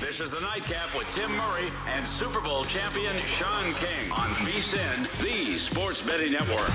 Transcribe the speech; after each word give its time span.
This 0.00 0.20
is 0.20 0.30
the 0.30 0.40
Nightcap 0.40 0.94
with 0.94 1.10
Tim 1.12 1.30
Murray 1.36 1.68
and 1.88 2.06
Super 2.06 2.40
Bowl 2.40 2.64
champion 2.64 3.16
Sean 3.24 3.64
King 3.74 4.12
on 4.12 4.30
VSIN, 4.46 5.10
the 5.20 5.58
Sports 5.58 6.00
Betting 6.00 6.32
Network. 6.32 6.70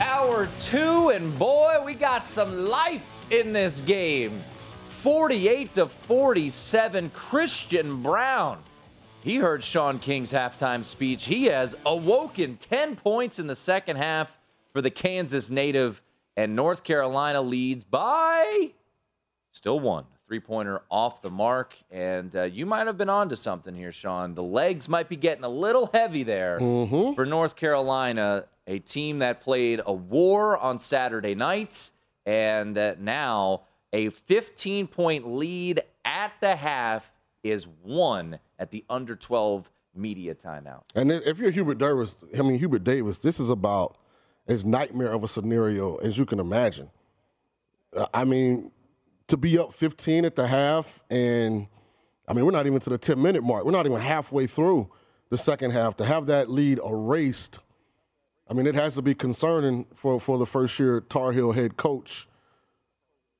Hour 0.00 0.50
two, 0.60 1.08
and 1.10 1.38
boy, 1.38 1.82
we 1.82 1.94
got 1.94 2.28
some 2.28 2.68
life 2.68 3.06
in 3.30 3.54
this 3.54 3.80
game. 3.80 4.44
48 5.02 5.74
to 5.74 5.86
47, 5.86 7.10
Christian 7.10 8.02
Braun. 8.02 8.58
He 9.20 9.36
heard 9.36 9.62
Sean 9.62 10.00
King's 10.00 10.32
halftime 10.32 10.82
speech. 10.82 11.26
He 11.26 11.44
has 11.44 11.76
awoken 11.86 12.56
10 12.56 12.96
points 12.96 13.38
in 13.38 13.46
the 13.46 13.54
second 13.54 13.96
half 13.96 14.36
for 14.72 14.82
the 14.82 14.90
Kansas 14.90 15.50
native, 15.50 16.02
and 16.36 16.56
North 16.56 16.82
Carolina 16.82 17.40
leads 17.40 17.84
by 17.84 18.70
still 19.52 19.78
one. 19.78 20.04
Three 20.26 20.40
pointer 20.40 20.82
off 20.90 21.22
the 21.22 21.30
mark. 21.30 21.76
And 21.92 22.34
uh, 22.34 22.42
you 22.42 22.66
might 22.66 22.88
have 22.88 22.98
been 22.98 23.08
onto 23.08 23.36
something 23.36 23.74
here, 23.76 23.92
Sean. 23.92 24.34
The 24.34 24.42
legs 24.42 24.88
might 24.88 25.08
be 25.08 25.16
getting 25.16 25.44
a 25.44 25.48
little 25.48 25.90
heavy 25.94 26.24
there 26.24 26.58
Mhm. 26.58 27.14
for 27.14 27.24
North 27.24 27.54
Carolina, 27.54 28.46
a 28.66 28.80
team 28.80 29.20
that 29.20 29.40
played 29.40 29.80
a 29.86 29.92
war 29.92 30.58
on 30.58 30.78
Saturday 30.80 31.34
night 31.36 31.92
and 32.26 32.74
now 32.98 33.62
a 33.92 34.10
15 34.10 34.86
point 34.86 35.26
lead 35.26 35.80
at 36.04 36.32
the 36.40 36.56
half 36.56 37.16
is 37.42 37.66
one 37.82 38.38
at 38.58 38.70
the 38.70 38.84
under 38.88 39.16
12 39.16 39.70
media 39.94 40.34
timeout. 40.34 40.82
And 40.94 41.10
if 41.10 41.38
you're 41.38 41.50
Hubert 41.50 41.78
Davis, 41.78 42.16
I 42.38 42.42
mean 42.42 42.58
Hubert 42.58 42.84
Davis, 42.84 43.18
this 43.18 43.40
is 43.40 43.50
about 43.50 43.96
as 44.46 44.64
nightmare 44.64 45.12
of 45.12 45.24
a 45.24 45.28
scenario 45.28 45.96
as 45.96 46.16
you 46.16 46.24
can 46.24 46.40
imagine. 46.40 46.90
I 48.12 48.24
mean, 48.24 48.70
to 49.28 49.36
be 49.36 49.58
up 49.58 49.72
15 49.72 50.24
at 50.24 50.36
the 50.36 50.46
half, 50.46 51.02
and 51.10 51.66
I 52.26 52.32
mean 52.32 52.44
we're 52.44 52.52
not 52.52 52.66
even 52.66 52.80
to 52.80 52.90
the 52.90 52.98
10 52.98 53.20
minute 53.20 53.42
mark. 53.42 53.64
We're 53.64 53.72
not 53.72 53.86
even 53.86 53.98
halfway 53.98 54.46
through 54.46 54.90
the 55.30 55.38
second 55.38 55.70
half. 55.72 55.96
To 55.98 56.04
have 56.04 56.26
that 56.26 56.50
lead 56.50 56.78
erased, 56.78 57.58
I 58.48 58.54
mean 58.54 58.66
it 58.66 58.74
has 58.74 58.94
to 58.96 59.02
be 59.02 59.14
concerning 59.14 59.86
for 59.94 60.20
for 60.20 60.38
the 60.38 60.46
first 60.46 60.78
year 60.78 61.00
Tar 61.00 61.32
Heel 61.32 61.52
head 61.52 61.76
coach. 61.76 62.28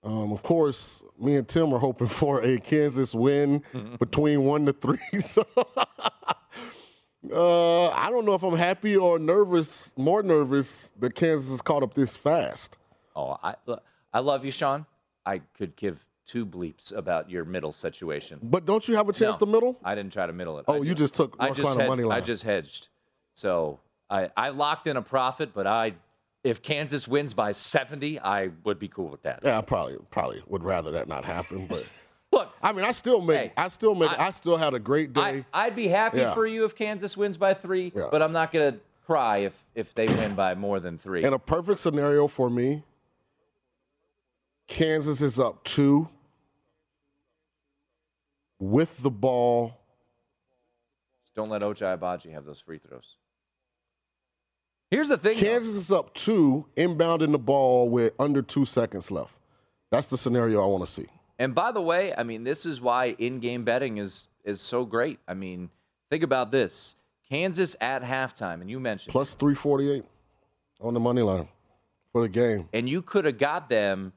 Um, 0.08 0.32
of 0.32 0.42
course, 0.42 1.02
me 1.20 1.36
and 1.36 1.46
Tim 1.46 1.72
are 1.74 1.78
hoping 1.78 2.06
for 2.20 2.42
a 2.42 2.58
Kansas 2.58 3.14
win 3.14 3.62
between 4.00 4.44
one 4.44 4.64
to 4.66 4.72
three. 4.72 4.98
So 5.20 5.44
uh, 7.34 7.88
I 7.90 8.08
don't 8.10 8.24
know 8.24 8.34
if 8.34 8.42
I'm 8.42 8.56
happy 8.56 8.96
or 8.96 9.18
nervous, 9.18 9.92
more 9.96 10.22
nervous 10.22 10.92
that 10.98 11.14
Kansas 11.14 11.50
is 11.50 11.60
caught 11.60 11.82
up 11.82 11.92
this 11.94 12.16
fast. 12.16 12.78
Oh, 13.14 13.36
I, 13.42 13.54
I 14.14 14.20
love 14.20 14.44
you, 14.44 14.50
Sean. 14.50 14.86
I 15.26 15.40
could 15.58 15.76
give 15.76 16.04
two 16.24 16.46
bleeps 16.46 16.94
about 16.96 17.28
your 17.28 17.44
middle 17.44 17.72
situation. 17.72 18.38
But 18.42 18.64
don't 18.64 18.86
you 18.88 18.94
have 18.96 19.08
a 19.08 19.12
chance 19.12 19.34
No, 19.40 19.46
to 19.46 19.52
middle? 19.52 19.78
I 19.84 19.94
didn't 19.94 20.12
try 20.12 20.26
to 20.26 20.32
middle 20.32 20.58
it. 20.58 20.64
Oh, 20.68 20.74
I 20.74 20.86
you 20.86 20.94
just 20.94 21.14
took 21.14 21.36
I 21.38 21.46
North 21.46 21.56
just 21.56 21.66
Carolina 21.66 21.82
hed- 21.82 21.88
money 21.88 22.04
line. 22.04 22.22
I 22.22 22.24
just 22.24 22.44
hedged. 22.44 22.88
So 23.34 23.80
I, 24.08 24.30
I 24.36 24.50
locked 24.50 24.86
in 24.86 24.96
a 24.96 25.02
profit, 25.02 25.50
but 25.52 25.66
I 25.66 25.94
if 26.48 26.62
Kansas 26.62 27.06
wins 27.08 27.34
by 27.34 27.52
70, 27.52 28.20
I 28.20 28.50
would 28.64 28.78
be 28.78 28.88
cool 28.88 29.08
with 29.08 29.22
that. 29.22 29.40
Yeah, 29.44 29.58
I 29.58 29.62
probably 29.62 29.96
probably 30.10 30.42
would 30.46 30.64
rather 30.64 30.90
that 30.92 31.08
not 31.08 31.24
happen. 31.24 31.66
But 31.66 31.86
look, 32.32 32.50
I 32.62 32.72
mean, 32.72 32.84
I 32.84 32.92
still 32.92 33.20
make, 33.20 33.52
I 33.56 33.68
still 33.68 33.94
make, 33.94 34.10
I, 34.10 34.30
still 34.30 34.56
had 34.56 34.74
a 34.74 34.78
great 34.78 35.12
day. 35.12 35.44
I, 35.52 35.66
I'd 35.66 35.76
be 35.76 35.88
happy 35.88 36.18
Yeah. 36.18 36.34
for 36.34 36.46
you 36.46 36.64
if 36.64 36.74
Kansas 36.74 37.16
wins 37.16 37.36
by 37.36 37.54
three, 37.54 37.92
Yeah. 37.94 38.08
but 38.10 38.22
I'm 38.22 38.32
not 38.32 38.52
going 38.52 38.72
to 38.74 38.80
cry 39.06 39.38
if, 39.38 39.54
if 39.74 39.94
they 39.94 40.06
win 40.06 40.34
by 40.34 40.54
more 40.54 40.80
than 40.80 40.98
three. 40.98 41.24
In 41.24 41.32
a 41.32 41.38
perfect 41.38 41.80
scenario 41.80 42.26
for 42.26 42.50
me, 42.50 42.82
Kansas 44.66 45.22
is 45.22 45.40
up 45.40 45.64
two 45.64 46.08
with 48.58 49.02
the 49.02 49.10
ball. 49.10 49.78
Just 51.22 51.34
don't 51.34 51.48
let 51.48 51.62
Ochai 51.62 51.98
Agbaji 51.98 52.32
have 52.32 52.44
those 52.44 52.60
free 52.60 52.78
throws. 52.78 53.16
Here's 54.90 55.08
the 55.08 55.18
thing. 55.18 55.36
though. 55.38 55.44
Kansas 55.44 55.76
is 55.76 55.92
up 55.92 56.14
two, 56.14 56.66
inbounding 56.76 57.32
the 57.32 57.38
ball 57.38 57.88
with 57.88 58.14
under 58.18 58.40
two 58.42 58.64
seconds 58.64 59.10
left. 59.10 59.38
That's 59.90 60.08
the 60.08 60.16
scenario 60.18 60.62
I 60.62 60.66
want 60.66 60.84
to 60.86 60.90
see. 60.90 61.06
And 61.38 61.54
by 61.54 61.72
the 61.72 61.80
way, 61.82 62.14
I 62.16 62.22
mean 62.22 62.44
this 62.44 62.66
is 62.66 62.80
why 62.80 63.14
in-game 63.18 63.64
betting 63.64 63.98
is 63.98 64.28
is 64.44 64.60
so 64.60 64.84
great. 64.84 65.18
I 65.28 65.34
mean, 65.34 65.70
think 66.10 66.22
about 66.22 66.50
this: 66.50 66.94
Kansas 67.28 67.76
at 67.80 68.02
halftime, 68.02 68.60
and 68.60 68.68
you 68.70 68.80
mentioned, 68.80 69.12
Plus 69.12 69.34
348 69.34 70.04
on 70.80 70.94
the 70.94 71.00
money 71.00 71.22
line 71.22 71.48
for 72.12 72.22
the 72.22 72.28
game. 72.28 72.68
and 72.72 72.88
you 72.88 73.02
could 73.02 73.24
have 73.24 73.38
got 73.38 73.68
them, 73.68 74.12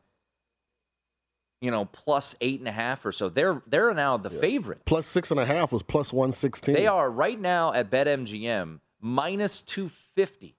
you 1.59 1.69
know, 1.69 1.85
plus 1.85 2.35
eight 2.41 2.59
and 2.59 2.68
a 2.68 2.71
half 2.71 3.06
or 3.06 3.12
so. 3.12 3.29
They're 3.29 3.62
they're 3.68 3.94
now 3.94 4.18
the 4.18 4.29
favorite. 4.29 4.85
Plus 4.85 5.06
six 5.06 5.29
and 5.31 5.39
a 5.39 5.45
half 5.45 5.71
was 5.71 5.83
plus 5.83 6.12
116. 6.12 6.73
They 6.73 6.88
are 6.88 7.09
right 7.12 7.39
now 7.39 7.71
at 7.73 7.91
BetMGM 7.91 8.79
minus 9.00 9.62
two 9.62 9.91
fifty. 10.15 10.56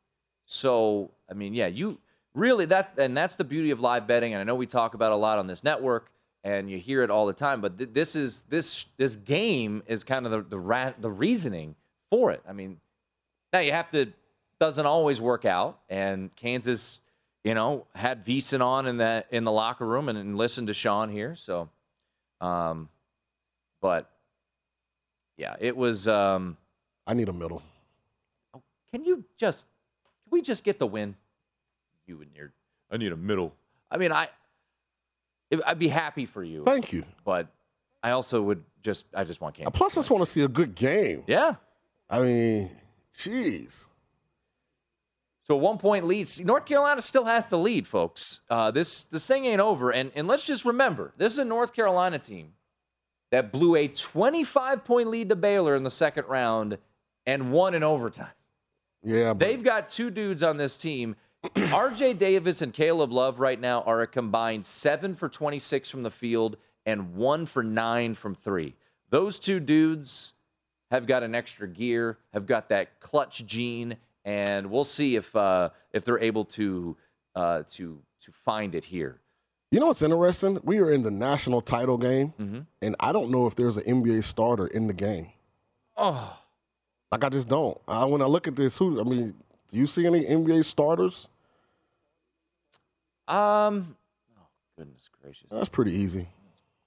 So 0.53 1.11
I 1.31 1.35
mean, 1.35 1.55
yeah, 1.55 1.69
you 1.69 1.99
really 2.35 2.65
that 2.67 2.95
and 2.99 3.17
that's 3.17 3.37
the 3.37 3.45
beauty 3.45 3.71
of 3.71 3.81
live 3.81 4.07
betting 4.07 4.33
and 4.33 4.41
i 4.41 4.45
know 4.45 4.55
we 4.55 4.67
talk 4.67 4.95
about 4.95 5.13
it 5.13 5.15
a 5.15 5.17
lot 5.17 5.39
on 5.39 5.47
this 5.47 5.63
network 5.63 6.11
and 6.45 6.71
you 6.71 6.79
hear 6.79 7.03
it 7.03 7.11
all 7.11 7.27
the 7.27 7.33
time 7.33 7.61
but 7.61 7.77
th- 7.77 7.91
this 7.93 8.17
is 8.17 8.43
this 8.45 8.87
this 8.97 9.17
game 9.17 9.83
is 9.87 10.03
kind 10.03 10.25
of 10.25 10.33
the 10.33 10.43
the, 10.43 10.59
ra- 10.59 10.95
the 10.99 11.11
reasoning 11.11 11.75
for 12.09 12.31
it 12.31 12.43
i 12.49 12.53
mean 12.53 12.79
now 13.53 13.59
you 13.59 13.73
have 13.73 13.91
to 13.91 14.13
doesn't 14.59 14.87
always 14.87 15.21
work 15.21 15.45
out 15.45 15.81
and 15.91 16.35
kansas 16.35 17.01
you 17.45 17.55
know 17.55 17.87
had 17.95 18.25
Veasan 18.25 18.65
on 18.65 18.87
in 18.87 18.97
the 18.97 19.25
in 19.31 19.45
the 19.45 19.53
locker 19.53 19.87
room 19.87 20.09
and, 20.09 20.17
and 20.17 20.37
listened 20.37 20.69
to 20.69 20.75
sean 20.75 21.11
here 21.11 21.35
so 21.35 21.69
um 22.41 22.89
but 23.83 24.11
yeah 25.37 25.55
it 25.61 25.77
was 25.77 26.09
um 26.09 26.57
I 27.05 27.15
need 27.15 27.29
a 27.29 27.33
middle. 27.33 27.63
can 28.93 29.05
you 29.05 29.25
just 29.37 29.67
we 30.33 30.43
just 30.43 30.65
get 30.65 30.79
the 30.79 30.87
win? 30.87 31.15
You 32.07 32.21
and 32.21 32.31
your 32.35 32.53
I 32.91 32.97
need 32.97 33.13
a 33.13 33.17
middle. 33.17 33.55
I 33.91 33.97
mean, 33.99 34.11
I 34.13 34.29
I'd 35.65 35.79
be 35.79 35.89
happy 35.89 36.27
for 36.27 36.43
you, 36.43 36.65
Thank 36.65 36.93
you. 36.93 37.05
but 37.25 37.49
I 38.03 38.11
also 38.11 38.43
would 38.43 38.65
just 38.83 39.07
I 39.15 39.25
just 39.25 39.41
want 39.41 39.55
Kansas. 39.55 39.73
Plus, 39.77 39.97
I 39.97 40.01
just 40.01 40.11
want 40.11 40.25
to 40.25 40.31
see 40.31 40.43
a 40.43 40.49
good 40.49 40.75
game. 40.75 41.23
Yeah. 41.27 41.55
I 42.11 42.21
mean, 42.21 42.71
jeez. 43.17 43.87
So 45.45 45.57
one 45.57 45.79
point 45.79 46.07
lead. 46.07 46.29
North 46.45 46.67
Carolina 46.67 47.01
still 47.03 47.25
has 47.25 47.49
the 47.49 47.59
lead, 47.59 47.87
folks. 47.87 48.41
Uh, 48.49 48.71
this 48.71 49.05
this 49.05 49.27
thing 49.27 49.45
ain't 49.45 49.61
over. 49.61 49.93
And 49.93 50.11
and 50.15 50.27
let's 50.29 50.47
just 50.47 50.65
remember, 50.65 51.13
this 51.17 51.33
is 51.33 51.39
a 51.39 51.45
North 51.45 51.73
Carolina 51.73 52.19
team 52.19 52.55
that 53.31 53.51
blew 53.51 53.75
a 53.77 53.89
25 53.89 54.85
point 54.85 55.09
lead 55.09 55.29
to 55.31 55.37
Baylor 55.37 55.75
in 55.75 55.83
the 55.83 55.91
second 55.91 56.27
round 56.29 56.79
and 57.27 57.53
won 57.53 57.75
in 57.75 57.83
overtime. 57.83 58.29
Yeah, 59.05 59.35
but 59.35 59.41
They've 59.47 59.63
got 59.63 59.89
two 59.89 60.11
dudes 60.11 60.43
on 60.43 60.57
this 60.57 60.77
team. 60.77 61.17
RJ 61.57 62.19
Davis 62.19 62.63
and 62.63 62.73
Caleb 62.73 63.13
Love 63.13 63.41
right 63.41 63.61
now 63.61 63.83
are 63.83 64.01
a 64.01 64.07
combined 64.07 64.65
seven 64.65 65.15
for 65.15 65.29
26 65.29 65.91
from 65.91 66.03
the 66.05 66.11
field 66.11 66.57
and 66.87 67.15
one 67.15 67.47
for 67.47 67.63
nine 67.63 68.15
from 68.15 68.35
three. 68.35 68.75
Those 69.11 69.41
two 69.41 69.59
dudes 69.61 70.35
have 70.91 71.07
got 71.07 71.23
an 71.23 71.35
extra 71.35 71.67
gear, 71.69 72.19
have 72.33 72.47
got 72.47 72.69
that 72.69 73.01
clutch 73.01 73.45
gene, 73.47 73.97
and 74.25 74.71
we'll 74.71 74.85
see 74.85 75.17
if 75.17 75.35
uh, 75.35 75.71
if 75.93 76.05
they're 76.05 76.21
able 76.21 76.45
to 76.45 76.97
uh, 77.35 77.63
to 77.73 77.99
to 78.21 78.31
find 78.33 78.75
it 78.77 78.85
here. 78.85 79.19
you 79.73 79.81
know 79.81 79.87
what's 79.87 80.03
interesting? 80.03 80.61
We 80.63 80.79
are 80.79 80.91
in 80.93 81.03
the 81.03 81.11
national 81.11 81.61
title 81.61 81.99
game, 81.99 82.35
Mm-hmm. 82.41 82.61
and 82.83 82.97
I 83.01 83.11
don't 83.13 83.31
know 83.31 83.47
if 83.47 83.55
there's 83.57 83.79
an 83.79 83.85
NBA 83.85 84.23
starter 84.23 84.67
in 84.69 84.87
the 84.87 84.93
game. 84.93 85.31
Oh, 85.97 86.39
Like 87.13 87.25
I 87.25 87.29
just 87.29 87.47
don't. 87.47 87.79
I, 87.87 88.07
when 88.07 88.23
I 88.23 88.25
look 88.25 88.49
at 88.49 88.57
this, 88.57 88.79
who? 88.79 88.99
I 88.99 89.05
mean, 89.05 89.35
do 89.71 89.77
you 89.77 89.87
see 89.87 90.07
any 90.07 90.25
NBA 90.25 90.65
starters? 90.65 91.29
um, 93.29 93.95
oh 94.39 94.47
goodness 94.79 95.09
gracious. 95.23 95.47
That's 95.51 95.69
pretty 95.69 95.93
easy. 95.93 96.27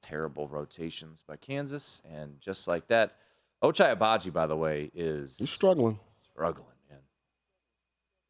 terrible 0.02 0.48
rotations 0.48 1.24
by 1.28 1.36
Kansas, 1.38 2.02
and 2.12 2.40
just 2.42 2.68
like 2.68 2.88
that, 2.88 3.18
Ochai 3.64 3.96
Agbaji, 3.96 4.34
by 4.34 4.48
the 4.48 4.56
way, 4.56 4.92
is 4.96 5.38
He's 5.38 5.50
struggling. 5.52 6.00
struggling, 6.32 6.66
man. 6.90 7.00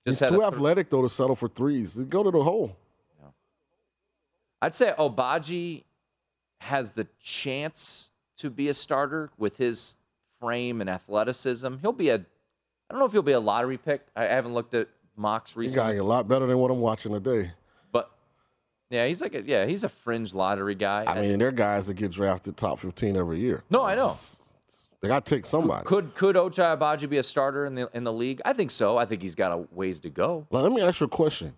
He's 0.04 0.20
too 0.20 0.26
a 0.26 0.30
th- 0.30 0.42
athletic 0.42 0.90
though 0.90 1.02
to 1.02 1.10
settle 1.10 1.36
for 1.36 1.48
threes. 1.48 1.96
Go 1.96 2.24
to 2.24 2.32
the 2.32 2.44
hole. 2.44 2.76
I'd 4.62 4.74
say 4.76 4.94
Agbaji 4.98 5.84
has 6.60 6.92
the 6.92 7.08
chance 7.22 8.10
to 8.38 8.50
be 8.50 8.68
a 8.70 8.74
starter 8.74 9.30
with 9.38 9.58
his 9.58 9.96
frame 10.40 10.82
and 10.82 10.90
athleticism. 10.90 11.78
He'll 11.82 11.92
be 11.92 12.10
a, 12.10 12.16
I 12.16 12.20
don't 12.92 13.00
know 13.00 13.06
if 13.06 13.12
he'll 13.12 13.22
be 13.22 13.32
a 13.32 13.40
lottery 13.40 13.78
pick. 13.78 14.02
I 14.16 14.24
haven't 14.26 14.54
looked 14.54 14.74
at 14.74 14.88
mocks 15.16 15.56
recently. 15.56 15.94
He's 15.94 16.00
got 16.00 16.04
a 16.04 16.08
lot 16.08 16.28
better 16.28 16.46
than 16.46 16.58
what 16.58 16.72
I'm 16.72 16.80
watching 16.82 17.14
today. 17.14 17.52
but 17.92 18.12
yeah, 18.90 19.08
he's 19.08 19.22
like 19.22 19.34
a, 19.36 19.42
yeah, 19.44 19.66
he's 19.66 19.84
a 19.84 19.90
fringe 19.90 20.34
lottery 20.34 20.76
guy. 20.76 21.06
I 21.08 21.22
mean, 21.22 21.40
they're 21.40 21.52
guys 21.52 21.88
that 21.88 21.96
get 21.96 22.12
drafted 22.12 22.58
top 22.58 22.80
15 22.80 23.16
every 23.18 23.40
year. 23.40 23.64
no, 23.70 23.84
I 23.84 23.96
know. 23.96 24.14
They 25.02 25.10
got 25.10 25.26
to 25.26 25.36
take 25.36 25.46
somebody. 25.46 25.86
Could 25.86 26.16
could 26.16 26.36
Ochai 26.36 26.76
Agbaji 26.76 27.08
be 27.08 27.18
a 27.18 27.24
starter 27.24 27.68
in 27.68 27.76
the 27.76 27.88
in 27.94 28.04
the 28.04 28.14
league? 28.14 28.42
I 28.44 28.54
think 28.54 28.72
so. 28.72 28.98
I 28.98 29.06
think 29.06 29.22
he's 29.22 29.36
got 29.36 29.52
a 29.52 29.58
ways 29.72 30.00
to 30.00 30.10
go. 30.10 30.48
Now, 30.52 30.62
let 30.62 30.72
me 30.72 30.82
ask 30.82 31.00
you 31.00 31.06
a 31.06 31.10
question. 31.10 31.54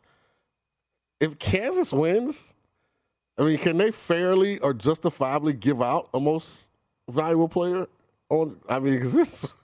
If 1.21 1.39
Kansas 1.39 1.93
wins, 1.93 2.55
I 3.37 3.43
mean, 3.43 3.57
can 3.57 3.77
they 3.77 3.91
fairly 3.91 4.59
or 4.59 4.73
justifiably 4.73 5.53
give 5.53 5.81
out 5.81 6.09
a 6.13 6.19
most 6.19 6.71
valuable 7.09 7.47
player? 7.47 7.87
On, 8.29 8.59
I 8.67 8.79
mean, 8.79 8.95
is 8.95 9.13
this? 9.13 9.51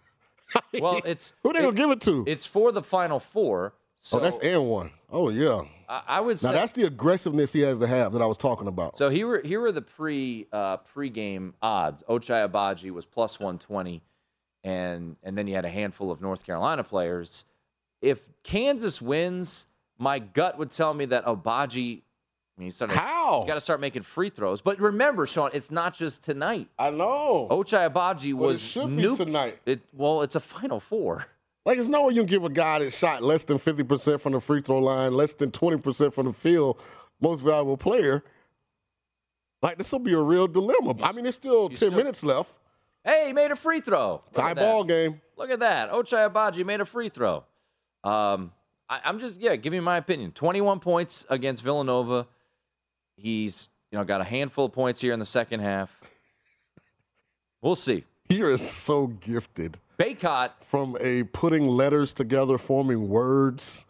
Well, 0.79 1.01
it's 1.03 1.33
who 1.41 1.51
they 1.51 1.61
gonna 1.61 1.71
give 1.75 1.89
it 1.89 2.01
to? 2.01 2.23
It's 2.27 2.45
for 2.45 2.71
the 2.71 2.83
final 2.83 3.19
four. 3.19 3.73
So 3.99 4.19
oh, 4.19 4.21
that's 4.21 4.37
and 4.37 4.67
one. 4.69 4.91
Oh 5.09 5.29
yeah. 5.29 5.61
I, 5.89 6.03
I 6.07 6.19
would 6.19 6.41
Now 6.43 6.49
say 6.49 6.53
that's 6.53 6.73
the 6.73 6.83
aggressiveness 6.83 7.53
he 7.53 7.61
has 7.61 7.79
to 7.79 7.87
have 7.87 8.13
that 8.13 8.21
I 8.21 8.27
was 8.27 8.37
talking 8.37 8.67
about. 8.67 8.95
so. 8.97 9.09
Here 9.09 9.25
were 9.25 9.41
here 9.43 9.59
were 9.61 9.71
the 9.71 9.81
pre 9.81 10.45
uh, 10.51 10.77
pregame 10.77 11.53
odds. 11.61 12.03
Ochai 12.07 12.47
Agbaji 12.47 12.91
was 12.91 13.05
plus 13.07 13.39
one 13.39 13.57
twenty, 13.57 14.03
and 14.63 15.15
and 15.23 15.35
then 15.35 15.47
you 15.47 15.55
had 15.55 15.65
a 15.65 15.69
handful 15.69 16.11
of 16.11 16.21
North 16.21 16.45
Carolina 16.45 16.83
players. 16.83 17.45
If 17.99 18.29
Kansas 18.43 19.01
wins, 19.01 19.65
my 19.97 20.19
gut 20.19 20.59
would 20.59 20.69
tell 20.69 20.93
me 20.93 21.05
that 21.05 21.25
Agbaji. 21.25 22.01
I 22.55 22.61
mean, 22.61 22.67
he's 22.67 22.75
starting, 22.75 22.95
How? 22.95 23.39
He's 23.39 23.47
got 23.47 23.55
to 23.55 23.61
start 23.61 23.79
making 23.79 24.03
free 24.03 24.29
throws. 24.29 24.61
But 24.61 24.79
remember, 24.79 25.25
Sean, 25.25 25.49
it's 25.53 25.71
not 25.71 25.95
just 25.95 26.23
tonight. 26.23 26.67
I 26.77 26.91
know. 26.91 27.47
Ochai 27.49 27.89
Agbaji 27.91 28.33
Well, 28.33 28.49
it 28.49 28.53
was 28.53 28.61
should 28.61 28.95
be 28.95 29.15
tonight. 29.15 29.59
It 29.65 29.81
well, 29.91 30.21
it's 30.21 30.35
a 30.35 30.39
final 30.39 30.79
four. 30.79 31.25
Like, 31.65 31.77
there's 31.77 31.89
no 31.89 32.07
way 32.07 32.13
you 32.13 32.21
can 32.21 32.27
give 32.27 32.43
a 32.43 32.49
guy 32.49 32.79
that 32.79 32.91
shot 32.91 33.23
less 33.23 33.45
than 33.45 33.57
50% 33.57 34.19
from 34.19 34.33
the 34.33 34.39
free 34.41 34.61
throw 34.61 34.79
line, 34.79 35.13
less 35.13 35.33
than 35.33 35.49
20% 35.49 36.13
from 36.13 36.27
the 36.27 36.33
field, 36.33 36.79
most 37.21 37.39
valuable 37.39 37.77
player. 37.77 38.21
Like, 39.61 39.77
this 39.77 39.91
will 39.91 39.99
be 39.99 40.13
a 40.13 40.19
real 40.19 40.47
dilemma. 40.47 40.95
I 41.01 41.13
mean, 41.13 41.23
there's 41.23 41.35
still 41.35 41.69
10 41.69 41.75
still- 41.77 41.91
minutes 41.91 42.23
left. 42.23 42.51
Hey, 43.05 43.27
he 43.27 43.33
made 43.33 43.51
a 43.51 43.55
free 43.55 43.81
throw. 43.81 44.21
Tie 44.31 44.53
ball 44.53 44.83
game. 44.85 45.19
Look 45.37 45.49
at 45.49 45.59
that. 45.59 45.91
Ochai 45.91 46.29
Agbaji 46.29 46.65
made 46.65 46.79
a 46.79 46.85
free 46.85 47.09
throw. 47.09 47.43
Um, 48.03 48.51
I, 48.89 48.99
I'm 49.03 49.19
just, 49.19 49.39
yeah, 49.39 49.55
give 49.57 49.71
me 49.73 49.79
my 49.81 49.97
opinion. 49.97 50.31
21 50.31 50.79
points 50.79 51.25
against 51.29 51.63
Villanova. 51.63 52.27
He's, 53.15 53.69
you 53.91 53.97
know, 53.97 54.03
got 54.03 54.21
a 54.21 54.25
handful 54.25 54.65
of 54.65 54.73
points 54.73 55.01
here 55.01 55.13
in 55.13 55.19
the 55.19 55.25
second 55.25 55.59
half. 55.61 56.01
We'll 57.61 57.75
see. 57.75 58.03
He 58.29 58.41
is 58.41 58.67
so 58.67 59.07
gifted 59.07 59.77
Bacot, 59.97 60.51
from 60.61 60.97
a 60.99 61.23
putting 61.23 61.67
letters 61.67 62.13
together, 62.13 62.57
forming 62.57 63.09
words. 63.09 63.85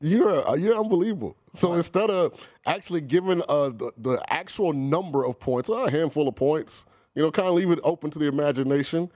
You're 0.00 0.56
you're 0.56 0.78
unbelievable. 0.78 1.36
So 1.52 1.74
instead 1.74 2.10
of 2.10 2.48
actually 2.64 3.02
giving 3.02 3.42
uh, 3.48 3.70
the, 3.70 3.92
the 3.98 4.22
actual 4.28 4.72
number 4.72 5.24
of 5.24 5.38
points, 5.38 5.68
a 5.68 5.90
handful 5.90 6.28
of 6.28 6.36
points, 6.36 6.86
you 7.14 7.22
know, 7.22 7.30
kind 7.30 7.48
of 7.48 7.54
leave 7.54 7.70
it 7.70 7.80
open 7.82 8.10
to 8.12 8.18
the 8.18 8.26
imagination. 8.26 9.10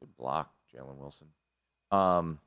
good 0.00 0.16
block, 0.18 0.52
Jalen 0.74 0.96
Wilson. 0.96 1.28
Um, 1.90 2.40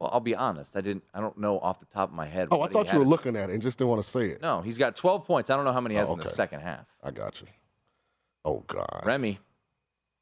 well, 0.00 0.10
I'll 0.12 0.20
be 0.20 0.34
honest. 0.34 0.76
I 0.76 0.80
didn't, 0.80 1.04
I 1.14 1.20
don't 1.20 1.38
know 1.38 1.60
off 1.60 1.78
the 1.78 1.86
top 1.86 2.08
of 2.08 2.14
my 2.14 2.26
head. 2.26 2.48
Oh, 2.50 2.62
I 2.62 2.68
thought 2.68 2.90
you 2.92 2.98
were 2.98 3.04
in- 3.04 3.10
looking 3.10 3.36
at 3.36 3.50
it 3.50 3.52
and 3.52 3.62
just 3.62 3.78
didn't 3.78 3.90
want 3.90 4.02
to 4.02 4.08
say 4.08 4.28
it. 4.30 4.40
No, 4.42 4.62
he's 4.62 4.78
got 4.78 4.96
12 4.96 5.26
points. 5.26 5.50
I 5.50 5.56
don't 5.56 5.64
know 5.64 5.72
how 5.72 5.80
many 5.80 5.94
he 5.94 5.98
has 5.98 6.08
Oh, 6.08 6.14
in 6.14 6.18
the 6.18 6.24
second 6.24 6.60
half. 6.60 6.86
I 7.04 7.10
got 7.10 7.40
you. 7.40 7.46
Oh 8.44 8.64
God. 8.66 9.02
Remy. 9.04 9.38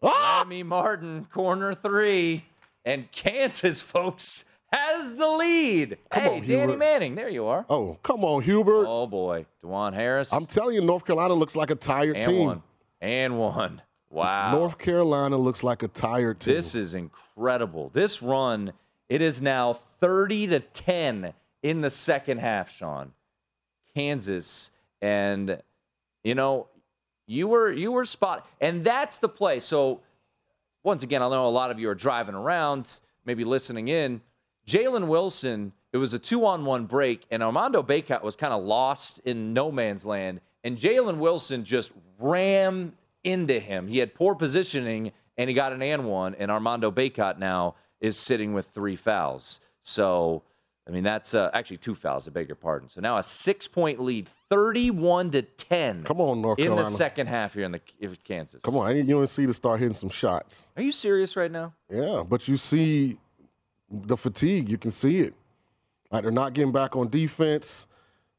Ah! 0.02 0.40
Remy 0.42 0.62
Martin, 0.64 1.26
corner 1.32 1.75
three. 1.75 2.44
And 2.85 3.11
Kansas, 3.12 3.82
folks, 3.82 4.44
has 4.73 5.16
the 5.16 5.28
lead. 5.28 5.99
Come 6.11 6.23
hey, 6.23 6.28
on, 6.28 6.40
Danny 6.40 6.61
Hubert. 6.73 6.78
Manning, 6.78 7.14
there 7.14 7.28
you 7.28 7.47
are. 7.47 7.64
Oh, 7.70 7.99
come 8.02 8.25
on, 8.25 8.42
Hubert. 8.42 8.87
Oh 8.88 9.06
boy, 9.06 9.47
Dajuan 9.62 9.94
Harris. 9.94 10.32
I'm 10.32 10.47
telling 10.47 10.75
you, 10.75 10.80
North 10.80 11.04
Carolina 11.04 11.35
looks 11.35 11.54
like 11.54 11.70
a 11.70 11.75
tired 11.75 12.14
team. 12.14 12.25
and 12.25 12.25
team. 12.26 12.47
one. 12.47 12.62
And 13.00 13.38
one. 13.38 13.82
Wow. 14.11 14.52
North 14.52 14.78
Carolina 14.78 15.37
looks 15.37 15.62
like 15.62 15.82
a 15.82 15.88
tired 15.88 16.40
team. 16.40 16.54
This 16.54 16.75
is 16.75 16.94
incredible. 16.94 17.90
This 17.90 18.23
run, 18.23 18.73
it 19.09 19.23
is 19.23 19.41
now 19.41 19.73
30 19.73 20.49
to 20.49 20.61
10 20.61 21.33
in 21.62 21.81
the 21.81 21.91
second 21.91 22.38
half, 22.38 22.71
Sean. 22.71 23.12
Kansas 23.95 24.71
and 25.00 25.61
you 26.23 26.35
know, 26.35 26.69
you 27.27 27.49
were 27.49 27.71
you 27.71 27.93
were 27.93 28.05
spot 28.05 28.47
and 28.61 28.85
that's 28.85 29.19
the 29.19 29.29
play. 29.29 29.61
So 29.61 30.03
once 30.83 31.03
again, 31.03 31.23
I 31.23 31.29
know 31.29 31.47
a 31.47 31.50
lot 31.50 31.71
of 31.71 31.79
you 31.79 31.88
are 31.88 31.95
driving 31.95 32.35
around, 32.35 33.00
maybe 33.25 33.45
listening 33.45 33.88
in. 33.88 34.21
Jalen 34.67 35.09
Wilson, 35.09 35.73
it 35.93 35.97
was 35.97 36.15
a 36.15 36.19
two-on-one 36.19 36.87
break, 36.87 37.25
and 37.31 37.43
Armando 37.43 37.83
Bacot 37.83 38.23
was 38.23 38.37
kind 38.37 38.53
of 38.53 38.62
lost 38.62 39.21
in 39.25 39.55
no 39.55 39.73
man's 39.73 40.05
land, 40.05 40.41
and 40.62 40.77
Jalen 40.77 41.19
Wilson 41.19 41.65
just 41.65 41.91
rammed 42.19 42.93
into 43.25 43.59
him. 43.59 43.88
He 43.88 43.99
had 43.99 44.15
poor 44.15 44.35
positioning, 44.35 45.12
and 45.37 45.49
he 45.49 45.55
got 45.55 45.73
an 45.73 45.83
and 45.83 46.07
one, 46.07 46.35
and 46.35 46.50
Armando 46.50 46.91
Bacot 46.91 47.38
now 47.38 47.75
is 48.00 48.19
sitting 48.19 48.55
with 48.55 48.67
three 48.67 48.97
fouls. 48.97 49.61
So, 49.83 50.43
I 50.87 50.90
mean, 50.90 51.05
that's 51.05 51.35
uh, 51.35 51.50
actually 51.52 51.78
two 51.78 51.95
fouls. 51.95 52.26
I 52.28 52.31
beg 52.31 52.49
your 52.49 52.57
pardon. 52.57 52.88
So 52.88 53.00
now 53.00 53.19
a 53.19 53.23
six-point 53.23 54.00
lead, 54.00 54.28
thirty-one 54.50 55.31
to 55.33 55.43
ten. 55.43 56.05
Come 56.05 56.21
on, 56.21 56.40
North 56.40 56.59
in 56.59 56.75
the 56.75 56.85
second 56.85 57.26
half 57.26 57.55
here 57.55 57.64
in 57.64 57.73
the 57.73 57.81
in 58.00 58.17
Kansas. 58.25 58.62
Come 58.62 58.76
on, 58.76 58.87
I 58.87 58.95
need 58.95 59.12
UNC 59.12 59.28
to 59.28 59.52
start 59.52 59.81
hitting 59.81 59.95
some 59.95 60.11
shots. 60.11 60.71
Are 60.76 60.83
you 60.83 60.93
serious 60.93 61.37
right 61.37 61.50
now? 61.50 61.75
Yeah, 61.90 62.23
but 62.28 62.49
you 62.49 62.57
see 62.57 63.19
the 63.90 64.17
fatigue. 64.17 64.69
You 64.69 64.78
can 64.78 64.90
see 64.90 65.21
it. 65.21 65.35
Like 66.11 66.23
they're 66.23 66.31
not 66.31 66.55
getting 66.55 66.73
back 66.73 66.97
on 66.97 67.09
defense. 67.09 67.87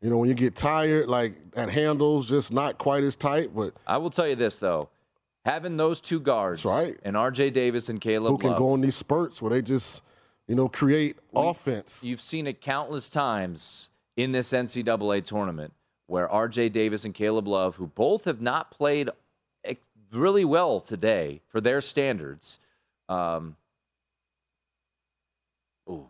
You 0.01 0.09
know, 0.09 0.17
when 0.17 0.29
you 0.29 0.35
get 0.35 0.55
tired, 0.55 1.09
like 1.09 1.51
that 1.51 1.69
handle's 1.69 2.29
just 2.29 2.53
not 2.53 2.77
quite 2.77 3.03
as 3.03 3.15
tight. 3.15 3.53
But 3.53 3.73
I 3.85 3.97
will 3.97 4.09
tell 4.09 4.27
you 4.27 4.35
this 4.35 4.59
though, 4.59 4.89
having 5.49 5.77
those 5.77 5.99
two 5.99 6.19
guards, 6.19 6.63
right. 6.63 6.97
and 7.03 7.17
R.J. 7.17 7.51
Davis 7.51 7.89
and 7.89 7.99
Caleb 7.99 8.31
Love 8.31 8.31
who 8.33 8.37
can 8.39 8.49
Love, 8.51 8.59
go 8.59 8.73
in 8.75 8.81
these 8.81 8.95
spurts 8.95 9.41
where 9.41 9.49
they 9.49 9.61
just, 9.61 10.03
you 10.47 10.55
know, 10.55 10.67
create 10.69 11.17
offense. 11.35 12.03
You've 12.03 12.21
seen 12.21 12.47
it 12.47 12.61
countless 12.61 13.09
times 13.09 13.89
in 14.15 14.31
this 14.31 14.51
NCAA 14.51 15.23
tournament 15.23 15.73
where 16.07 16.29
R.J. 16.29 16.69
Davis 16.69 17.05
and 17.05 17.13
Caleb 17.13 17.47
Love, 17.47 17.77
who 17.77 17.87
both 17.87 18.25
have 18.25 18.41
not 18.41 18.71
played 18.71 19.09
really 20.11 20.45
well 20.45 20.79
today 20.79 21.41
for 21.47 21.61
their 21.61 21.81
standards. 21.81 22.59
Um, 23.07 23.55
ooh, 25.89 26.07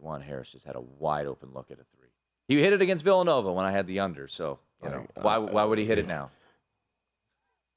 Juwan 0.00 0.22
Harris 0.22 0.52
just 0.52 0.64
had 0.64 0.76
a 0.76 0.80
wide 0.80 1.26
open 1.26 1.50
look 1.52 1.70
at 1.70 1.78
a 1.78 1.84
three. 1.96 2.08
He 2.48 2.60
hit 2.60 2.72
it 2.72 2.82
against 2.82 3.04
Villanova 3.04 3.52
when 3.52 3.64
I 3.64 3.70
had 3.70 3.86
the 3.86 4.00
under. 4.00 4.26
So 4.28 4.58
you 4.82 4.90
know, 4.90 5.06
why 5.20 5.38
why 5.38 5.64
would 5.64 5.78
he 5.78 5.84
hit 5.84 5.98
it 5.98 6.06
now? 6.06 6.30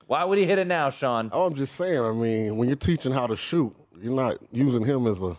Why 0.08 0.24
would 0.24 0.38
he 0.38 0.46
hit 0.46 0.60
it 0.60 0.68
now, 0.68 0.90
Sean? 0.90 1.30
Oh, 1.34 1.46
I'm 1.46 1.54
just 1.56 1.76
saying. 1.76 2.00
I 2.00 2.12
mean, 2.12 2.58
when 2.58 2.68
you're 2.70 2.76
teaching 2.76 3.12
how 3.12 3.28
to 3.28 3.36
shoot, 3.36 3.76
you're 4.02 4.14
not 4.16 4.38
using 4.52 4.84
him 4.86 5.08
as 5.08 5.22
a 5.24 5.38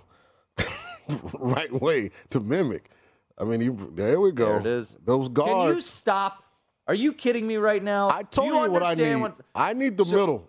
right 1.39 1.73
way 1.81 2.11
to 2.31 2.41
mimic. 2.41 2.91
I 3.39 3.45
mean, 3.45 3.61
you, 3.61 3.93
there 3.95 4.21
we 4.21 4.33
go. 4.33 4.47
There 4.47 4.61
it 4.61 4.67
is. 4.67 4.97
Those 5.05 5.29
guards. 5.29 5.51
Can 5.71 5.75
you 5.77 5.81
stop? 5.81 6.45
Are 6.87 6.95
you 6.95 7.13
kidding 7.13 7.47
me 7.47 7.57
right 7.57 7.83
now? 7.83 8.09
I 8.11 8.23
told 8.23 8.49
do 8.51 8.55
you, 8.55 8.63
you, 8.65 8.71
what 8.71 8.83
I 8.83 8.95
need. 8.95 9.17
what- 9.17 9.37
I 9.55 9.73
need 9.73 9.97
the 9.97 10.05
So- 10.05 10.17
middle. 10.17 10.49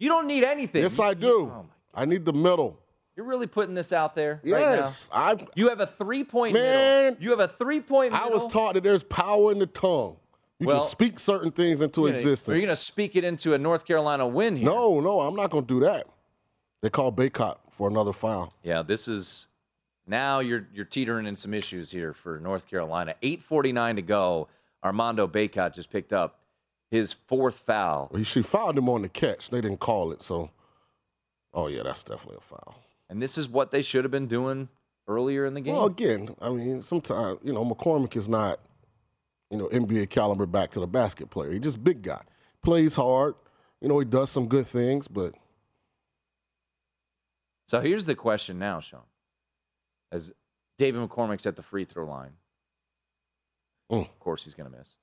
You 0.00 0.08
don't 0.08 0.26
need 0.28 0.44
anything. 0.44 0.82
Yes, 0.82 0.98
You- 0.98 1.04
I 1.04 1.08
you- 1.10 1.14
do. 1.16 1.52
oh 1.52 1.66
I 1.94 2.04
need 2.04 2.24
the 2.24 2.32
middle. 2.32 2.78
You're 3.16 3.26
really 3.26 3.48
putting 3.48 3.74
this 3.74 3.92
out 3.92 4.14
there 4.14 4.40
Yes, 4.44 5.08
right 5.10 5.36
now. 5.36 5.42
I. 5.42 5.46
You 5.56 5.68
have 5.70 5.80
a 5.80 5.86
three 5.88 6.22
point 6.22 6.54
Man, 6.54 7.14
middle. 7.14 7.22
You 7.24 7.30
have 7.30 7.40
a 7.40 7.48
three 7.48 7.80
point 7.80 8.12
I 8.12 8.28
was 8.28 8.46
taught 8.46 8.74
that 8.74 8.84
there's 8.84 9.02
power 9.02 9.50
in 9.50 9.58
the 9.58 9.66
tongue. 9.66 10.16
You 10.58 10.66
Well, 10.66 10.80
can 10.80 10.88
speak 10.88 11.18
certain 11.20 11.52
things 11.52 11.80
into 11.80 12.00
You're 12.02 12.08
gonna- 12.10 12.14
existence. 12.20 12.52
Are 12.52 12.56
you 12.56 12.62
going 12.62 12.74
to 12.74 12.76
speak 12.80 13.14
it 13.16 13.22
into 13.24 13.54
a 13.54 13.58
North 13.58 13.84
Carolina 13.84 14.26
win 14.26 14.56
here? 14.56 14.66
no, 14.66 14.98
no, 15.00 15.20
I'm 15.20 15.36
not 15.36 15.50
going 15.50 15.64
to 15.64 15.74
do 15.74 15.80
that. 15.80 16.06
They 16.82 16.90
call 16.90 17.12
Bacot 17.12 17.58
for 17.70 17.88
another 17.88 18.12
foul. 18.12 18.52
Yeah, 18.62 18.82
this 18.82 19.08
is 19.08 19.46
now 20.06 20.38
you're 20.40 20.66
you're 20.72 20.84
teetering 20.84 21.26
in 21.26 21.36
some 21.36 21.52
issues 21.54 21.90
here 21.90 22.12
for 22.12 22.38
North 22.40 22.66
Carolina. 22.68 23.14
8:49 23.22 23.96
to 23.96 24.02
go. 24.02 24.48
Armando 24.84 25.26
Bacot 25.26 25.74
just 25.74 25.90
picked 25.90 26.12
up 26.12 26.38
his 26.90 27.12
fourth 27.12 27.56
foul, 27.56 28.08
Well, 28.12 28.22
she 28.22 28.42
fouled 28.42 28.78
him 28.78 28.88
on 28.88 29.02
the 29.02 29.08
catch. 29.08 29.50
They 29.50 29.60
didn't 29.60 29.80
call 29.80 30.12
it, 30.12 30.22
so. 30.22 30.50
Oh 31.52 31.66
yeah, 31.66 31.82
that's 31.82 32.02
definitely 32.04 32.36
a 32.38 32.40
foul. 32.40 32.76
and 33.10 33.20
this 33.20 33.36
is 33.38 33.48
what 33.48 33.70
they 33.72 33.82
should 33.82 34.04
have 34.04 34.10
been 34.12 34.28
doing 34.28 34.68
earlier 35.08 35.46
in 35.46 35.54
the 35.54 35.60
game. 35.60 35.74
Well, 35.74 35.86
again, 35.86 36.34
I 36.40 36.50
mean, 36.50 36.80
sometimes 36.82 37.40
you 37.42 37.52
know 37.52 37.64
McCormack 37.64 38.14
is 38.16 38.28
not, 38.28 38.60
you 39.50 39.56
know, 39.58 39.68
NBA 39.68 40.10
caliber 40.10 40.46
back 40.46 40.70
to 40.72 40.80
the 40.80 40.86
basket 40.86 41.30
player. 41.30 41.50
He's 41.52 41.60
just 41.60 41.82
big 41.82 42.02
guy, 42.02 42.22
plays 42.62 42.96
hard. 42.96 43.34
You 43.80 43.88
know, 43.88 43.98
he 43.98 44.04
does 44.04 44.30
some 44.30 44.46
good 44.48 44.66
things, 44.66 45.08
but 45.08 45.34
So 47.66 47.80
here's 47.80 48.06
the 48.06 48.14
question 48.14 48.58
now, 48.58 48.80
Sean. 48.80 49.02
As 50.10 50.32
David 50.78 51.06
McCormack's 51.06 51.46
at 51.46 51.56
the 51.56 51.62
free 51.62 51.84
throw 51.84 52.06
line, 52.06 52.32
Mm. 53.90 54.02
of 54.02 54.20
course 54.20 54.44
he's 54.44 54.54
going 54.54 54.70
to 54.70 54.76
miss. 54.76 54.96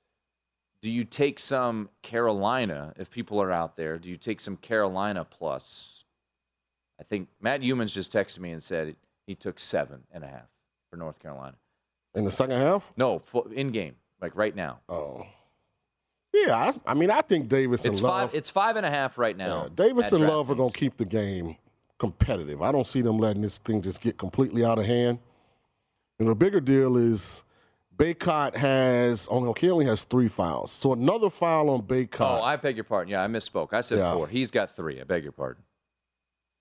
Do 0.80 0.90
you 0.90 1.02
take 1.04 1.40
some 1.40 1.90
Carolina 2.02 2.92
if 2.96 3.10
people 3.10 3.42
are 3.42 3.50
out 3.50 3.76
there? 3.76 3.98
Do 3.98 4.08
you 4.08 4.16
take 4.16 4.40
some 4.40 4.56
Carolina 4.56 5.24
plus? 5.24 6.04
I 7.00 7.02
think 7.02 7.28
Matt 7.40 7.62
Youmans 7.62 7.92
just 7.92 8.12
texted 8.12 8.38
me 8.38 8.52
and 8.52 8.62
said 8.62 8.94
he 9.26 9.34
took 9.34 9.58
seven 9.58 10.04
and 10.12 10.22
a 10.22 10.28
half 10.28 10.48
for 10.90 10.96
North 10.96 11.18
Carolina. 11.18 11.56
in 12.14 12.24
the 12.24 12.30
second 12.30 12.58
half, 12.60 12.92
No, 12.96 13.20
in 13.52 13.72
game, 13.72 13.96
like 14.20 14.34
right 14.36 14.54
now. 14.54 14.80
oh, 14.88 15.24
yeah. 16.32 16.54
I, 16.86 16.90
I 16.90 16.94
mean, 16.94 17.10
I 17.10 17.20
think 17.22 17.48
Davis 17.48 17.84
It's 17.84 17.98
and 17.98 18.04
Love, 18.06 18.30
five. 18.30 18.34
It's 18.34 18.50
five 18.50 18.76
and 18.76 18.84
a 18.84 18.90
half 18.90 19.16
right 19.18 19.36
now. 19.36 19.64
yeah, 19.64 19.68
Davis 19.74 20.12
and 20.12 20.26
Love 20.26 20.50
are 20.50 20.54
going 20.54 20.70
to 20.70 20.78
keep 20.78 20.96
the 20.96 21.04
game 21.04 21.56
competitive. 21.98 22.60
I 22.62 22.72
don't 22.72 22.86
see 22.86 23.00
them 23.00 23.18
letting 23.18 23.42
this 23.42 23.58
thing 23.58 23.80
just 23.82 24.00
get 24.00 24.18
completely 24.18 24.64
out 24.64 24.78
of 24.78 24.84
hand. 24.86 25.18
And 26.18 26.28
the 26.28 26.34
bigger 26.34 26.60
deal 26.60 26.96
is 26.96 27.42
Bacot 27.96 28.54
has, 28.56 29.26
oh 29.30 29.40
no, 29.40 29.54
he 29.58 29.70
only 29.70 29.86
has 29.86 30.04
three 30.04 30.28
fouls. 30.28 30.72
So 30.72 30.92
another 30.92 31.30
foul 31.30 31.70
on 31.70 31.82
Bacot. 31.82 32.20
Oh, 32.20 32.42
I 32.42 32.56
beg 32.56 32.76
your 32.76 32.84
pardon. 32.84 33.10
Yeah, 33.12 33.22
I 33.22 33.26
misspoke. 33.26 33.72
I 33.72 33.80
said 33.80 33.98
Yeah. 33.98 34.12
four. 34.12 34.28
He's 34.28 34.50
got 34.50 34.74
three. 34.74 35.00
I 35.00 35.04
beg 35.04 35.22
your 35.22 35.32
pardon. 35.32 35.62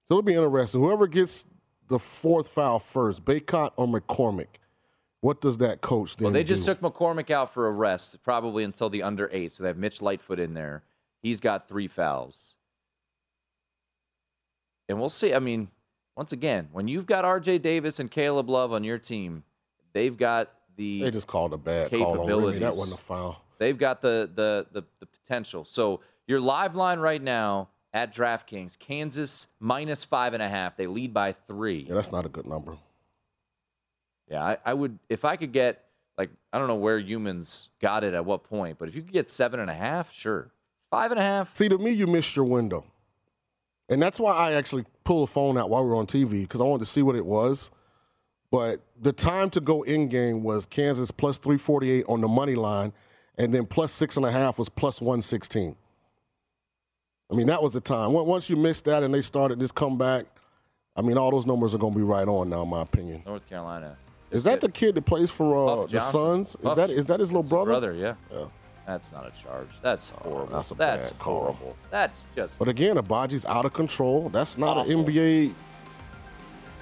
So 0.08 0.14
it'll 0.16 0.22
be 0.22 0.36
interesting. 0.36 0.82
Whoever 0.82 1.08
gets 1.08 1.46
the 1.88 2.00
fourth 2.00 2.48
foul 2.50 2.80
first, 2.80 3.26
Bacot 3.26 3.72
or 3.76 3.88
McCormack, 3.88 4.48
what 5.26 5.42
does 5.42 5.58
that 5.58 5.82
coach 5.82 6.16
then 6.18 6.26
Well, 6.26 6.34
they 6.34 6.44
just 6.44 6.66
do? 6.68 6.76
took 6.76 6.82
McCormack 6.82 7.32
out 7.32 7.52
for 7.52 7.66
a 7.66 7.72
rest, 7.72 8.22
probably 8.22 8.64
until 8.64 8.92
the 8.92 9.02
under 9.02 9.28
eight. 9.34 9.54
So 9.54 9.64
they 9.64 9.70
have 9.70 9.78
Mitch 9.78 10.00
Lightfoot 10.00 10.40
in 10.40 10.54
there. 10.54 10.84
He's 11.24 11.40
got 11.40 11.68
three 11.68 11.88
fouls. 11.88 12.54
And 14.88 15.00
we'll 15.00 15.10
see. 15.10 15.34
I 15.34 15.40
mean, 15.40 15.70
once 16.16 16.32
again, 16.32 16.70
when 16.72 16.88
you've 16.88 17.08
got 17.08 17.26
RJ 17.26 17.64
Davis 17.64 18.00
and 18.00 18.12
Caleb 18.12 18.52
Love 18.52 18.72
on 18.72 18.84
your 18.84 19.00
team, 19.00 19.44
they've 19.94 20.16
got 20.16 20.52
the 20.76 21.02
They 21.02 21.10
just 21.10 21.26
called 21.26 21.54
a 21.54 21.58
bad 21.58 21.90
call 21.90 22.04
on 22.04 22.06
Remy. 22.06 22.20
That 22.20 22.28
capabilities. 22.28 22.78
wasn't 22.78 23.00
a 23.00 23.04
foul. 23.04 23.42
They've 23.58 23.78
got 23.78 24.02
the, 24.02 24.30
the 24.36 24.68
the 24.72 24.84
the 25.00 25.08
potential. 25.08 25.66
So 25.66 26.02
your 26.28 26.40
live 26.40 26.76
line 26.76 27.00
right 27.00 27.22
now 27.22 27.70
at 27.94 28.14
DraftKings, 28.14 28.78
Kansas 28.78 29.48
minus 29.60 30.04
five 30.04 30.36
and 30.36 30.44
a 30.44 30.50
half. 30.50 30.78
They 30.78 30.86
lead 30.86 31.16
by 31.16 31.32
three. 31.32 31.86
Yeah, 31.88 31.96
that's 31.96 32.12
not 32.12 32.28
a 32.28 32.30
good 32.30 32.46
number. 32.46 32.78
Yeah, 34.30 34.44
I, 34.44 34.58
I 34.66 34.74
would 34.74 35.00
if 35.10 35.26
I 35.26 35.36
could 35.36 35.52
get 35.52 35.84
like 36.18 36.30
I 36.52 36.58
don't 36.58 36.68
know 36.68 36.76
where 36.76 37.02
Youmans 37.02 37.70
got 37.82 38.04
it 38.04 38.14
at 38.14 38.26
what 38.26 38.44
point, 38.44 38.78
but 38.80 38.88
if 38.88 38.96
you 38.96 39.02
could 39.02 39.14
get 39.14 39.30
seven 39.30 39.60
and 39.60 39.70
a 39.70 39.76
half, 39.76 40.14
sure. 40.14 40.52
Five 40.90 41.12
and 41.12 41.20
a 41.20 41.24
half. 41.24 41.54
See, 41.56 41.68
to 41.68 41.78
me, 41.78 41.92
you 41.92 42.08
missed 42.08 42.36
your 42.36 42.46
window. 42.46 42.86
And 43.90 44.02
that's 44.02 44.20
why 44.20 44.34
I 44.34 44.54
actually 44.54 44.86
pulled 45.04 45.28
the 45.28 45.32
phone 45.32 45.58
out 45.58 45.70
while 45.70 45.84
we 45.84 45.90
were 45.90 45.96
on 45.96 46.08
TV 46.08 46.42
because 46.42 46.62
I 46.62 46.64
wanted 46.64 46.86
to 46.86 46.90
see 46.90 47.02
what 47.02 47.16
it 47.16 47.26
was. 47.26 47.70
But 48.52 48.82
the 49.00 49.12
time 49.12 49.50
to 49.52 49.60
go 49.60 49.84
in 49.84 50.08
game 50.08 50.44
was 50.44 50.66
Kansas 50.66 51.12
plus 51.12 51.38
348 51.38 52.06
on 52.08 52.22
the 52.22 52.28
money 52.28 52.56
line, 52.56 52.94
and 53.38 53.54
then 53.54 53.66
plus 53.66 53.92
six 53.92 54.18
and 54.18 54.26
a 54.26 54.32
half 54.32 54.58
was 54.58 54.70
plus 54.70 55.02
116. 55.02 55.76
I 57.30 57.36
mean, 57.36 57.48
that 57.48 57.62
was 57.62 57.74
the 57.74 57.82
time. 57.82 58.14
Once 58.14 58.50
you 58.50 58.56
missed 58.56 58.86
that 58.86 59.04
and 59.04 59.14
they 59.14 59.22
started 59.22 59.60
this 59.60 59.72
comeback, 59.72 60.26
I 60.96 61.02
mean, 61.02 61.18
all 61.18 61.32
those 61.32 61.46
numbers 61.46 61.76
are 61.76 61.78
going 61.80 61.94
to 61.94 61.98
be 61.98 62.04
right 62.04 62.28
on 62.28 62.50
now, 62.50 62.62
in 62.62 62.70
my 62.70 62.84
opinion. 62.84 63.24
North 63.26 63.48
Carolina. 63.50 63.98
Is 64.32 64.44
that 64.46 64.62
the 64.62 64.70
kid 64.70 64.96
that 64.96 65.06
plays 65.06 65.32
for 65.32 65.84
uh, 65.84 65.86
the. 65.86 66.00
Suns? 66.00 66.56
Is 66.64 66.76
that 66.76 66.90
is 66.90 67.06
that 67.06 67.20
his 67.20 67.32
little 67.32 67.48
brother? 67.50 67.72
Brother, 67.72 67.94
yeah. 67.94 68.16
Yeah. 68.32 68.46
That's 68.86 69.12
not 69.12 69.26
a 69.26 69.32
charge. 69.42 69.70
That's 69.82 70.10
horrible. 70.10 70.54
that's 70.56 70.72
a 70.72 70.76
That's 70.76 71.10
bad 71.12 71.20
call. 71.20 71.40
horrible. 71.40 71.76
That's 71.90 72.22
just 72.36 72.60
But 72.60 72.68
again, 72.68 72.98
Agbaji's 72.98 73.46
out 73.46 73.66
of 73.66 73.74
control. 73.74 74.30
That's 74.30 74.58
not 74.60 74.78
Awful. 74.78 74.92
an 75.00 75.06
NBA. 75.06 75.54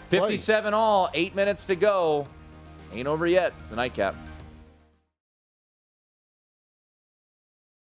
play. 0.09 0.19
57 0.19 0.73
all. 0.73 1.09
Eight 1.13 1.33
minutes 1.33 1.65
to 1.65 1.75
go. 1.75 2.27
Ain't 2.93 3.07
over 3.07 3.25
yet. 3.25 3.53
It's 3.59 3.71
a 3.71 3.75
nightcap. 3.75 4.15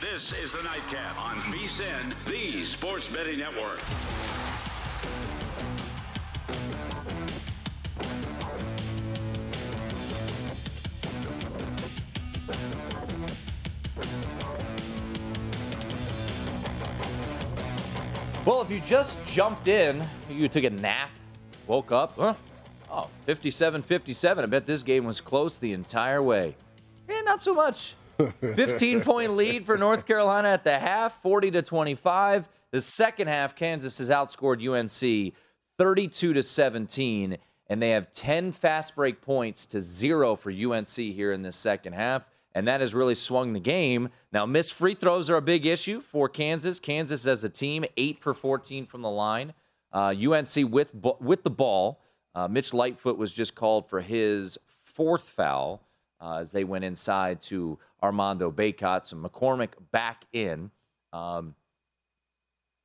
This 0.00 0.32
is 0.32 0.52
the 0.52 0.62
Nightcap 0.62 1.18
on 1.20 1.36
VSIN, 1.42 2.14
the 2.26 2.64
Sports 2.64 3.08
Betting 3.08 3.38
Network. 3.38 3.80
Well, 18.44 18.62
if 18.62 18.70
you 18.70 18.78
just 18.78 19.24
jumped 19.24 19.66
in, 19.66 20.06
you 20.30 20.48
took 20.48 20.62
a 20.64 20.70
nap, 20.70 21.10
woke 21.66 21.90
up, 21.90 22.14
huh? 22.16 22.34
Oh, 22.88 23.08
57 23.24 23.82
57. 23.82 24.44
I 24.44 24.46
bet 24.46 24.66
this 24.66 24.84
game 24.84 25.04
was 25.04 25.20
close 25.20 25.58
the 25.58 25.72
entire 25.72 26.22
way. 26.22 26.54
Eh, 27.08 27.22
not 27.22 27.42
so 27.42 27.52
much. 27.52 27.94
15 28.40 29.00
point 29.02 29.36
lead 29.36 29.66
for 29.66 29.76
North 29.76 30.06
Carolina 30.06 30.48
at 30.48 30.64
the 30.64 30.78
half, 30.78 31.20
40 31.22 31.50
to 31.52 31.62
25. 31.62 32.48
The 32.70 32.80
second 32.80 33.28
half, 33.28 33.54
Kansas 33.54 33.98
has 33.98 34.10
outscored 34.10 34.60
UNC 34.60 35.34
32 35.78 36.32
to 36.32 36.42
17, 36.42 37.36
and 37.68 37.82
they 37.82 37.90
have 37.90 38.10
10 38.12 38.52
fast 38.52 38.94
break 38.94 39.20
points 39.20 39.66
to 39.66 39.80
zero 39.80 40.36
for 40.36 40.50
UNC 40.50 40.88
here 40.88 41.32
in 41.32 41.42
this 41.42 41.56
second 41.56 41.92
half. 41.92 42.28
And 42.54 42.66
that 42.66 42.80
has 42.80 42.94
really 42.94 43.14
swung 43.14 43.52
the 43.52 43.60
game. 43.60 44.08
Now, 44.32 44.46
missed 44.46 44.72
free 44.72 44.94
throws 44.94 45.28
are 45.28 45.36
a 45.36 45.42
big 45.42 45.66
issue 45.66 46.00
for 46.00 46.26
Kansas. 46.28 46.80
Kansas 46.80 47.26
as 47.26 47.44
a 47.44 47.50
team, 47.50 47.84
8 47.98 48.18
for 48.18 48.32
14 48.32 48.86
from 48.86 49.02
the 49.02 49.10
line. 49.10 49.52
Uh, 49.92 50.14
UNC 50.18 50.72
with, 50.72 50.94
with 51.20 51.44
the 51.44 51.50
ball. 51.50 52.00
Uh, 52.34 52.48
Mitch 52.48 52.72
Lightfoot 52.72 53.18
was 53.18 53.32
just 53.32 53.54
called 53.54 53.88
for 53.88 54.00
his 54.00 54.56
fourth 54.66 55.28
foul 55.28 55.85
uh, 56.20 56.38
as 56.38 56.52
they 56.52 56.64
went 56.64 56.84
inside 56.84 57.40
to 57.42 57.78
Armando 58.02 58.50
Bacot. 58.50 59.06
So 59.06 59.16
McCormack 59.16 59.70
back 59.92 60.24
in. 60.32 60.70
Um, 61.12 61.54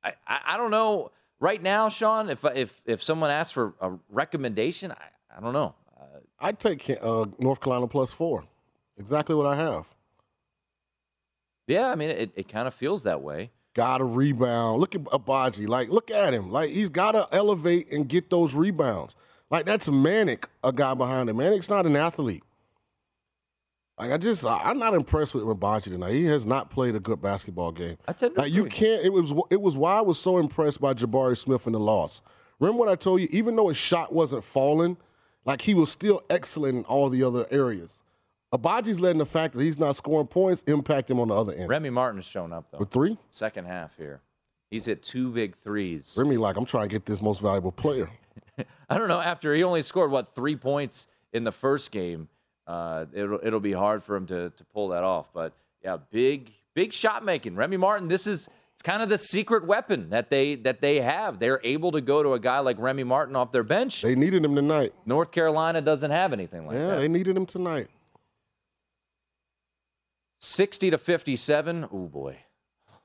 I, 0.02 0.14
I, 0.26 0.40
I, 0.46 0.56
don't 0.56 0.70
know 0.70 1.10
right 1.38 1.62
now, 1.62 1.88
Sean. 1.88 2.28
If 2.28 2.44
if 2.44 2.82
if 2.86 3.02
someone 3.02 3.30
asks 3.30 3.52
for 3.52 3.74
a 3.80 3.92
recommendation, 4.08 4.92
I, 4.92 5.36
I 5.36 5.40
don't 5.40 5.52
know. 5.52 5.74
Uh, 5.98 6.04
I'd 6.40 6.58
take 6.58 6.90
uh, 6.90 7.26
North 7.38 7.60
Carolina 7.60 7.86
plus 7.88 8.12
four. 8.12 8.44
Exactly 8.98 9.34
what 9.34 9.46
I 9.46 9.56
have. 9.56 9.86
Yeah, 11.66 11.88
I 11.88 11.94
mean 11.94 12.10
it. 12.10 12.30
It 12.34 12.48
kind 12.48 12.66
of 12.66 12.74
feels 12.74 13.02
that 13.04 13.22
way. 13.22 13.50
Got 13.74 13.98
to 13.98 14.04
rebound. 14.04 14.80
Look 14.80 14.94
at 14.94 15.02
Agbaji. 15.04 15.66
Like, 15.66 15.88
look 15.88 16.10
at 16.10 16.34
him. 16.34 16.50
Like 16.50 16.70
he's 16.70 16.90
got 16.90 17.12
to 17.12 17.26
elevate 17.32 17.90
and 17.90 18.06
get 18.06 18.28
those 18.28 18.54
rebounds. 18.54 19.16
Like 19.50 19.66
that's 19.66 19.88
Manek, 19.88 20.44
a 20.64 20.72
guy 20.72 20.94
behind 20.94 21.28
him. 21.28 21.36
Manek's 21.36 21.68
not 21.68 21.86
an 21.86 21.96
athlete. 21.96 22.42
Like 24.02 24.10
I 24.10 24.16
just, 24.16 24.44
I'm 24.44 24.80
not 24.80 24.94
impressed 24.94 25.32
with 25.32 25.44
Agbaji 25.44 25.84
tonight. 25.84 26.14
He 26.14 26.24
has 26.24 26.44
not 26.44 26.70
played 26.70 26.96
a 26.96 27.00
good 27.00 27.22
basketball 27.22 27.70
game. 27.70 27.96
I 28.08 28.12
tend 28.12 28.34
to 28.34 28.40
like, 28.40 28.52
you 28.52 28.64
can't. 28.64 29.04
It 29.04 29.12
was 29.12 29.32
it 29.48 29.62
was 29.62 29.76
why 29.76 29.98
I 29.98 30.00
was 30.00 30.18
so 30.18 30.38
impressed 30.38 30.80
by 30.80 30.92
Jabari 30.92 31.38
Smith 31.38 31.68
in 31.68 31.72
the 31.72 31.78
loss. 31.78 32.20
Remember 32.58 32.80
what 32.80 32.88
I 32.88 32.96
told 32.96 33.20
you? 33.20 33.28
Even 33.30 33.54
though 33.54 33.68
his 33.68 33.76
shot 33.76 34.12
wasn't 34.12 34.42
falling, 34.42 34.96
like 35.44 35.60
he 35.60 35.74
was 35.74 35.88
still 35.88 36.20
excellent 36.28 36.78
in 36.78 36.84
all 36.86 37.10
the 37.10 37.22
other 37.22 37.46
areas. 37.52 38.02
Agbaji's 38.52 39.00
letting 39.00 39.18
the 39.20 39.26
fact 39.26 39.54
that 39.54 39.62
he's 39.62 39.78
not 39.78 39.94
scoring 39.94 40.26
points 40.26 40.62
impact 40.66 41.08
him 41.08 41.20
on 41.20 41.28
the 41.28 41.34
other 41.36 41.52
end. 41.52 41.68
Remy 41.68 41.90
Martin's 41.90 42.26
shown 42.26 42.52
up 42.52 42.72
though. 42.72 42.78
With 42.78 42.90
three? 42.90 43.16
Second 43.30 43.66
half 43.66 43.96
here. 43.96 44.20
He's 44.68 44.86
hit 44.86 45.04
two 45.04 45.30
big 45.30 45.54
threes. 45.54 46.16
Remy, 46.18 46.38
like 46.38 46.56
I'm 46.56 46.64
trying 46.64 46.88
to 46.88 46.92
get 46.92 47.06
this 47.06 47.22
most 47.22 47.40
valuable 47.40 47.70
player. 47.70 48.10
I 48.90 48.98
don't 48.98 49.06
know. 49.06 49.20
After 49.20 49.54
he 49.54 49.62
only 49.62 49.82
scored 49.82 50.10
what 50.10 50.34
three 50.34 50.56
points 50.56 51.06
in 51.32 51.44
the 51.44 51.52
first 51.52 51.92
game, 51.92 52.28
uh, 52.66 53.06
it'll 53.12 53.40
it'll 53.42 53.60
be 53.60 53.72
hard 53.72 54.02
for 54.02 54.16
him 54.16 54.26
to 54.26 54.50
to 54.50 54.64
pull 54.66 54.88
that 54.88 55.04
off. 55.04 55.32
But 55.32 55.52
yeah, 55.82 55.98
big 56.10 56.52
big 56.74 56.92
shot 56.92 57.24
making. 57.24 57.56
Remy 57.56 57.76
Martin. 57.76 58.08
This 58.08 58.26
is 58.26 58.48
it's 58.74 58.82
kind 58.82 59.02
of 59.02 59.08
the 59.08 59.18
secret 59.18 59.66
weapon 59.66 60.10
that 60.10 60.30
they 60.30 60.54
that 60.56 60.80
they 60.80 61.00
have. 61.00 61.38
They're 61.38 61.60
able 61.62 61.92
to 61.92 62.00
go 62.00 62.22
to 62.22 62.32
a 62.32 62.38
guy 62.40 62.60
like 62.60 62.78
Remy 62.78 63.04
Martin 63.04 63.36
off 63.36 63.52
their 63.52 63.62
bench. 63.62 64.02
They 64.02 64.14
needed 64.14 64.44
him 64.44 64.54
tonight. 64.54 64.92
North 65.06 65.30
Carolina 65.30 65.80
doesn't 65.80 66.10
have 66.10 66.32
anything 66.32 66.66
like 66.66 66.74
yeah, 66.74 66.86
that. 66.86 66.94
Yeah, 66.94 67.00
they 67.00 67.08
needed 67.08 67.36
him 67.36 67.46
tonight. 67.46 67.88
60 70.40 70.90
to 70.90 70.98
57. 70.98 71.88
Oh 71.92 72.08
boy. 72.08 72.38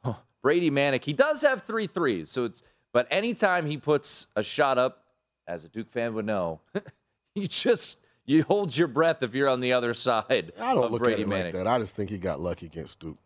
Brady 0.42 0.72
Manek. 0.72 1.04
he 1.04 1.14
does 1.14 1.42
have 1.42 1.64
three 1.64 1.88
threes, 1.88 2.30
so 2.32 2.46
it's 2.46 2.64
but 2.94 3.08
anytime 3.12 3.68
he 3.68 3.78
puts 3.78 4.28
a 4.36 4.42
shot 4.42 4.78
up, 4.78 5.04
as 5.48 5.64
a 5.64 5.68
Duke 5.68 5.90
fan 5.90 6.14
would 6.16 6.26
know, 6.26 6.62
you 7.36 7.46
just 7.46 8.00
you 8.28 8.44
hold 8.44 8.78
your 8.78 8.88
breath 8.88 9.24
if 9.24 9.34
you're 9.34 9.50
on 9.50 9.60
the 9.62 9.74
other 9.74 9.94
side 9.96 10.52
I 10.60 10.74
don't 10.76 10.84
of 10.86 10.92
look 10.92 11.02
Brady 11.02 11.24
at 11.24 11.28
it 11.28 11.32
Manek. 11.32 11.44
like 11.46 11.54
that. 11.54 11.68
I 11.68 11.80
just 11.80 11.96
think 11.96 12.10
he 12.12 12.18
got 12.20 12.40
lucky 12.40 12.68
against 12.68 13.00
Duke. 13.00 13.18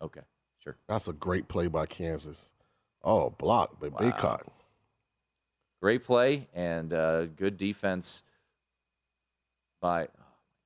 Okay, 0.00 0.22
sure. 0.62 0.76
That's 0.88 1.08
a 1.08 1.12
great 1.12 1.48
play 1.48 1.66
by 1.66 1.84
Kansas. 1.86 2.50
Oh, 3.02 3.30
block 3.30 3.78
by 3.78 3.90
Bacot. 3.90 4.40
Great 5.82 6.04
play 6.04 6.48
and 6.54 6.94
uh, 6.94 7.26
good 7.26 7.58
defense 7.58 8.22
by. 9.82 10.04
Oh 10.04 10.08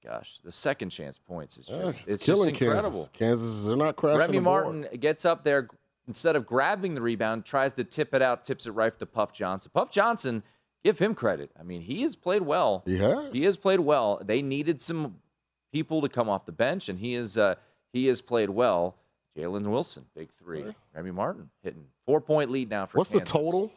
gosh, 0.04 0.38
the 0.44 0.52
second 0.52 0.90
chance 0.90 1.18
points 1.18 1.58
is 1.58 1.66
just 1.66 2.06
Yeah, 2.06 2.14
it's, 2.14 2.24
just 2.24 2.26
killing 2.26 2.50
incredible. 2.50 3.08
Kansas. 3.12 3.42
Kansas, 3.48 3.66
they're 3.66 3.76
not 3.76 3.96
crashing 3.96 4.20
Remy. 4.20 4.40
Martin 4.40 4.86
gets 5.00 5.24
up 5.24 5.42
there 5.42 5.68
instead 6.06 6.36
of 6.36 6.46
grabbing 6.46 6.94
the 6.94 7.02
rebound, 7.02 7.44
tries 7.44 7.72
to 7.74 7.84
tip 7.84 8.14
it 8.14 8.22
out, 8.22 8.44
tips 8.44 8.66
it 8.66 8.70
right 8.70 8.96
to 8.98 9.06
Puff 9.06 9.32
Johnson. 9.32 9.70
Puff 9.74 9.90
Johnson, 9.90 10.42
give 10.84 10.98
him 10.98 11.14
credit. 11.14 11.50
I 11.58 11.62
mean, 11.62 11.80
he 11.82 12.02
has 12.02 12.16
played 12.16 12.42
well. 12.42 12.82
He 12.86 12.98
has. 12.98 13.32
He 13.32 13.44
has 13.44 13.56
played 13.56 13.80
well. 13.80 14.20
They 14.24 14.42
needed 14.42 14.80
some 14.80 15.16
people 15.72 16.00
to 16.02 16.08
come 16.08 16.28
off 16.28 16.46
the 16.46 16.52
bench, 16.52 16.88
and 16.88 16.98
he 16.98 17.14
is 17.14 17.36
uh, 17.38 17.54
he 17.92 18.06
has 18.06 18.20
played 18.20 18.50
well. 18.50 18.96
Jalen 19.36 19.66
Wilson, 19.68 20.04
big 20.16 20.30
three. 20.32 20.64
Remy 20.94 21.10
Martin 21.12 21.50
hitting 21.62 21.84
four 22.06 22.20
point 22.20 22.50
lead 22.50 22.68
now 22.70 22.86
for 22.86 22.98
What's 22.98 23.10
the 23.10 23.20
total? 23.20 23.70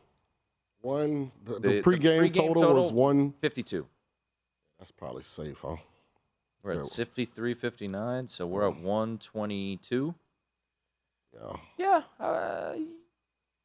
One. 0.82 1.32
The, 1.46 1.54
the, 1.54 1.60
The- 1.60 1.70
the 1.70 1.82
pregame, 1.84 2.20
pregame 2.22 2.34
total, 2.34 2.62
total, 2.64 2.82
was 2.82 2.92
one 2.92 3.34
fifty-two. 3.42 3.86
That's 4.80 4.92
probably 4.92 5.22
safe, 5.24 5.60
huh? 5.62 5.76
We're 6.64 6.80
at 6.80 6.86
53 6.88 7.54
59, 7.56 8.28
so 8.28 8.46
we're 8.48 8.68
at 8.68 8.76
122. 8.82 10.14
Yeah. 11.34 11.56
Yeah. 11.78 12.02
Uh, 12.24 12.74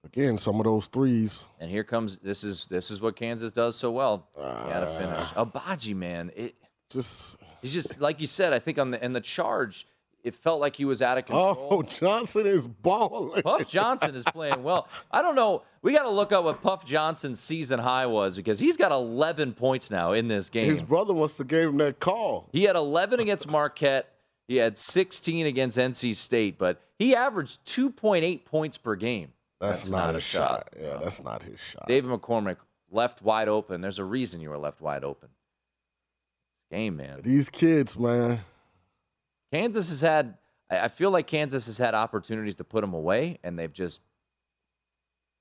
Again, 0.06 0.38
some 0.38 0.58
of 0.60 0.64
those 0.64 0.86
threes. 0.86 1.48
and 1.60 1.70
here 1.70 1.84
comes 1.84 2.16
this 2.18 2.44
is 2.44 2.66
this 2.66 2.90
is 2.90 3.00
what 3.00 3.16
Kansas 3.16 3.52
does 3.52 3.76
so 3.76 3.90
well. 3.90 4.28
You 4.36 4.42
gotta 4.42 4.88
Ah. 4.90 4.98
finish. 4.98 5.52
Agbaji, 5.52 5.94
man. 5.94 6.30
It 6.34 6.54
just 6.90 7.36
he's 7.62 7.72
just 7.72 8.00
like 8.00 8.20
you 8.20 8.26
said, 8.26 8.52
I 8.52 8.58
think 8.58 8.78
on 8.78 8.90
the 8.92 9.04
in 9.04 9.12
the 9.12 9.20
charge, 9.20 9.86
it 10.22 10.34
felt 10.34 10.60
like 10.60 10.74
he 10.76 10.84
was 10.84 11.02
out 11.02 11.18
of 11.18 11.26
control. 11.26 11.68
Oh, 11.70 11.82
Johnson 11.82 12.46
is 12.46 12.66
balling. 12.66 13.42
Puff 13.42 13.66
Johnson 13.68 14.14
is 14.14 14.24
playing 14.24 14.62
well. 14.62 14.88
I 15.10 15.22
don't 15.22 15.36
know. 15.36 15.62
We 15.82 15.92
got 15.92 16.02
to 16.02 16.10
look 16.10 16.32
up 16.32 16.42
what 16.44 16.62
Puff 16.62 16.84
Johnson's 16.84 17.38
season 17.38 17.78
high 17.78 18.06
was 18.06 18.34
because 18.36 18.58
he's 18.58 18.76
got 18.76 18.90
11 18.90 19.52
points 19.54 19.88
now 19.88 20.12
in 20.12 20.26
this 20.26 20.50
game. 20.50 20.68
His 20.68 20.82
brother 20.82 21.14
must 21.14 21.38
have 21.38 21.46
gave 21.46 21.68
him 21.68 21.76
that 21.78 22.00
call. 22.00 22.48
He 22.52 22.64
had 22.64 22.74
11 22.74 23.20
against 23.20 23.46
Marquette. 23.48 24.12
He 24.48 24.56
had 24.56 24.76
16 24.76 25.46
against 25.46 25.78
NC 25.78 26.14
State, 26.16 26.58
but 26.58 26.80
he 26.98 27.14
averaged 27.14 27.64
2.8 27.66 28.44
points 28.44 28.78
per 28.78 28.96
game. 28.96 29.32
That's, 29.60 29.90
not, 29.90 30.14
a 30.14 30.20
shot. 30.20 30.68
Yeah, 30.78 30.98
that's 31.02 31.22
not 31.22 31.42
his 31.42 31.58
shot. 31.58 31.86
David 31.88 32.10
McCormack 32.10 32.56
left 32.90 33.22
wide 33.22 33.48
open. 33.48 33.80
There's 33.80 33.98
a 33.98 34.04
reason 34.04 34.40
you 34.40 34.50
were 34.50 34.58
left 34.58 34.80
wide 34.80 35.04
open. 35.04 35.30
Game, 36.70 36.96
man. 36.96 37.20
These 37.22 37.48
kids, 37.48 37.98
man. 37.98 38.40
Kansas 39.52 39.88
has 39.88 40.00
had. 40.00 40.34
I 40.70 40.80
I 40.80 40.88
feel 40.88 41.10
like 41.10 41.26
Kansas 41.26 41.66
has 41.66 41.78
had 41.78 41.94
opportunities 41.94 42.56
to 42.56 42.64
put 42.64 42.80
them 42.80 42.92
away, 42.92 43.38
and 43.44 43.58
they've 43.58 43.72
just 43.72 44.00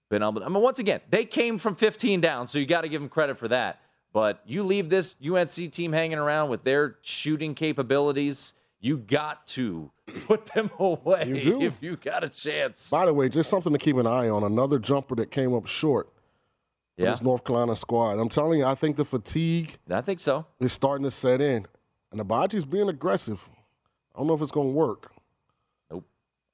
been 0.10 0.22
able. 0.22 0.40
To, 0.40 0.46
I 0.46 0.50
mean, 0.50 0.62
once 0.62 0.80
again, 0.80 1.02
they 1.10 1.26
came 1.26 1.58
from 1.58 1.76
15 1.76 2.22
down, 2.22 2.48
so 2.48 2.60
you 2.60 2.66
got 2.66 2.82
to 2.82 2.90
give 2.90 3.02
them 3.02 3.10
credit 3.10 3.38
for 3.38 3.48
that. 3.48 3.82
But 4.14 4.42
you 4.46 4.64
leave 4.64 4.90
this 4.90 5.16
UNC 5.26 5.72
team 5.72 5.92
hanging 5.92 6.20
around 6.20 6.50
with 6.50 6.64
their 6.64 6.96
shooting 7.02 7.54
capabilities, 7.54 8.54
you 8.80 8.98
got 8.98 9.46
to 9.48 9.92
put 10.28 10.46
them 10.48 10.70
away 10.80 11.26
You 11.28 11.42
do. 11.42 11.62
if 11.62 11.82
you 11.82 11.96
got 11.98 12.24
a 12.24 12.30
chance. 12.30 12.90
By 12.90 13.06
the 13.06 13.14
way, 13.14 13.30
just 13.30 13.50
something 13.50 13.74
to 13.74 13.80
keep 13.80 13.96
an 13.98 14.08
eye 14.08 14.30
on. 14.30 14.44
Another 14.44 14.80
jumper 14.80 15.16
that 15.16 15.32
came 15.32 15.54
up 15.54 15.66
short. 15.68 16.10
Yeah. 16.98 17.10
This 17.12 17.22
North 17.22 17.44
Carolina 17.44 17.76
squad. 17.76 18.20
I'm 18.20 18.30
telling 18.30 18.60
you, 18.60 18.66
I 18.66 18.76
think 18.76 18.96
the 18.96 19.04
fatigue 19.06 19.78
I 19.90 20.02
think 20.02 20.20
so. 20.20 20.46
is 20.60 20.72
starting 20.72 21.04
to 21.04 21.12
set 21.12 21.42
in. 21.42 21.66
And 22.12 22.22
Agbaji's 22.22 22.64
being 22.66 22.88
aggressive. 22.88 23.50
I 24.14 24.20
don't 24.20 24.28
know 24.28 24.34
if 24.34 24.42
it's 24.42 24.52
going 24.52 24.68
to 24.70 24.74
work. 24.74 25.12
Nope. 25.92 26.06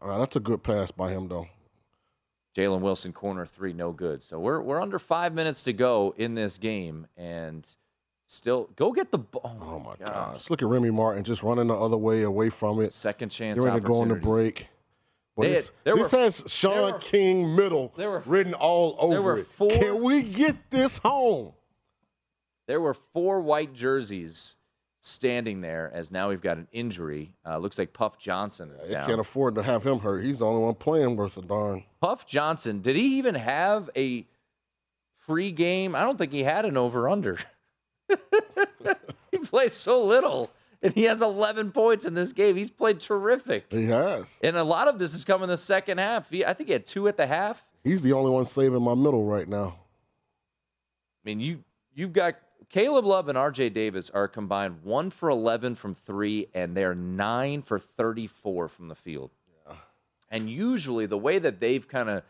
Uh, 0.01 0.17
that's 0.17 0.35
a 0.35 0.39
good 0.39 0.63
pass 0.63 0.89
by 0.89 1.11
him, 1.11 1.27
though. 1.27 1.47
Jalen 2.57 2.81
Wilson 2.81 3.13
corner 3.13 3.45
three, 3.45 3.71
no 3.71 3.91
good. 3.91 4.23
So 4.23 4.39
we're 4.39 4.59
we're 4.61 4.81
under 4.81 4.97
five 4.99 5.33
minutes 5.33 5.63
to 5.63 5.73
go 5.73 6.13
in 6.17 6.33
this 6.33 6.57
game, 6.57 7.07
and 7.15 7.65
still 8.31 8.69
go 8.75 8.91
get 8.91 9.11
the 9.11 9.17
ball. 9.17 9.57
Oh 9.61 9.79
my, 9.79 9.95
gosh! 10.03 10.29
Let's 10.33 10.49
look 10.49 10.61
at 10.61 10.67
Remy 10.67 10.91
Martin 10.91 11.23
just 11.23 11.43
running 11.43 11.67
the 11.67 11.75
other 11.75 11.97
way 11.97 12.21
away 12.23 12.49
from 12.49 12.79
it. 12.81 12.93
Second 12.93 13.29
chance. 13.29 13.57
Getting 13.59 13.73
ready 13.73 13.81
to 13.81 13.87
go 13.87 14.01
on 14.01 14.07
the 14.07 14.15
break. 14.15 14.67
But 15.35 15.43
They- 15.43 15.53
this, 15.53 15.71
this 15.83 16.11
were- 16.11 16.19
has 16.19 16.43
Sean 16.47 16.99
King 16.99 17.55
middle 17.55 17.93
were, 17.97 18.21
written 18.25 18.53
all 18.53 18.95
over 18.99 19.21
were 19.21 19.37
it. 19.39 19.47
four- 19.47 19.69
Can 19.69 20.01
we 20.03 20.23
get 20.23 20.69
this 20.71 20.97
home? 20.99 21.53
There 22.67 22.81
were 22.81 22.93
four 22.93 23.41
white 23.41 23.73
jerseys 23.73 24.57
standing 24.99 25.61
there 25.61 25.89
as 25.93 26.11
now 26.11 26.29
we've 26.29 26.41
got 26.41 26.57
an 26.57 26.67
injury. 26.71 27.33
Uh, 27.45 27.57
looks 27.57 27.79
like 27.79 27.91
Puff 27.93 28.17
Johnson 28.19 28.71
is 28.71 28.87
They 28.87 28.93
down. 28.93 29.07
can't 29.07 29.19
afford 29.21 29.55
to 29.55 29.63
have 29.63 29.83
him 29.85 29.99
hurt. 29.99 30.19
He's 30.23 30.39
the 30.39 30.45
only 30.45 30.61
one 30.61 30.75
playing 30.75 31.15
worth 31.15 31.37
a 31.37 31.41
darn. 31.41 31.85
Puff 32.01 32.25
Johnson, 32.27 32.81
did 32.81 32.95
he 32.95 33.17
even 33.17 33.35
have 33.35 33.89
a 33.95 34.25
pre-game? 35.25 35.95
I 35.95 36.01
don't 36.03 36.17
think 36.17 36.31
he 36.33 36.43
had 36.43 36.65
an 36.65 36.77
over/under. 36.77 37.37
he 39.31 39.37
plays 39.39 39.73
so 39.73 40.03
little, 40.03 40.49
and 40.81 40.93
he 40.93 41.03
has 41.03 41.21
11 41.21 41.71
points 41.71 42.05
in 42.05 42.13
this 42.13 42.33
game. 42.33 42.55
He's 42.55 42.69
played 42.69 42.99
terrific. 42.99 43.65
He 43.69 43.85
has. 43.85 44.39
And 44.43 44.55
a 44.55 44.63
lot 44.63 44.87
of 44.87 44.99
this 44.99 45.13
is 45.13 45.23
coming 45.23 45.47
the 45.47 45.57
second 45.57 45.97
half. 45.97 46.29
He, 46.29 46.45
I 46.45 46.53
think 46.53 46.67
he 46.67 46.73
had 46.73 46.85
two 46.85 47.07
at 47.07 47.17
the 47.17 47.27
half. 47.27 47.65
He's 47.83 48.01
the 48.01 48.13
only 48.13 48.31
one 48.31 48.45
saving 48.45 48.81
my 48.81 48.95
middle 48.95 49.23
right 49.25 49.47
now. 49.47 49.79
I 51.23 51.29
mean, 51.29 51.39
you 51.39 51.63
you've 51.93 52.13
got 52.13 52.35
Caleb 52.69 53.05
Love 53.05 53.27
and 53.27 53.37
RJ 53.37 53.73
Davis 53.73 54.09
are 54.09 54.27
combined 54.27 54.83
one 54.83 55.09
for 55.09 55.29
11 55.29 55.75
from 55.75 55.93
three, 55.93 56.47
and 56.53 56.75
they're 56.75 56.95
nine 56.95 57.61
for 57.61 57.79
34 57.79 58.67
from 58.69 58.87
the 58.87 58.95
field. 58.95 59.31
And 60.31 60.49
usually, 60.49 61.05
the 61.05 61.17
way 61.17 61.39
that 61.39 61.59
they've 61.59 61.85
kind 61.85 62.09
of 62.09 62.23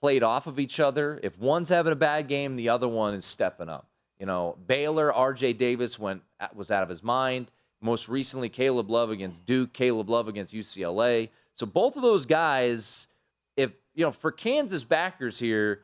played 0.00 0.24
off 0.24 0.48
of 0.48 0.58
each 0.58 0.80
other, 0.80 1.20
if 1.22 1.38
one's 1.38 1.68
having 1.68 1.92
a 1.92 1.96
bad 1.96 2.26
game, 2.26 2.56
the 2.56 2.68
other 2.68 2.88
one 2.88 3.14
is 3.14 3.24
stepping 3.24 3.68
up. 3.68 3.86
You 4.18 4.26
know, 4.26 4.56
Baylor, 4.66 5.12
RJ 5.12 5.58
Davis 5.58 5.98
went 5.98 6.22
uh, 6.40 6.48
was 6.54 6.70
out 6.70 6.82
of 6.82 6.88
his 6.88 7.02
mind. 7.02 7.50
Most 7.80 8.08
recently, 8.08 8.48
Caleb 8.48 8.90
Love 8.90 9.10
against 9.10 9.44
Duke, 9.44 9.72
Caleb 9.72 10.08
Love 10.08 10.28
against 10.28 10.54
UCLA. 10.54 11.28
So 11.54 11.66
both 11.66 11.96
of 11.96 12.02
those 12.02 12.24
guys, 12.26 13.08
if 13.56 13.72
you 13.94 14.04
know, 14.04 14.12
for 14.12 14.32
Kansas 14.32 14.84
backers 14.84 15.38
here, 15.38 15.82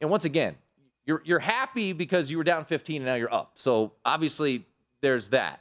and 0.00 0.10
once 0.10 0.24
again, 0.24 0.56
you're 1.04 1.22
you're 1.24 1.40
happy 1.40 1.92
because 1.92 2.30
you 2.30 2.38
were 2.38 2.44
down 2.44 2.64
15 2.64 2.96
and 2.96 3.04
now 3.04 3.14
you're 3.14 3.32
up. 3.32 3.52
So 3.56 3.92
obviously 4.04 4.64
there's 5.00 5.28
that. 5.28 5.60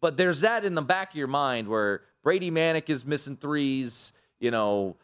But 0.00 0.16
there's 0.16 0.40
that 0.42 0.64
in 0.64 0.74
the 0.74 0.82
back 0.82 1.10
of 1.10 1.16
your 1.16 1.26
mind 1.26 1.68
where 1.68 2.02
Brady 2.22 2.50
Manek 2.50 2.88
is 2.90 3.04
missing 3.04 3.36
threes, 3.36 4.12
you 4.38 4.50
know, 4.50 4.96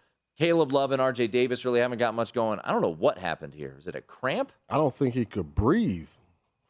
Caleb 0.43 0.73
Love 0.73 0.91
and 0.91 1.01
RJ 1.01 1.31
Davis 1.31 1.65
really 1.65 1.79
haven't 1.79 1.99
got 1.99 2.15
much 2.17 2.33
going. 2.33 2.59
I 2.65 2.73
don't 2.73 2.83
know 2.83 2.93
what 2.93 3.17
happened 3.17 3.55
here. 3.55 3.77
Is 3.79 3.87
it 3.87 3.95
a 3.95 4.01
cramp? 4.01 4.51
I 4.69 4.77
don't 4.77 4.93
think 4.93 5.15
he 5.15 5.25
could 5.25 5.55
breathe 5.55 6.09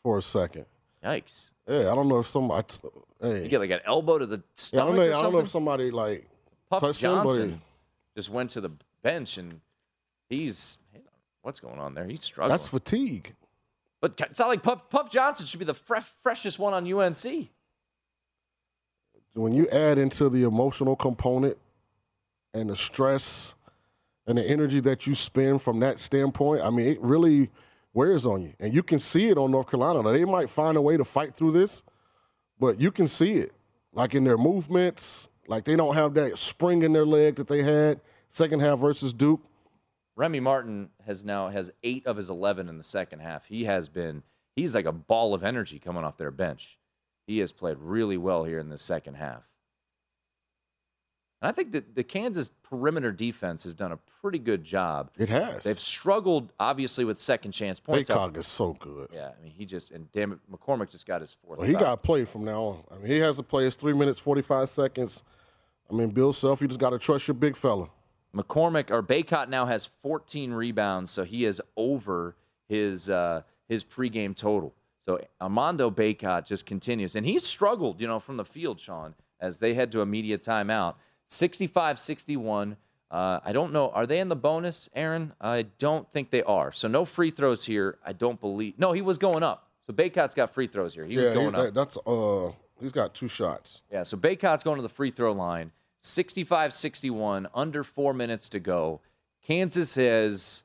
for 0.03 0.19
a 0.19 0.23
second. 0.23 0.67
Yikes. 1.03 1.53
Yeah, 1.67 1.91
I 1.91 1.95
don't 1.95 2.07
know 2.07 2.19
if 2.19 2.27
somebody. 2.27 2.67
Hey, 3.19 3.45
You 3.45 3.49
get 3.49 3.61
like 3.61 3.71
an 3.71 3.81
elbow 3.87 4.19
to 4.19 4.27
the 4.27 4.37
yeah, 4.37 4.43
I 4.43 4.53
stomach 4.57 4.97
don't 4.97 4.97
know. 4.97 5.19
I 5.19 5.23
don't 5.23 5.33
know 5.33 5.39
if 5.39 5.49
somebody 5.49 5.91
like 5.91 6.29
Puff 6.69 6.83
touched 6.83 7.03
him, 7.03 7.13
but 7.13 7.25
Johnson 7.25 7.63
just 8.15 8.29
went 8.29 8.51
to 8.51 8.61
the 8.61 8.73
bench 9.03 9.39
and 9.39 9.63
he's 10.29 10.77
what's 11.41 11.59
going 11.59 11.79
on 11.79 11.95
there? 11.95 12.05
He's 12.05 12.23
struggling. 12.23 12.53
that's 12.53 12.69
fatigue. 12.69 13.35
but 14.03 14.21
it's 14.29 14.39
not 14.39 14.49
like 14.49 14.63
Puff, 14.63 14.91
Puff 14.91 15.11
Johnson 15.11 15.47
should 15.47 15.61
be 15.61 15.65
the 15.65 15.73
fre- 15.73 16.01
freshest 16.23 16.59
one 16.59 16.75
on 16.75 16.93
UNC. 16.93 17.49
When 19.33 19.55
you 19.55 19.67
add 19.69 19.97
into 19.97 20.29
the 20.29 20.43
emotional 20.43 20.95
component 20.95 21.57
and 22.53 22.69
the 22.69 22.77
stress 22.77 23.55
and 24.27 24.39
the 24.39 24.45
energy 24.45 24.81
that 24.81 25.07
you 25.07 25.15
spend 25.15 25.63
from 25.63 25.81
that 25.81 25.99
standpoint, 25.99 26.63
I 26.63 26.71
mean, 26.71 26.87
it 26.87 27.01
really 27.01 27.51
wears 27.93 28.27
on 28.27 28.43
you. 28.43 28.55
And 28.61 28.73
you 28.73 28.83
can 28.83 28.99
see 28.99 29.29
it 29.29 29.39
on 29.39 29.51
North 29.51 29.71
Carolina. 29.71 30.03
Now, 30.03 30.13
they 30.13 30.25
might 30.25 30.49
find 30.49 30.77
a 30.77 30.83
way 30.83 30.97
to 30.97 31.05
fight 31.05 31.35
through 31.35 31.53
this, 31.53 31.83
but 32.59 32.81
you 32.81 32.91
can 32.91 33.09
see 33.09 33.35
it, 33.35 33.53
like 33.93 34.15
in 34.15 34.25
their 34.25 34.39
movements. 34.39 35.29
Like 35.49 35.65
they 35.65 35.77
don't 35.77 35.95
have 35.95 36.15
that 36.15 36.39
spring 36.39 36.83
in 36.83 36.93
their 36.93 37.05
leg 37.05 37.35
that 37.37 37.49
they 37.49 37.63
had 37.63 38.01
second 38.29 38.61
half 38.61 38.79
versus 38.79 39.13
Duke. 39.13 39.41
Remy 40.15 40.41
Martin 40.41 40.91
has 41.07 41.25
now 41.25 41.49
has 41.49 41.71
eight 41.83 42.07
of 42.07 42.17
his 42.17 42.31
eleven 42.31 42.69
in 42.69 42.79
the 42.79 42.85
second 42.85 43.21
half. 43.21 43.47
He 43.47 43.65
has 43.65 43.89
been 43.89 44.23
he's 44.55 44.75
like 44.75 44.87
a 44.87 44.93
ball 44.93 45.35
of 45.35 45.43
energy 45.43 45.79
coming 45.79 46.05
off 46.05 46.17
their 46.17 46.31
bench. 46.31 46.79
He 47.27 47.39
has 47.39 47.51
played 47.51 47.79
really 47.81 48.17
well 48.17 48.45
here 48.45 48.59
in 48.59 48.69
the 48.69 48.79
second 48.79 49.15
half. 49.15 49.43
And 51.43 51.49
I 51.49 51.53
think 51.53 51.73
that 51.73 51.95
the 51.95 52.05
Kansas 52.05 52.53
perimeter 52.63 53.13
defense 53.13 53.65
has 53.65 53.75
done 53.75 53.93
a 53.93 53.99
pretty 54.21 54.39
good 54.39 54.65
job. 54.65 55.11
It 55.19 55.29
has. 55.29 55.65
They've 55.65 55.79
struggled 55.79 56.53
obviously 56.59 57.05
with 57.05 57.19
second 57.19 57.53
chance 57.53 57.81
points. 57.81 58.09
Bacot 58.09 58.37
is 58.37 58.47
so 58.47 58.75
good. 58.79 59.09
Yeah, 59.13 59.33
I 59.39 59.43
mean 59.43 59.53
he 59.53 59.67
just 59.67 59.91
and 59.91 60.11
damn 60.13 60.33
it, 60.33 60.39
McCormack 60.51 60.91
just 60.91 61.05
got 61.05 61.21
his 61.21 61.33
fourth. 61.33 61.59
Well, 61.59 61.69
he 61.69 61.75
got 61.75 61.91
to 61.91 61.97
play 61.97 62.25
from 62.25 62.45
now 62.45 62.63
on. 62.63 62.85
I 62.91 62.95
mean, 62.99 63.07
he 63.09 63.19
has 63.19 63.37
to 63.37 63.43
play 63.43 63.65
his 63.65 63.75
three 63.75 63.93
minutes, 63.93 64.19
45 64.19 64.69
seconds 64.69 65.25
I 65.93 65.95
mean, 65.95 66.09
Bill 66.09 66.33
Self, 66.33 66.63
you 66.63 66.69
just 66.69 66.81
got 66.81 66.91
to 66.91 66.99
trust 66.99 67.29
your 67.29 67.35
big 67.35 67.55
fella. 67.55 67.91
McCormack 68.35 68.91
or 68.91 69.03
Bacot 69.03 69.49
now 69.51 69.67
has 69.67 69.85
14 70.03 70.53
rebounds, 70.53 71.11
so 71.11 71.23
he 71.23 71.45
is 71.45 71.61
over 71.77 72.35
his 72.67 73.11
uh, 73.11 73.43
his 73.69 73.85
pregame 73.85 74.35
total. 74.35 74.75
So 75.05 75.21
Armando 75.41 75.91
Bacot 75.91 76.47
just 76.47 76.65
continues, 76.65 77.15
and 77.15 77.27
he's 77.27 77.45
struggled, 77.45 78.01
you 78.01 78.07
know, 78.07 78.19
from 78.19 78.39
the 78.39 78.45
field, 78.45 78.81
Sean, 78.81 79.15
as 79.39 79.59
they 79.59 79.75
head 79.75 79.93
to 79.93 80.01
a 80.01 80.07
media 80.07 80.39
timeout. 80.39 80.95
65-61. 81.29 82.77
Uh, 83.11 83.41
I 83.45 83.53
don't 83.53 83.73
know. 83.73 83.91
Are 83.91 84.07
they 84.07 84.21
in 84.21 84.29
the 84.29 84.37
bonus, 84.37 84.89
Aaron? 84.95 85.33
I 85.41 85.63
don't 85.79 86.11
think 86.13 86.31
they 86.31 86.43
are. 86.43 86.73
So 86.73 86.89
no 86.89 87.05
free 87.05 87.31
throws 87.31 87.67
here. 87.67 87.99
I 88.05 88.13
don't 88.13 88.41
believe. 88.41 88.79
No, 88.79 88.93
he 88.93 89.03
was 89.03 89.19
going 89.19 89.43
up. 89.43 89.69
So 89.87 89.93
Bacot's 89.93 90.35
got 90.35 90.51
free 90.51 90.67
throws 90.67 90.95
here. 90.95 91.05
He 91.05 91.15
yeah, 91.15 91.25
was 91.25 91.33
going 91.33 91.55
he, 91.55 91.61
up. 91.61 91.65
that- 91.67 91.75
that's 91.75 91.99
uh, 92.07 92.53
he's 92.81 92.93
got 92.93 93.15
two 93.15 93.29
shots. 93.29 93.83
Yeah, 93.91 94.03
so 94.05 94.17
Bacot's 94.17 94.63
going 94.63 94.77
to 94.77 94.83
the 94.83 94.89
free 94.89 95.11
throw 95.11 95.33
line. 95.33 95.73
65 96.01 96.75
61, 96.75 97.47
under 97.55 97.85
four 97.85 98.13
minutes 98.13 98.49
to 98.51 98.61
go. 98.61 99.01
Kansas 99.47 99.95
has 99.95 100.65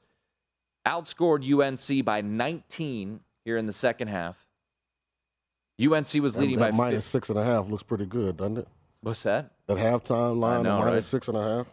outscored 0.86 1.44
UNC 1.44 2.06
by 2.06 2.22
19 2.22 3.20
here 3.44 3.58
in 3.58 3.66
the 3.66 3.74
second 3.74 4.08
half. 4.08 4.48
UNC 5.80 6.12
was 6.16 6.36
leading 6.36 6.58
by 6.58 6.72
minus 6.72 7.06
six 7.06 7.30
and 7.30 7.38
a 7.38 7.44
half 7.44 7.70
looks 7.70 7.84
pretty 7.84 8.06
good, 8.06 8.38
doesn't 8.38 8.58
it? 8.58 8.68
What's 9.02 9.24
that? 9.24 9.52
That 9.68 9.78
halftime 9.78 10.40
line, 10.40 10.64
know, 10.64 10.80
minus 10.80 10.94
right? 10.94 11.04
six 11.04 11.28
and 11.28 11.38
a 11.38 11.44
half. 11.44 11.68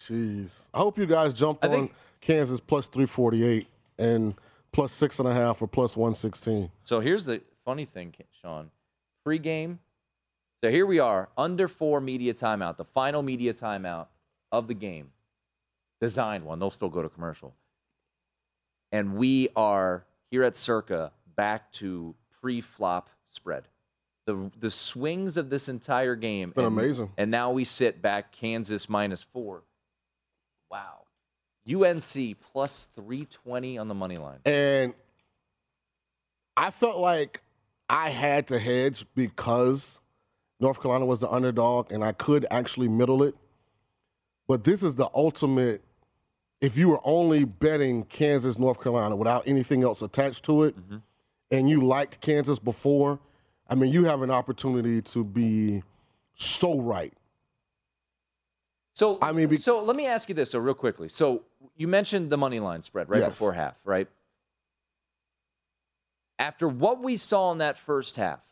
Jeez. 0.00 0.68
I 0.72 0.78
hope 0.78 0.98
you 0.98 1.06
guys 1.06 1.32
jumped 1.32 1.64
I 1.64 1.68
on 1.68 1.72
think- 1.72 1.94
Kansas 2.20 2.60
plus 2.60 2.86
348 2.86 3.66
and 3.98 4.34
plus 4.72 4.92
six 4.92 5.18
and 5.18 5.28
a 5.28 5.34
half 5.34 5.60
or 5.60 5.66
plus 5.66 5.96
116. 5.96 6.70
So 6.84 7.00
here's 7.00 7.24
the 7.24 7.42
funny 7.64 7.84
thing, 7.84 8.14
Sean. 8.40 8.70
Pre-game. 9.24 9.80
So 10.62 10.70
here 10.70 10.86
we 10.86 11.00
are, 11.00 11.28
under 11.36 11.66
four 11.66 12.00
media 12.00 12.34
timeout, 12.34 12.76
the 12.76 12.84
final 12.84 13.22
media 13.22 13.52
timeout 13.52 14.06
of 14.52 14.68
the 14.68 14.74
game. 14.74 15.10
Designed 16.00 16.44
one. 16.44 16.58
They'll 16.60 16.70
still 16.70 16.88
go 16.88 17.02
to 17.02 17.08
commercial. 17.08 17.54
And 18.92 19.16
we 19.16 19.48
are 19.56 20.04
here 20.30 20.44
at 20.44 20.56
Circa 20.56 21.10
back 21.34 21.72
to 21.72 22.14
pre-flop 22.40 23.10
spread. 23.26 23.64
The 24.24 24.50
the 24.58 24.70
swings 24.70 25.36
of 25.36 25.50
this 25.50 25.68
entire 25.68 26.14
game. 26.14 26.50
been 26.50 26.64
and, 26.64 26.78
amazing. 26.78 27.10
And 27.16 27.30
now 27.30 27.50
we 27.50 27.64
sit 27.64 28.00
back 28.00 28.32
Kansas 28.32 28.88
minus 28.88 29.22
four. 29.22 29.62
Wow. 30.70 31.02
UNC 31.68 32.36
plus 32.52 32.88
320 32.96 33.78
on 33.78 33.88
the 33.88 33.94
money 33.94 34.18
line. 34.18 34.38
And 34.44 34.94
I 36.56 36.70
felt 36.70 36.98
like 36.98 37.42
I 37.88 38.10
had 38.10 38.48
to 38.48 38.58
hedge 38.58 39.04
because 39.14 40.00
North 40.60 40.80
Carolina 40.80 41.06
was 41.06 41.20
the 41.20 41.30
underdog 41.30 41.92
and 41.92 42.02
I 42.02 42.12
could 42.12 42.46
actually 42.50 42.88
middle 42.88 43.22
it. 43.22 43.34
But 44.48 44.64
this 44.64 44.82
is 44.82 44.94
the 44.94 45.08
ultimate. 45.14 45.82
If 46.60 46.76
you 46.76 46.88
were 46.88 47.00
only 47.04 47.44
betting 47.44 48.04
Kansas, 48.04 48.58
North 48.58 48.80
Carolina 48.80 49.16
without 49.16 49.44
anything 49.46 49.82
else 49.82 50.02
attached 50.02 50.44
to 50.44 50.64
it, 50.64 50.78
mm-hmm. 50.78 50.98
and 51.50 51.68
you 51.68 51.84
liked 51.84 52.20
Kansas 52.20 52.58
before, 52.58 53.18
I 53.72 53.74
mean, 53.74 53.90
you 53.90 54.04
have 54.04 54.20
an 54.20 54.30
opportunity 54.30 55.00
to 55.00 55.24
be 55.24 55.82
so 56.34 56.78
right. 56.78 57.14
So 58.92 59.16
I 59.22 59.32
mean, 59.32 59.56
so 59.56 59.82
let 59.82 59.96
me 59.96 60.04
ask 60.04 60.28
you 60.28 60.34
this, 60.34 60.50
though, 60.50 60.58
real 60.58 60.74
quickly. 60.74 61.08
So 61.08 61.44
you 61.74 61.88
mentioned 61.88 62.28
the 62.28 62.36
money 62.36 62.60
line 62.60 62.82
spread 62.82 63.08
right 63.08 63.20
Yes. 63.20 63.30
before 63.30 63.54
half, 63.54 63.80
right? 63.86 64.08
After 66.38 66.68
what 66.68 67.02
we 67.02 67.16
saw 67.16 67.50
in 67.50 67.58
that 67.58 67.78
first 67.78 68.16
half, 68.16 68.44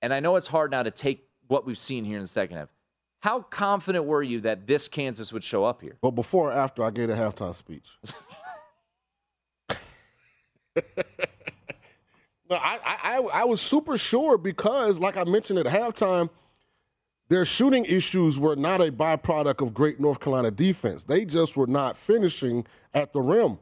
and 0.00 0.14
I 0.14 0.20
know 0.20 0.36
it's 0.36 0.46
hard 0.46 0.70
now 0.70 0.84
to 0.84 0.92
take 0.92 1.26
what 1.48 1.66
we've 1.66 1.76
seen 1.76 2.04
here 2.04 2.18
in 2.18 2.22
the 2.22 2.28
second 2.28 2.58
half. 2.58 2.68
How 3.22 3.40
confident 3.40 4.04
were 4.04 4.22
you 4.22 4.40
that 4.42 4.68
this 4.68 4.86
Kansas 4.86 5.32
would 5.32 5.42
show 5.42 5.64
up 5.64 5.82
here? 5.82 5.96
Well, 6.00 6.12
before 6.12 6.50
or 6.50 6.52
after 6.52 6.84
I 6.84 6.90
gave 6.90 7.10
a 7.10 7.16
halftime 7.16 7.56
speech? 7.56 7.98
No, 12.50 12.56
I, 12.56 12.78
I, 12.84 13.18
I 13.32 13.44
was 13.44 13.60
super 13.60 13.96
sure 13.96 14.36
because, 14.36 15.00
like 15.00 15.16
I 15.16 15.24
mentioned 15.24 15.58
at 15.58 15.66
halftime, 15.66 16.28
their 17.28 17.46
shooting 17.46 17.86
issues 17.86 18.38
were 18.38 18.54
not 18.54 18.82
a 18.82 18.92
byproduct 18.92 19.62
of 19.62 19.72
great 19.72 19.98
North 19.98 20.20
Carolina 20.20 20.50
defense. 20.50 21.04
They 21.04 21.24
just 21.24 21.56
were 21.56 21.66
not 21.66 21.96
finishing 21.96 22.66
at 22.92 23.12
the 23.14 23.20
rim. 23.22 23.58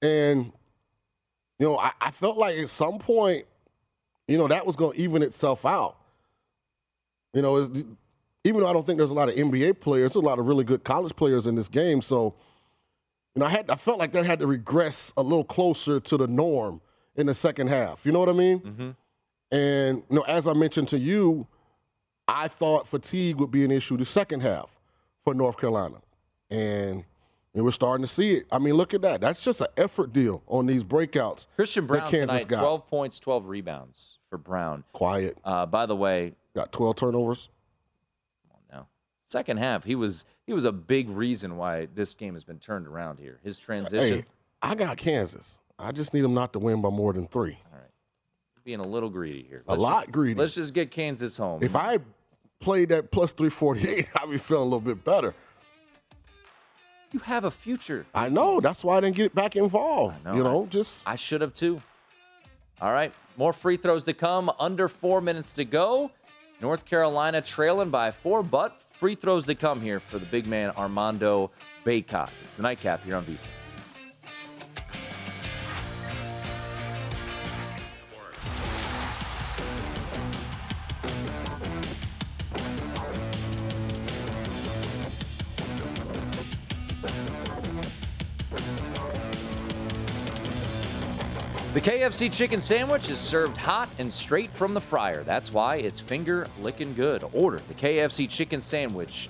And, 0.00 0.46
you 1.58 1.66
know, 1.66 1.78
I, 1.78 1.92
I 2.00 2.10
felt 2.10 2.38
like 2.38 2.56
at 2.56 2.70
some 2.70 2.98
point, 2.98 3.44
you 4.28 4.38
know, 4.38 4.48
that 4.48 4.66
was 4.66 4.76
going 4.76 4.96
to 4.96 5.02
even 5.02 5.22
itself 5.22 5.66
out. 5.66 5.98
You 7.34 7.42
know, 7.42 7.58
even 8.44 8.62
though 8.62 8.68
I 8.68 8.72
don't 8.72 8.86
think 8.86 8.96
there's 8.96 9.10
a 9.10 9.14
lot 9.14 9.28
of 9.28 9.34
NBA 9.34 9.80
players, 9.80 10.14
there's 10.14 10.24
a 10.24 10.26
lot 10.26 10.38
of 10.38 10.46
really 10.46 10.64
good 10.64 10.84
college 10.84 11.14
players 11.14 11.46
in 11.46 11.54
this 11.54 11.68
game. 11.68 12.00
So, 12.00 12.34
you 13.34 13.40
know, 13.40 13.46
I 13.46 13.50
had 13.50 13.70
I 13.70 13.74
felt 13.74 13.98
like 13.98 14.12
that 14.12 14.24
had 14.24 14.38
to 14.38 14.46
regress 14.46 15.12
a 15.18 15.22
little 15.22 15.44
closer 15.44 16.00
to 16.00 16.16
the 16.16 16.26
norm 16.26 16.80
in 17.16 17.26
the 17.26 17.34
second 17.34 17.68
half. 17.68 18.04
You 18.04 18.12
know 18.12 18.20
what 18.20 18.28
I 18.28 18.32
mean? 18.32 18.60
Mm-hmm. 18.60 18.90
And 19.52 20.02
you 20.10 20.16
know, 20.16 20.22
as 20.22 20.48
I 20.48 20.52
mentioned 20.52 20.88
to 20.88 20.98
you, 20.98 21.46
I 22.28 22.48
thought 22.48 22.86
fatigue 22.86 23.36
would 23.36 23.50
be 23.50 23.64
an 23.64 23.70
issue 23.70 23.96
the 23.96 24.04
second 24.04 24.40
half 24.40 24.76
for 25.24 25.34
North 25.34 25.58
Carolina, 25.58 25.96
and 26.50 27.04
and 27.54 27.64
we're 27.64 27.70
starting 27.70 28.04
to 28.04 28.08
see 28.08 28.34
it. 28.34 28.46
I 28.52 28.58
mean, 28.58 28.74
look 28.74 28.92
at 28.92 29.02
that. 29.02 29.20
That's 29.20 29.42
just 29.42 29.60
an 29.60 29.68
effort 29.76 30.12
deal 30.12 30.42
on 30.46 30.66
these 30.66 30.84
breakouts. 30.84 31.46
Christian 31.56 31.86
Braun 31.86 32.02
Kansas 32.02 32.42
tonight, 32.42 32.48
got. 32.48 32.60
12 32.60 32.86
points, 32.88 33.18
12 33.18 33.46
rebounds 33.46 34.18
for 34.28 34.36
Braun. 34.36 34.84
Quiet. 34.92 35.38
Uh, 35.42 35.64
by 35.64 35.86
the 35.86 35.96
way, 35.96 36.34
got 36.54 36.70
12 36.72 36.96
turnovers. 36.96 37.48
now. 38.70 38.88
Second 39.24 39.58
half, 39.58 39.84
he 39.84 39.94
was 39.94 40.24
he 40.46 40.52
was 40.52 40.64
a 40.64 40.72
big 40.72 41.08
reason 41.08 41.56
why 41.56 41.86
this 41.94 42.14
game 42.14 42.34
has 42.34 42.44
been 42.44 42.58
turned 42.58 42.86
around 42.86 43.20
here. 43.20 43.38
His 43.42 43.58
transition 43.58 44.18
Hey, 44.18 44.24
I 44.60 44.74
got 44.74 44.96
Kansas. 44.96 45.60
I 45.78 45.92
just 45.92 46.14
need 46.14 46.22
them 46.22 46.34
not 46.34 46.52
to 46.54 46.58
win 46.58 46.80
by 46.80 46.90
more 46.90 47.12
than 47.12 47.26
three. 47.26 47.58
All 47.72 47.78
right. 47.78 47.90
being 48.64 48.80
a 48.80 48.86
little 48.86 49.10
greedy 49.10 49.44
here. 49.48 49.62
A 49.68 49.74
lot 49.74 50.10
greedy. 50.10 50.38
Let's 50.38 50.54
just 50.54 50.72
get 50.72 50.90
Kansas 50.90 51.36
home. 51.36 51.62
If 51.62 51.76
I 51.76 51.98
played 52.60 52.88
that 52.90 53.10
plus 53.10 53.32
348, 53.32 54.06
I'd 54.16 54.30
be 54.30 54.38
feeling 54.38 54.62
a 54.62 54.64
little 54.64 54.80
bit 54.80 55.04
better. 55.04 55.34
you 57.12 57.20
have 57.20 57.44
a 57.44 57.50
future. 57.50 58.06
I 58.14 58.28
know. 58.28 58.60
That's 58.60 58.82
why 58.84 58.96
I 58.96 59.00
didn't 59.00 59.16
get 59.16 59.34
back 59.34 59.56
involved. 59.56 60.24
know. 60.24 60.34
You 60.34 60.42
know, 60.42 60.66
just 60.70 61.06
I 61.06 61.16
should 61.16 61.40
have 61.40 61.52
too. 61.54 61.82
All 62.80 62.92
right, 62.92 63.12
more 63.38 63.52
free 63.54 63.76
throws 63.76 64.04
to 64.04 64.12
come. 64.12 64.50
Under 64.58 64.88
four 64.88 65.20
minutes 65.20 65.52
to 65.54 65.64
go. 65.64 66.10
North 66.60 66.84
Carolina 66.86 67.40
trailing 67.42 67.90
by 67.90 68.10
four, 68.10 68.42
but 68.42 68.80
free 68.94 69.14
throws 69.14 69.44
to 69.46 69.54
come 69.54 69.80
here 69.80 70.00
for 70.00 70.18
the 70.18 70.26
big 70.26 70.46
man 70.46 70.70
Armando 70.70 71.50
Bacot. 71.84 72.30
It's 72.44 72.54
the 72.54 72.62
nightcap 72.62 73.04
here 73.04 73.16
on 73.16 73.24
VC. 73.24 73.48
The 91.76 91.82
KFC 91.82 92.32
chicken 92.32 92.58
sandwich 92.58 93.10
is 93.10 93.18
served 93.18 93.58
hot 93.58 93.90
and 93.98 94.10
straight 94.10 94.50
from 94.50 94.72
the 94.72 94.80
fryer. 94.80 95.22
That's 95.24 95.52
why 95.52 95.76
it's 95.76 96.00
finger 96.00 96.46
licking 96.62 96.94
good. 96.94 97.22
Order 97.34 97.60
the 97.68 97.74
KFC 97.74 98.30
chicken 98.30 98.62
sandwich 98.62 99.28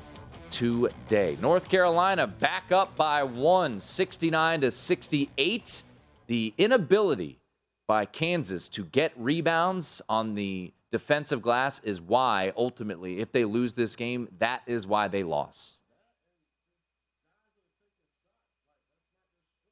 today. 0.48 1.36
North 1.40 1.68
Carolina 1.68 2.28
back 2.28 2.70
up 2.70 2.94
by 2.94 3.24
one, 3.24 3.80
69 3.80 4.60
to 4.60 4.70
68. 4.70 5.82
The 6.28 6.54
inability 6.56 7.40
by 7.88 8.04
Kansas 8.04 8.68
to 8.68 8.84
get 8.84 9.10
rebounds 9.16 10.00
on 10.08 10.36
the 10.36 10.72
defensive 10.92 11.42
glass 11.42 11.80
is 11.80 12.00
why 12.00 12.52
ultimately, 12.56 13.18
if 13.18 13.32
they 13.32 13.44
lose 13.44 13.74
this 13.74 13.96
game, 13.96 14.28
that 14.38 14.62
is 14.68 14.86
why 14.86 15.08
they 15.08 15.24
lost. 15.24 15.80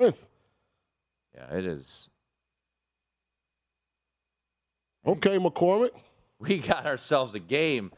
Yeah, 0.01 0.11
it 1.53 1.67
is. 1.67 2.09
Okay, 5.07 5.39
McCormack. 5.39 5.91
We 6.41 6.59
got 6.59 6.85
ourselves 6.85 7.35
a 7.35 7.39
game. 7.39 7.91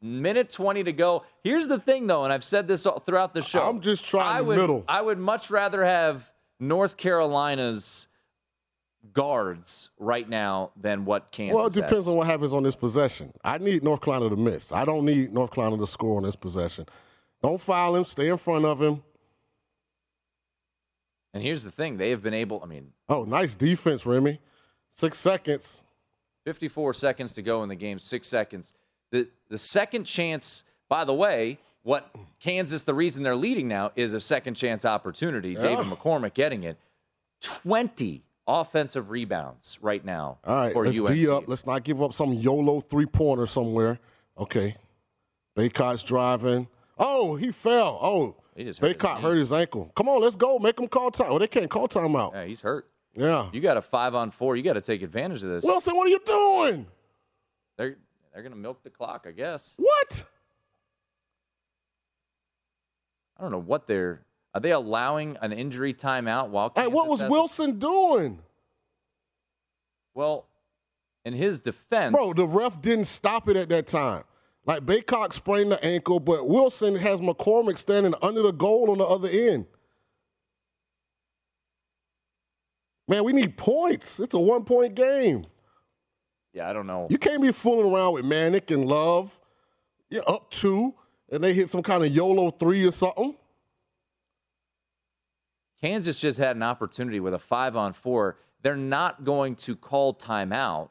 Minute 0.00 0.48
20 0.50 0.84
to 0.84 0.92
go. 0.92 1.24
Here's 1.44 1.68
the 1.68 1.78
thing, 1.78 2.06
though, 2.06 2.24
and 2.24 2.32
I've 2.32 2.44
said 2.44 2.66
this 2.66 2.86
all 2.86 3.00
throughout 3.00 3.34
the 3.34 3.42
show. 3.42 3.62
I'm 3.68 3.80
just 3.80 4.06
trying 4.06 4.34
I 4.36 4.40
would, 4.40 4.56
middle. 4.56 4.84
I 4.88 5.02
would 5.02 5.18
much 5.18 5.50
rather 5.50 5.84
have 5.84 6.32
North 6.58 6.96
Carolina's 6.96 8.06
guards 9.12 9.90
right 9.98 10.26
now 10.26 10.70
than 10.80 11.04
what 11.04 11.32
Kansas 11.32 11.54
Well, 11.54 11.66
it 11.66 11.72
depends 11.74 12.06
has. 12.06 12.08
on 12.08 12.16
what 12.16 12.26
happens 12.28 12.54
on 12.54 12.62
this 12.62 12.76
possession. 12.76 13.32
I 13.44 13.58
need 13.58 13.82
North 13.82 14.00
Carolina 14.00 14.30
to 14.34 14.40
miss. 14.40 14.72
I 14.72 14.84
don't 14.84 15.04
need 15.04 15.32
North 15.32 15.50
Carolina 15.50 15.82
to 15.82 15.86
score 15.86 16.16
on 16.16 16.22
this 16.22 16.36
possession. 16.36 16.86
Don't 17.42 17.60
foul 17.60 17.96
him. 17.96 18.04
Stay 18.04 18.28
in 18.28 18.38
front 18.38 18.64
of 18.64 18.80
him. 18.80 19.02
And 21.34 21.42
here's 21.42 21.64
the 21.64 21.70
thing 21.70 21.96
they 21.96 22.10
have 22.10 22.22
been 22.22 22.34
able, 22.34 22.60
I 22.62 22.66
mean, 22.66 22.92
Oh, 23.08 23.24
nice 23.24 23.54
defense, 23.54 24.06
Remy. 24.06 24.40
Six 24.92 25.18
seconds. 25.18 25.84
54 26.44 26.94
seconds 26.94 27.32
to 27.34 27.42
go 27.42 27.62
in 27.62 27.68
the 27.68 27.74
game, 27.74 27.98
six 27.98 28.28
seconds. 28.28 28.72
The, 29.10 29.28
the 29.48 29.58
second 29.58 30.04
chance 30.04 30.64
By 30.88 31.04
the 31.04 31.14
way, 31.14 31.58
what 31.82 32.10
Kansas, 32.40 32.84
the 32.84 32.94
reason 32.94 33.22
they're 33.22 33.36
leading 33.36 33.68
now 33.68 33.92
is 33.96 34.12
a 34.14 34.20
second 34.20 34.54
chance 34.54 34.84
opportunity. 34.84 35.50
Yeah. 35.50 35.62
David 35.62 35.86
McCormack 35.86 36.34
getting 36.34 36.62
it. 36.64 36.76
20 37.42 38.22
offensive 38.46 39.10
rebounds 39.10 39.78
right 39.82 40.04
now 40.04 40.38
All 40.44 40.56
right, 40.56 40.72
for 40.72 40.84
let's 40.84 40.98
UNC. 41.00 41.08
D 41.10 41.28
up. 41.28 41.44
Let's 41.46 41.66
not 41.66 41.84
give 41.84 42.02
up 42.02 42.12
some 42.12 42.32
YOLO 42.34 42.80
three 42.80 43.06
pointer 43.06 43.46
somewhere. 43.46 43.98
Okay. 44.38 44.76
Bacot's 45.56 46.02
driving. 46.02 46.68
Oh, 46.98 47.36
he 47.36 47.50
fell. 47.52 47.98
Oh, 48.00 48.36
He 48.56 48.64
just 48.64 48.80
hurt 48.80 48.98
Bacot 48.98 49.16
knee. 49.16 49.22
hurt 49.22 49.36
his 49.36 49.52
ankle. 49.52 49.90
Come 49.94 50.08
on, 50.08 50.20
let's 50.20 50.36
go. 50.36 50.58
Make 50.58 50.78
him 50.78 50.88
call 50.88 51.10
time. 51.10 51.28
Oh, 51.30 51.38
they 51.38 51.46
can't 51.48 51.70
call 51.70 51.88
timeout. 51.88 52.32
Yeah, 52.32 52.44
he's 52.44 52.60
hurt. 52.62 52.86
Yeah. 53.14 53.48
You 53.52 53.60
got 53.60 53.76
a 53.76 53.82
five 53.82 54.14
on 54.14 54.30
four. 54.30 54.56
You 54.56 54.62
got 54.62 54.74
to 54.74 54.80
take 54.80 55.02
advantage 55.02 55.42
of 55.42 55.50
this. 55.50 55.64
Wilson, 55.64 55.96
what 55.96 56.06
are 56.06 56.10
you 56.10 56.20
doing? 56.24 56.86
They're 57.76 57.96
they're 58.32 58.42
gonna 58.42 58.56
milk 58.56 58.82
the 58.82 58.90
clock, 58.90 59.26
I 59.28 59.32
guess. 59.32 59.74
What? 59.76 60.24
I 63.38 63.42
don't 63.42 63.52
know 63.52 63.60
what 63.60 63.86
they're. 63.86 64.22
Are 64.54 64.60
they 64.60 64.72
allowing 64.72 65.38
an 65.40 65.52
injury 65.52 65.94
timeout 65.94 66.48
while? 66.48 66.72
Hey, 66.74 66.86
what 66.86 67.08
was 67.08 67.22
Wilson 67.24 67.78
doing? 67.78 68.38
Well, 70.14 70.46
in 71.24 71.32
his 71.32 71.60
defense, 71.60 72.14
Bro, 72.14 72.34
the 72.34 72.46
ref 72.46 72.80
didn't 72.80 73.06
stop 73.06 73.48
it 73.48 73.56
at 73.56 73.68
that 73.70 73.86
time. 73.86 74.24
Like 74.64 74.84
Bacot 74.84 75.32
sprained 75.32 75.72
the 75.72 75.84
ankle, 75.84 76.20
but 76.20 76.46
Wilson 76.46 76.94
has 76.96 77.20
McCormack 77.20 77.78
standing 77.78 78.14
under 78.22 78.42
the 78.42 78.52
goal 78.52 78.90
on 78.90 78.98
the 78.98 79.04
other 79.04 79.28
end. 79.28 79.66
Man, 83.08 83.24
we 83.24 83.32
need 83.32 83.56
points. 83.56 84.20
It's 84.20 84.34
a 84.34 84.38
one 84.38 84.64
point 84.64 84.94
game. 84.94 85.46
yeah, 86.52 86.68
I 86.68 86.72
don't 86.72 86.86
know. 86.86 87.06
You 87.10 87.18
can't 87.18 87.42
be 87.42 87.52
fooling 87.52 87.92
around 87.92 88.14
with 88.14 88.24
Manek 88.24 88.70
and 88.72 88.86
Love. 88.86 89.38
You're 90.08 90.28
up 90.28 90.50
two, 90.50 90.94
and 91.30 91.42
they 91.42 91.54
hit 91.54 91.70
some 91.70 91.82
kind 91.82 92.04
of 92.04 92.14
YOLO 92.14 92.50
three 92.52 92.86
or 92.86 92.92
something. 92.92 93.34
Kansas 95.80 96.20
just 96.20 96.38
had 96.38 96.54
an 96.54 96.62
opportunity 96.62 97.18
with 97.18 97.34
a 97.34 97.38
five 97.38 97.76
on 97.76 97.92
four. 97.92 98.36
They're 98.62 98.76
not 98.76 99.24
going 99.24 99.56
to 99.56 99.74
call 99.74 100.14
timeout 100.14 100.90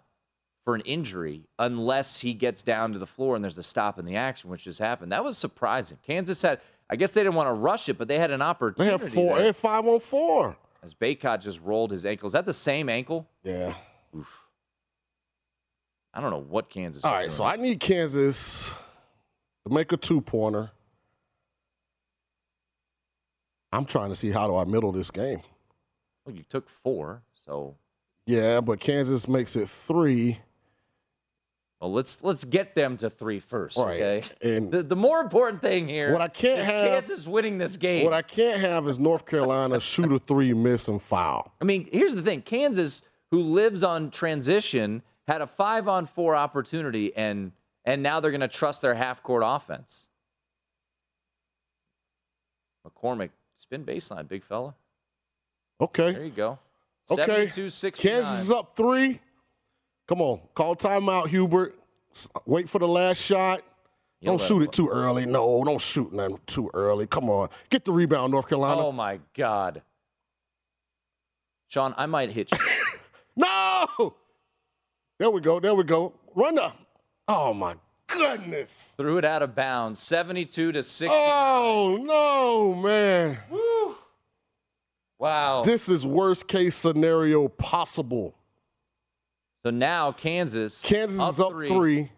for 0.65 0.75
an 0.75 0.81
injury 0.81 1.47
unless 1.57 2.19
he 2.19 2.33
gets 2.33 2.61
down 2.61 2.91
to 2.93 2.99
the 2.99 3.07
floor 3.07 3.35
and 3.35 3.43
there's 3.43 3.57
a 3.57 3.63
stop 3.63 3.97
in 3.97 4.05
the 4.05 4.17
action, 4.17 4.49
which 4.49 4.65
just 4.65 4.79
happened. 4.79 5.11
That 5.13 5.23
was 5.23 5.37
surprising. 5.37 5.97
Kansas 6.05 6.41
had, 6.41 6.59
I 6.89 6.97
guess 6.97 7.11
they 7.13 7.23
didn't 7.23 7.35
want 7.35 7.47
to 7.47 7.53
rush 7.53 7.87
it, 7.87 7.97
but 7.97 8.07
they 8.09 8.19
had 8.19 8.31
an 8.31 8.41
opportunity. 8.41 8.97
They 8.97 9.03
had 9.05 9.13
four, 9.13 9.37
they 9.37 9.45
had 9.45 9.55
five 9.55 9.87
on 9.87 9.99
four. 10.01 10.57
As 10.83 10.93
Bacot 10.95 11.41
just 11.41 11.61
rolled 11.61 11.91
his 11.91 12.05
ankle. 12.05 12.27
Is 12.27 12.33
that 12.33 12.45
the 12.45 12.53
same 12.53 12.89
ankle? 12.89 13.27
Yeah. 13.43 13.73
Oof. 14.15 14.47
I 16.13 16.19
don't 16.19 16.31
know 16.31 16.41
what 16.41 16.69
Kansas. 16.69 17.05
All 17.05 17.13
right, 17.13 17.31
so 17.31 17.43
I 17.43 17.55
need 17.55 17.79
Kansas 17.79 18.73
to 19.65 19.73
make 19.73 19.91
a 19.91 19.97
two 19.97 20.19
pointer. 20.21 20.71
I'm 23.71 23.85
trying 23.85 24.09
to 24.09 24.15
see 24.15 24.31
how 24.31 24.47
do 24.47 24.55
I 24.57 24.65
middle 24.65 24.91
this 24.91 25.11
game. 25.11 25.41
Well, 26.25 26.35
you 26.35 26.43
took 26.43 26.69
four, 26.69 27.21
so 27.45 27.75
Yeah, 28.25 28.59
but 28.59 28.79
Kansas 28.79 29.27
makes 29.27 29.55
it 29.55 29.69
three. 29.69 30.39
Well, 31.81 31.91
let's 31.91 32.23
let's 32.23 32.43
get 32.45 32.75
them 32.75 32.95
to 32.97 33.09
three 33.09 33.39
first, 33.39 33.75
Right. 33.77 34.01
okay? 34.01 34.23
And 34.55 34.71
The, 34.71 34.83
the 34.83 34.95
more 34.95 35.19
important 35.19 35.61
thing 35.63 35.87
here, 35.87 36.11
What 36.11 36.21
I 36.21 36.27
can't 36.27 36.59
is 36.59 36.65
have- 36.67 36.89
Kansas 37.07 37.25
winning 37.27 37.57
this 37.57 37.75
game. 37.75 38.05
what 38.05 38.13
I 38.13 38.21
can't 38.21 38.59
have 38.61 38.87
is 38.87 38.99
North 38.99 39.25
Carolina 39.25 39.79
shoot 39.79 40.11
a 40.13 40.19
three, 40.19 40.53
miss, 40.53 40.87
and 40.87 41.01
foul. 41.01 41.51
I 41.59 41.65
mean, 41.65 41.89
here's 41.91 42.13
the 42.13 42.21
thing: 42.21 42.43
Kansas, 42.43 43.01
who 43.31 43.41
lives 43.41 43.81
on 43.81 44.11
transition, 44.11 45.01
had 45.27 45.41
a 45.41 45.47
five 45.47 45.87
on 45.87 46.05
four 46.05 46.35
opportunity, 46.35 47.15
and 47.15 47.51
and 47.83 48.03
now 48.03 48.19
they're 48.19 48.29
going 48.31 48.41
to 48.41 48.47
trust 48.47 48.83
their 48.83 48.93
half 48.93 49.23
court 49.23 49.41
offense. 49.43 50.07
McCormack, 52.87 53.29
spin 53.55 53.83
baseline, 53.85 54.27
big 54.27 54.43
fella. 54.43 54.75
Okay. 55.79 56.11
There 56.11 56.25
you 56.25 56.29
go. 56.31 56.59
Okay. 57.09 57.47
Kansas 57.47 57.83
is 58.43 58.51
up 58.51 58.75
three. 58.75 59.19
Come 60.11 60.19
on, 60.19 60.41
call 60.55 60.75
timeout, 60.75 61.27
Hubert. 61.29 61.73
Wait 62.45 62.67
for 62.67 62.79
the 62.79 62.87
last 62.87 63.21
shot. 63.21 63.61
You'll 64.19 64.35
don't 64.35 64.45
shoot 64.45 64.61
it 64.61 64.73
too 64.73 64.89
early. 64.89 65.25
No, 65.25 65.63
don't 65.63 65.79
shoot 65.79 66.11
nothing 66.11 66.37
too 66.47 66.69
early. 66.73 67.07
Come 67.07 67.29
on, 67.29 67.47
get 67.69 67.85
the 67.85 67.93
rebound, 67.93 68.33
North 68.33 68.49
Carolina. 68.49 68.85
Oh 68.85 68.91
my 68.91 69.21
God, 69.33 69.81
Sean, 71.69 71.93
I 71.97 72.07
might 72.07 72.29
hit 72.29 72.51
you. 72.51 72.57
No. 73.37 74.15
There 75.17 75.29
we 75.29 75.39
go. 75.39 75.61
There 75.61 75.73
we 75.73 75.85
go. 75.85 76.13
Run 76.35 76.55
the. 76.55 76.73
Oh 77.29 77.53
my 77.53 77.75
goodness. 78.07 78.93
Threw 78.97 79.17
it 79.17 79.23
out 79.23 79.41
of 79.41 79.55
bounds, 79.55 80.01
seventy-two 80.01 80.73
to 80.73 80.83
six. 80.83 81.09
Oh 81.15 81.97
no, 82.03 82.75
man. 82.75 83.37
Wow. 85.17 85.61
This 85.63 85.87
is 85.87 86.05
worst 86.05 86.49
case 86.49 86.75
scenario 86.75 87.47
possible. 87.47 88.35
So 89.65 89.71
now 89.71 90.11
Kansas, 90.11 90.81
Kansas 90.85 91.19
is 91.19 91.39
up 91.39 91.51
three. 91.53 92.09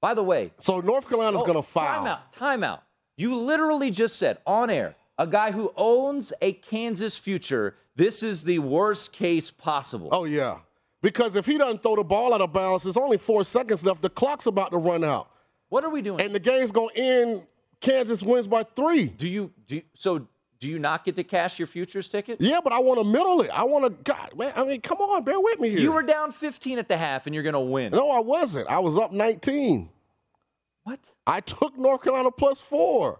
By 0.00 0.14
the 0.14 0.22
way, 0.22 0.52
So 0.58 0.80
North 0.80 1.08
Carolina's 1.08 1.42
Oh, 1.42 1.46
going 1.46 1.56
to 1.56 1.62
foul. 1.62 2.04
Timeout. 2.04 2.34
Timeout. 2.36 2.80
You 3.16 3.36
literally 3.36 3.90
just 3.90 4.16
said 4.16 4.38
on 4.46 4.68
air, 4.68 4.96
a 5.18 5.26
guy 5.26 5.52
who 5.52 5.72
owns 5.76 6.32
a 6.42 6.52
Kansas 6.54 7.16
future, 7.16 7.76
this 7.94 8.22
is 8.22 8.42
the 8.44 8.58
worst 8.58 9.12
case 9.12 9.50
possible. 9.50 10.08
Oh 10.10 10.24
yeah, 10.24 10.58
because 11.02 11.36
if 11.36 11.46
he 11.46 11.56
doesn't 11.58 11.82
throw 11.82 11.94
the 11.96 12.02
ball 12.04 12.34
out 12.34 12.40
of 12.40 12.52
bounds, 12.52 12.82
there's 12.84 12.96
only 12.96 13.18
four 13.18 13.44
seconds 13.44 13.84
left. 13.84 14.02
The 14.02 14.10
clock's 14.10 14.46
about 14.46 14.70
to 14.72 14.78
run 14.78 15.04
out, 15.04 15.28
What 15.68 15.84
are 15.84 15.90
we 15.90 16.02
doing? 16.02 16.20
and 16.20 16.34
the 16.34 16.40
game's 16.40 16.72
going 16.72 16.94
to 16.94 17.00
end. 17.00 17.42
Kansas 17.80 18.22
wins 18.22 18.46
by 18.46 18.62
three. 18.62 19.06
do 19.06 19.28
you 19.28 19.52
do 19.66 19.76
you, 19.76 19.82
so 19.94 20.26
do 20.62 20.68
you 20.68 20.78
not 20.78 21.04
get 21.04 21.16
to 21.16 21.24
cash 21.24 21.58
your 21.58 21.66
futures 21.66 22.06
ticket? 22.06 22.40
Yeah, 22.40 22.60
but 22.62 22.72
I 22.72 22.78
want 22.78 23.00
to 23.00 23.04
middle 23.04 23.40
it. 23.40 23.50
I 23.52 23.64
want 23.64 23.84
to. 23.84 23.90
God, 24.04 24.38
man. 24.38 24.52
I 24.54 24.64
mean, 24.64 24.80
come 24.80 24.98
on, 24.98 25.24
bear 25.24 25.40
with 25.40 25.58
me 25.58 25.70
here. 25.70 25.80
You 25.80 25.90
were 25.90 26.04
down 26.04 26.30
15 26.30 26.78
at 26.78 26.86
the 26.86 26.96
half 26.96 27.26
and 27.26 27.34
you're 27.34 27.42
going 27.42 27.54
to 27.54 27.60
win. 27.60 27.90
No, 27.90 28.12
I 28.12 28.20
wasn't. 28.20 28.68
I 28.68 28.78
was 28.78 28.96
up 28.96 29.10
19. 29.10 29.88
What? 30.84 31.10
I 31.26 31.40
took 31.40 31.76
North 31.76 32.02
Carolina 32.04 32.30
plus 32.30 32.60
four 32.60 33.18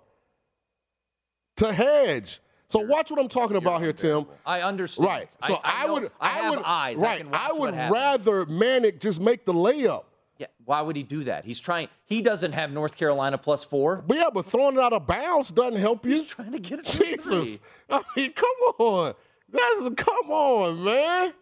to 1.57 1.73
hedge. 1.73 2.41
So 2.69 2.79
watch 2.79 3.11
what 3.11 3.19
I'm 3.19 3.27
talking 3.27 3.57
about 3.57 3.83
here, 3.83 3.93
Tim. 3.93 4.27
I 4.47 4.61
understand. 4.63 5.09
Right. 5.09 5.37
So 5.45 5.61
I, 5.65 5.89
know- 5.89 5.95
would. 5.95 6.11
I, 6.21 6.29
have 6.29 6.55
would, 6.55 6.63
eyes. 6.65 6.99
Right. 6.99 7.15
I, 7.15 7.19
can 7.19 7.31
watch 7.33 7.41
I 7.43 7.53
would 7.59 7.75
rather 7.75 8.47
Manek 8.47 9.01
just 9.01 9.21
make 9.21 9.45
the 9.45 9.53
layup. 9.53 10.05
Yeah. 10.43 10.49
Why 10.65 10.83
would 10.83 10.97
he 10.97 11.05
do 11.05 11.23
that? 11.25 11.45
He's 11.45 11.61
trying. 11.61 11.87
He 12.05 12.21
doesn't 12.21 12.51
have 12.51 12.73
North 12.73 12.97
Carolina 12.97 13.39
plus 13.39 13.63
four. 13.63 14.03
But 14.05 14.17
yeah, 14.17 14.27
but 14.35 14.45
throwing 14.45 14.77
it 14.77 14.81
out 14.81 14.93
of 14.93 15.07
bounds 15.07 15.53
doesn't 15.53 15.81
help 15.81 16.05
you. 16.05 16.15
He's 16.15 16.25
trying 16.25 16.51
to 16.51 16.59
get 16.59 16.81
it. 16.81 16.85
Jesus. 16.85 17.61
I 17.89 18.03
mean, 18.17 18.33
come 18.33 18.49
on. 18.81 19.15
That's 19.49 19.95
come 19.95 20.31
on, 20.33 20.83
man. 20.83 21.33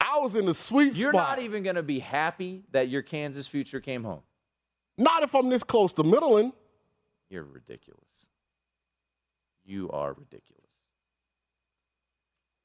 I 0.00 0.18
was 0.20 0.36
in 0.36 0.46
the 0.46 0.54
sweet 0.54 0.94
spot. 0.94 1.00
You're 1.00 1.12
spot. 1.12 1.38
not 1.38 1.44
even 1.44 1.62
going 1.62 1.76
to 1.76 1.82
be 1.82 1.98
happy 1.98 2.62
that 2.70 2.88
your 2.88 3.02
Kansas 3.02 3.46
future 3.46 3.78
came 3.78 4.04
home. 4.04 4.22
Not 4.96 5.22
if 5.22 5.34
I'm 5.34 5.50
this 5.50 5.62
close 5.62 5.92
to 5.94 6.02
middling. 6.02 6.54
You're 7.28 7.44
ridiculous. 7.44 8.00
You 9.66 9.90
are 9.90 10.14
ridiculous. 10.14 10.64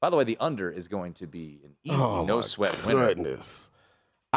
By 0.00 0.08
the 0.08 0.16
way, 0.16 0.24
the 0.24 0.38
under 0.40 0.70
is 0.70 0.88
going 0.88 1.12
to 1.14 1.26
be 1.26 1.60
an 1.64 1.72
easy, 1.84 1.96
oh, 1.96 2.24
no 2.24 2.40
sweat 2.40 2.86
winner. 2.86 3.08
Goodness. 3.08 3.68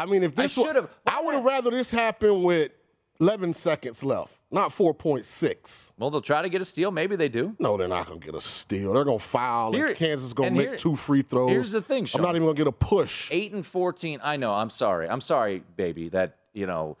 I 0.00 0.06
mean, 0.06 0.22
if 0.22 0.34
this 0.34 0.56
was, 0.56 0.66
should've- 0.66 0.88
I 1.06 1.22
would 1.22 1.34
have 1.34 1.44
rather 1.44 1.70
this 1.70 1.90
happen 1.90 2.42
with 2.42 2.72
11 3.20 3.52
seconds 3.52 4.02
left, 4.02 4.32
not 4.50 4.70
4.6. 4.72 5.92
Well, 5.98 6.10
they'll 6.10 6.22
try 6.22 6.40
to 6.42 6.48
get 6.48 6.62
a 6.62 6.64
steal. 6.64 6.90
Maybe 6.90 7.16
they 7.16 7.28
do. 7.28 7.54
No, 7.58 7.76
they're 7.76 7.86
not 7.86 8.06
going 8.06 8.18
to 8.20 8.24
get 8.26 8.34
a 8.34 8.40
steal. 8.40 8.94
They're 8.94 9.04
going 9.04 9.18
to 9.18 9.24
foul, 9.24 9.72
Here- 9.74 9.86
and 9.88 9.96
Kansas 9.96 10.28
is 10.28 10.32
going 10.34 10.54
to 10.54 10.58
make 10.58 10.68
here- 10.68 10.76
two 10.78 10.96
free 10.96 11.22
throws. 11.22 11.50
here's 11.50 11.70
the 11.72 11.82
thing, 11.82 12.06
Sean. 12.06 12.20
I'm 12.20 12.26
not 12.26 12.34
even 12.36 12.44
going 12.46 12.56
to 12.56 12.60
get 12.60 12.66
a 12.68 12.72
push. 12.72 13.28
Eight 13.30 13.52
and 13.52 13.64
fourteen. 13.66 14.20
I 14.22 14.36
know. 14.38 14.52
I'm 14.54 14.70
sorry. 14.70 15.08
I'm 15.08 15.20
sorry, 15.20 15.62
baby. 15.76 16.08
That 16.08 16.36
you 16.54 16.66
know 16.66 16.96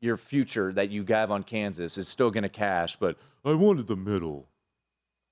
your 0.00 0.16
future 0.16 0.72
that 0.74 0.90
you 0.90 1.04
have 1.08 1.30
on 1.30 1.42
Kansas 1.42 1.98
is 1.98 2.06
still 2.08 2.30
going 2.30 2.42
to 2.42 2.48
cash, 2.48 2.96
but 2.96 3.16
I 3.44 3.52
wanted 3.54 3.86
the 3.86 3.96
middle. 3.96 4.46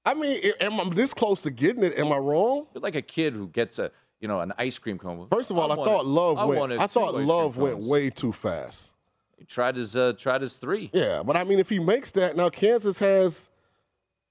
I 0.06 0.14
mean, 0.14 0.40
i- 0.44 0.64
am 0.64 0.80
I 0.80 0.88
this 0.90 1.14
close 1.14 1.42
to 1.42 1.50
getting 1.50 1.84
it? 1.84 1.98
Am 1.98 2.12
I 2.12 2.16
wrong? 2.16 2.66
You're 2.74 2.82
like 2.82 2.94
a 2.94 3.02
kid 3.02 3.34
who 3.34 3.46
gets 3.48 3.78
a 3.78 3.90
you 4.24 4.28
know 4.28 4.40
an 4.40 4.54
ice 4.56 4.78
cream 4.78 4.96
cone. 4.96 5.28
First 5.30 5.50
of 5.50 5.58
all, 5.58 5.70
I, 5.70 5.74
wanted- 5.76 5.90
thought 5.90 6.06
Love 6.06 6.38
I 6.38 6.44
went. 6.46 6.72
I 6.72 6.86
thought 6.86 7.14
Love 7.14 7.58
went 7.58 7.74
cones. 7.74 7.86
way 7.86 8.08
too 8.08 8.32
fast. 8.32 8.94
He 9.36 9.44
tried 9.44 9.76
his 9.76 9.94
uh, 9.94 10.14
tried 10.16 10.40
his 10.40 10.56
three. 10.56 10.88
Yeah, 10.94 11.22
but 11.22 11.36
I 11.36 11.44
mean, 11.44 11.58
if 11.58 11.68
he 11.68 11.78
makes 11.78 12.10
that, 12.12 12.34
now 12.34 12.48
Kansas 12.48 12.98
has, 13.00 13.50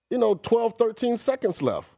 you 0.09 0.17
know, 0.17 0.34
12, 0.34 0.74
13 0.80 1.17
seconds 1.17 1.61
left. 1.61 1.91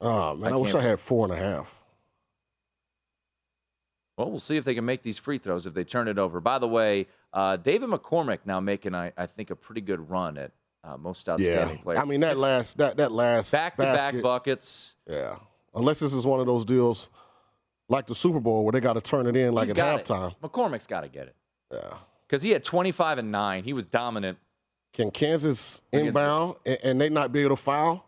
Oh, 0.00 0.36
man, 0.36 0.52
I 0.52 0.54
I, 0.54 0.58
wish 0.58 0.72
I 0.72 0.80
had 0.82 1.00
four 1.00 1.24
and 1.24 1.34
a 1.34 1.36
half. 1.36 1.82
Well, 4.16 4.30
we'll 4.30 4.38
see 4.38 4.56
if 4.56 4.64
they 4.64 4.74
can 4.76 4.84
make 4.84 5.02
these 5.02 5.18
free 5.18 5.38
throws 5.38 5.66
if 5.66 5.74
they 5.74 5.82
turn 5.82 6.06
it 6.06 6.16
over. 6.18 6.40
By 6.40 6.60
the 6.60 6.68
way, 6.68 7.08
uh, 7.32 7.56
David 7.56 7.88
McCormack 7.90 8.40
now 8.44 8.60
making, 8.60 8.94
I, 8.94 9.12
I 9.16 9.26
think, 9.26 9.50
a 9.50 9.56
pretty 9.56 9.80
good 9.80 10.08
run 10.08 10.38
at 10.38 10.52
uh, 10.84 10.96
most 10.96 11.26
Yeah, 11.26 11.34
outstanding 11.34 11.78
player. 11.78 11.98
I 11.98 12.04
mean 12.04 12.20
that 12.20 12.36
last 12.38 12.78
that 12.78 12.96
that 12.96 13.12
last 13.12 13.52
back 13.52 13.76
to 13.76 13.82
back 13.82 14.20
buckets. 14.22 14.94
Yeah, 15.08 15.36
unless 15.74 16.00
this 16.00 16.12
is 16.12 16.26
one 16.26 16.40
of 16.40 16.46
those 16.46 16.64
deals 16.64 17.08
like 17.88 18.06
the 18.06 18.14
Super 18.14 18.40
Bowl 18.40 18.64
where 18.64 18.72
they 18.72 18.80
got 18.80 18.94
to 18.94 19.00
turn 19.00 19.26
it 19.26 19.36
in 19.36 19.52
like 19.54 19.64
He's 19.64 19.70
at 19.72 19.76
got 19.76 20.00
it. 20.00 20.06
halftime. 20.06 20.34
McCormack's 20.42 20.86
got 20.86 21.02
to 21.02 21.08
get 21.08 21.26
it. 21.28 21.36
Yeah. 21.72 21.94
Because 22.26 22.40
he 22.42 22.50
had 22.50 22.64
25 22.64 23.18
and 23.18 23.30
9. 23.30 23.64
He 23.64 23.74
was 23.74 23.84
dominant. 23.84 24.38
Can 24.94 25.10
Kansas 25.10 25.82
inbound 25.92 26.56
and, 26.64 26.78
and 26.82 27.00
they 27.00 27.10
not 27.10 27.32
be 27.32 27.40
able 27.40 27.54
to 27.56 27.62
foul? 27.62 28.06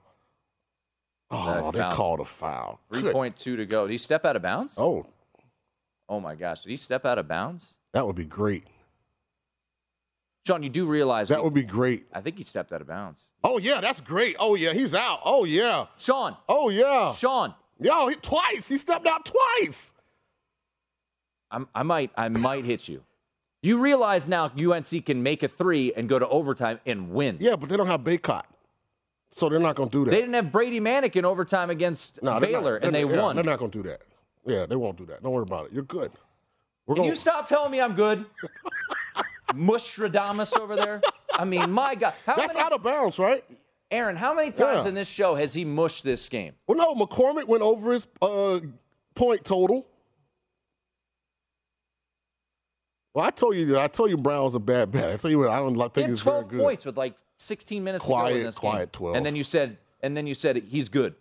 Oh, 1.31 1.71
they 1.73 1.81
called 1.91 2.21
a 2.21 2.25
foul. 2.25 2.81
3.2 2.91 3.35
to 3.37 3.67
go. 3.67 3.87
Did 3.87 3.93
he 3.93 3.99
step 3.99 4.25
out 4.25 4.37
of 4.37 4.43
bounds? 4.43 4.77
Oh, 4.79 5.05
Oh 6.09 6.21
my 6.21 6.35
gosh. 6.35 6.63
Did 6.63 6.71
he 6.71 6.77
step 6.77 7.05
out 7.05 7.19
of 7.19 7.29
bounds? 7.29 7.77
that 7.93 8.07
would 8.07 8.17
be 8.17 8.25
great. 8.25 8.65
Sean, 10.47 10.63
you 10.63 10.69
do 10.69 10.87
realize 10.87 11.29
That 11.29 11.39
we- 11.39 11.45
would 11.45 11.55
be 11.55 11.63
great. 11.65 12.07
I 12.13 12.21
think 12.21 12.37
he 12.37 12.45
stepped 12.45 12.73
out 12.73 12.81
of 12.83 12.87
bounds. 12.87 13.31
Oh 13.43 13.59
yeah, 13.59 13.81
that's 13.81 14.01
great. 14.01 14.37
Oh 14.39 14.55
yeah, 14.55 14.73
he's 14.75 14.95
out. 14.95 15.21
Oh 15.25 15.45
yeah. 15.45 15.87
Sean. 15.99 16.37
Oh 16.49 16.69
yeah. 16.69 17.13
Sean. 17.13 17.55
Yo, 17.81 18.09
he, 18.09 18.17
twice. 18.17 18.69
He 18.69 18.77
stepped 18.77 19.07
out 19.07 19.25
twice. 19.25 19.95
I'm, 21.51 21.67
I 21.75 21.83
might 21.83 22.11
I 22.17 22.29
might 22.29 22.65
hit 22.65 22.89
you. 22.89 23.03
You 23.63 23.79
realize 23.81 24.29
now 24.29 24.51
UNC 24.57 25.07
can 25.07 25.23
make 25.23 25.43
a 25.43 25.49
three 25.49 25.95
and 25.95 26.09
go 26.09 26.19
to 26.19 26.29
overtime 26.29 26.79
and 26.85 27.11
win. 27.11 27.39
Yeah, 27.41 27.57
but 27.57 27.71
they 27.71 27.77
don't 27.79 27.87
have 27.87 28.01
Bacot, 28.03 28.43
so 29.31 29.49
they're 29.49 29.59
not 29.59 29.77
going 29.77 29.89
to 29.89 29.99
do 30.01 30.05
that. 30.05 30.11
They 30.11 30.21
didn't 30.21 30.35
have 30.35 30.53
Brady 30.53 30.81
Manek 30.81 31.17
in 31.17 31.25
overtime 31.25 31.71
against 31.71 32.23
No, 32.23 32.33
they're 32.39 32.51
not- 32.51 32.61
Baylor, 32.61 32.77
and 32.77 32.95
they 32.95 33.05
yeah, 33.07 33.23
won. 33.23 33.37
They're 33.37 33.45
not 33.45 33.59
going 33.59 33.71
to 33.71 33.83
do 33.83 33.89
that. 33.89 34.03
Yeah, 34.47 34.67
they 34.67 34.77
won't 34.77 34.99
do 34.99 35.07
that. 35.07 35.23
Don't 35.23 35.33
worry 35.33 35.45
about 35.45 35.67
it. 35.67 35.73
You're 35.73 35.85
good. 35.85 36.13
We're 36.87 36.97
Can 36.97 37.03
going. 37.05 37.09
you 37.11 37.17
stop 37.17 37.49
telling 37.49 37.71
me 37.73 37.81
I'm 37.81 37.95
good? 37.95 38.27
Mustradamus 39.55 40.55
over 40.55 40.77
there. 40.77 41.01
I 41.33 41.45
mean, 41.45 41.71
my 41.71 41.95
God. 41.95 42.15
How 42.27 42.37
That's 42.37 42.55
many, 42.55 42.65
out 42.67 42.73
of 42.73 42.83
bounds, 42.83 43.19
right? 43.19 43.45
Aaron, 43.91 44.17
how 44.17 44.35
many 44.35 44.51
times 44.51 44.85
Yeah. 44.85 44.89
in 44.89 44.95
this 44.95 45.09
show 45.09 45.35
has 45.35 45.55
he 45.55 45.65
mushed 45.65 46.05
this 46.05 46.29
game? 46.29 46.55
Well, 46.67 46.79
no. 46.79 46.95
McCormack 46.95 47.47
went 47.47 47.63
over 47.63 47.93
his 47.93 48.07
uh, 48.23 48.61
point 49.15 49.45
total. 49.45 49.87
Well, 53.15 53.25
I 53.25 53.31
told 53.31 53.57
you. 53.57 53.79
I 53.79 53.87
told 53.89 54.11
you 54.11 54.17
Braun 54.17 54.43
was 54.45 54.55
a 54.55 54.61
bad 54.61 54.91
bet. 54.91 55.11
I 55.11 55.17
tell 55.17 55.31
you 55.31 55.39
what. 55.39 55.51
I 55.51 55.59
don't 55.61 55.75
think 55.95 56.09
he's 56.09 56.23
very 56.23 56.43
12 56.45 56.51
points 56.63 56.85
with 56.85 56.97
like 56.97 57.15
16 57.37 57.85
minutes 57.85 58.05
to 58.05 58.09
go 58.09 58.15
Quiet, 58.15 58.37
in 58.39 58.43
this 58.43 58.59
quiet 58.59 58.93
game. 58.93 58.99
12. 58.99 59.17
And 59.17 59.27
then 59.27 59.37
you 59.37 59.45
said, 59.45 59.79
and 60.03 60.17
then 60.17 60.27
you 60.27 60.35
said 60.35 60.57
he's 60.57 60.89
good. 60.89 61.15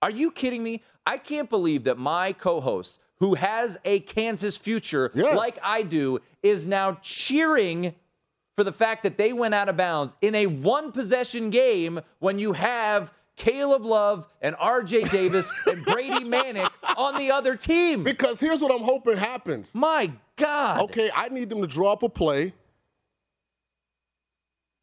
Are 0.00 0.10
you 0.10 0.30
kidding 0.30 0.62
me? 0.62 0.82
I 1.04 1.18
can't 1.18 1.50
believe 1.50 1.84
that 1.84 1.98
my 1.98 2.32
co-host, 2.32 2.98
who 3.18 3.34
has 3.34 3.78
a 3.84 4.00
Kansas 4.00 4.56
future 4.56 5.10
Yes. 5.14 5.36
like 5.36 5.54
I 5.64 5.82
do, 5.82 6.20
is 6.42 6.66
now 6.66 6.98
cheering 7.02 7.94
for 8.56 8.64
the 8.64 8.72
fact 8.72 9.02
that 9.02 9.18
they 9.18 9.32
went 9.32 9.54
out 9.54 9.68
of 9.68 9.76
bounds 9.76 10.16
in 10.22 10.34
a 10.34 10.46
one-possession 10.46 11.50
game 11.50 12.00
when 12.20 12.38
you 12.38 12.52
have 12.54 13.12
Caleb 13.36 13.84
Love 13.84 14.26
and 14.40 14.56
R.J. 14.58 15.04
Davis 15.04 15.52
and 15.66 15.84
Brady 15.84 16.24
Manek 16.24 16.70
on 16.96 17.16
the 17.16 17.30
other 17.30 17.54
team. 17.54 18.02
Because 18.02 18.40
here's 18.40 18.62
what 18.62 18.72
I'm 18.72 18.82
hoping 18.84 19.16
happens. 19.18 19.74
My 19.74 20.10
God. 20.36 20.80
Okay, 20.84 21.10
I 21.14 21.28
need 21.28 21.50
them 21.50 21.60
to 21.60 21.66
draw 21.66 21.92
up 21.92 22.02
a 22.02 22.08
play. 22.08 22.54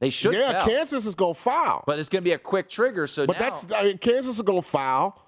They 0.02 0.10
should 0.10 0.34
Yeah, 0.34 0.52
foul. 0.52 0.68
Kansas 0.68 1.06
is 1.06 1.16
going 1.16 1.34
to 1.34 1.40
foul. 1.40 1.84
But 1.88 1.98
it's 1.98 2.10
going 2.10 2.22
to 2.22 2.26
be 2.30 2.34
a 2.34 2.38
quick 2.38 2.68
trigger. 2.70 3.08
So 3.08 3.26
But 3.26 3.40
now, 3.40 3.50
that's 3.50 3.72
I 3.72 3.84
mean, 3.86 3.98
Kansas 3.98 4.36
is 4.36 4.42
going 4.42 4.62
to 4.62 4.68
foul. 4.68 5.20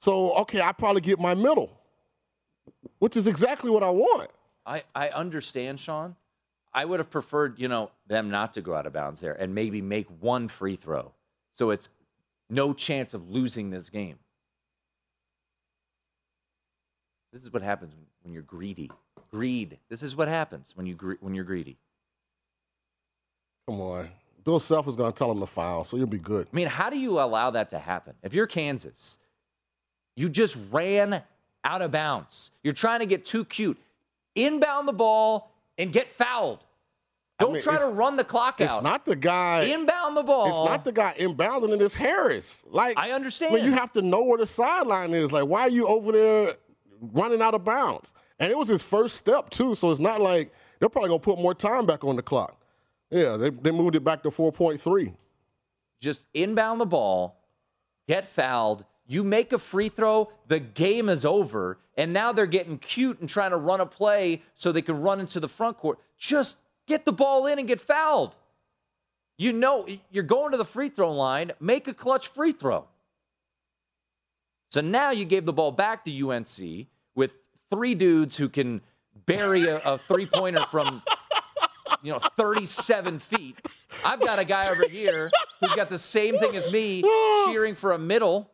So 0.00 0.32
okay, 0.38 0.60
I 0.60 0.72
probably 0.72 1.02
get 1.02 1.20
my 1.20 1.34
middle, 1.34 1.75
which 2.98 3.16
is 3.16 3.26
exactly 3.26 3.70
what 3.70 3.82
I 3.82 3.90
want. 3.90 4.30
I, 4.64 4.82
I 4.94 5.08
understand, 5.08 5.78
Sean. 5.78 6.16
I 6.74 6.84
would 6.84 7.00
have 7.00 7.10
preferred, 7.10 7.58
you 7.58 7.68
know, 7.68 7.90
them 8.06 8.28
not 8.28 8.52
to 8.54 8.60
go 8.60 8.74
out 8.74 8.86
of 8.86 8.92
bounds 8.92 9.20
there 9.20 9.32
and 9.32 9.54
maybe 9.54 9.80
make 9.80 10.06
one 10.20 10.48
free 10.48 10.76
throw. 10.76 11.12
So 11.52 11.70
it's 11.70 11.88
no 12.50 12.74
chance 12.74 13.14
of 13.14 13.30
losing 13.30 13.70
this 13.70 13.88
game. 13.88 14.18
This 17.32 17.42
is 17.42 17.52
what 17.52 17.62
happens 17.62 17.94
when, 17.94 18.06
when 18.22 18.34
you're 18.34 18.42
greedy. 18.42 18.90
Greed. 19.30 19.78
This 19.88 20.02
is 20.02 20.14
what 20.14 20.28
happens 20.28 20.72
when 20.74 20.86
you 20.86 20.94
gre- 20.94 21.14
when 21.20 21.34
you're 21.34 21.44
greedy. 21.44 21.76
Come 23.68 23.80
on, 23.80 24.08
Bill 24.44 24.60
Self 24.60 24.86
is 24.86 24.96
going 24.96 25.12
to 25.12 25.18
tell 25.18 25.30
him 25.30 25.40
to 25.40 25.46
foul, 25.46 25.84
so 25.84 25.96
you'll 25.96 26.06
be 26.06 26.18
good. 26.18 26.46
I 26.52 26.56
mean, 26.56 26.68
how 26.68 26.88
do 26.88 26.98
you 26.98 27.18
allow 27.18 27.50
that 27.50 27.70
to 27.70 27.78
happen? 27.78 28.14
If 28.22 28.32
you're 28.32 28.46
Kansas, 28.46 29.18
you 30.14 30.28
just 30.28 30.56
ran 30.70 31.22
out 31.66 31.82
of 31.82 31.90
bounds. 31.90 32.52
You're 32.62 32.72
trying 32.72 33.00
to 33.00 33.06
get 33.06 33.24
too 33.24 33.44
cute. 33.44 33.76
Inbound 34.34 34.86
the 34.86 34.92
ball 34.92 35.52
and 35.76 35.92
get 35.92 36.08
fouled. 36.08 36.64
Don't 37.38 37.52
mean, 37.52 37.62
try 37.62 37.76
to 37.76 37.92
run 37.92 38.16
the 38.16 38.24
clock 38.24 38.60
It's 38.62 38.72
out. 38.72 38.82
not 38.82 39.04
the 39.04 39.16
guy. 39.16 39.64
Inbound 39.64 40.16
the 40.16 40.22
ball. 40.22 40.46
It's 40.48 40.70
not 40.70 40.84
the 40.86 40.92
guy 40.92 41.14
inbounding 41.18 41.74
it. 41.74 41.82
It's 41.82 41.94
Harris. 41.94 42.64
Like 42.70 42.96
I 42.96 43.10
understand. 43.10 43.52
When 43.52 43.64
you 43.64 43.72
have 43.72 43.92
to 43.92 44.00
know 44.02 44.22
where 44.22 44.38
the 44.38 44.46
sideline 44.46 45.12
is. 45.12 45.32
Like, 45.32 45.46
why 45.46 45.62
are 45.62 45.68
you 45.70 45.86
over 45.86 46.12
there 46.12 46.54
running 47.12 47.42
out 47.42 47.52
of 47.52 47.62
bounds? 47.64 48.14
And 48.38 48.50
it 48.50 48.56
was 48.56 48.68
his 48.68 48.82
first 48.82 49.16
step 49.16 49.50
too, 49.50 49.74
so 49.74 49.90
it's 49.90 50.00
not 50.00 50.20
like 50.20 50.50
they're 50.78 50.88
probably 50.88 51.08
gonna 51.10 51.18
put 51.20 51.38
more 51.38 51.54
time 51.54 51.84
back 51.84 52.04
on 52.04 52.16
the 52.16 52.22
clock. 52.22 52.58
Yeah, 53.10 53.36
they, 53.36 53.50
they 53.50 53.70
moved 53.70 53.96
it 53.96 54.04
back 54.04 54.22
to 54.22 54.30
four 54.30 54.50
point 54.52 54.80
three. 54.80 55.12
just 56.00 56.26
inbound 56.32 56.80
the 56.80 56.86
ball, 56.86 57.36
get 58.08 58.26
fouled. 58.26 58.84
You 59.06 59.22
make 59.22 59.52
a 59.52 59.58
free 59.58 59.88
throw, 59.88 60.32
the 60.48 60.58
game 60.58 61.08
is 61.08 61.24
over. 61.24 61.78
And 61.96 62.12
now 62.12 62.32
they're 62.32 62.46
getting 62.46 62.78
cute 62.78 63.20
and 63.20 63.28
trying 63.28 63.52
to 63.52 63.56
run 63.56 63.80
a 63.80 63.86
play 63.86 64.42
so 64.54 64.72
they 64.72 64.82
can 64.82 65.00
run 65.00 65.20
into 65.20 65.40
the 65.40 65.48
front 65.48 65.78
court. 65.78 65.98
Just 66.18 66.58
get 66.86 67.04
the 67.04 67.12
ball 67.12 67.46
in 67.46 67.58
and 67.58 67.68
get 67.68 67.80
fouled. 67.80 68.36
You 69.38 69.52
know, 69.52 69.86
you're 70.10 70.24
going 70.24 70.52
to 70.52 70.56
the 70.56 70.64
free 70.64 70.88
throw 70.88 71.12
line, 71.12 71.52
make 71.60 71.88
a 71.88 71.94
clutch 71.94 72.28
free 72.28 72.52
throw. 72.52 72.86
So 74.70 74.80
now 74.80 75.10
you 75.10 75.24
gave 75.24 75.44
the 75.44 75.52
ball 75.52 75.72
back 75.72 76.04
to 76.04 76.30
UNC 76.30 76.86
with 77.14 77.32
three 77.70 77.94
dudes 77.94 78.36
who 78.36 78.48
can 78.48 78.80
bury 79.26 79.64
a, 79.66 79.78
a 79.78 79.98
three 79.98 80.26
pointer 80.26 80.64
from 80.70 81.02
you 82.02 82.12
know 82.12 82.18
37 82.18 83.18
feet. 83.18 83.58
I've 84.04 84.20
got 84.20 84.38
a 84.38 84.44
guy 84.44 84.68
over 84.70 84.88
here 84.88 85.30
who's 85.60 85.74
got 85.74 85.88
the 85.90 85.98
same 85.98 86.38
thing 86.38 86.56
as 86.56 86.70
me, 86.70 87.02
cheering 87.46 87.74
for 87.74 87.92
a 87.92 87.98
middle, 87.98 88.50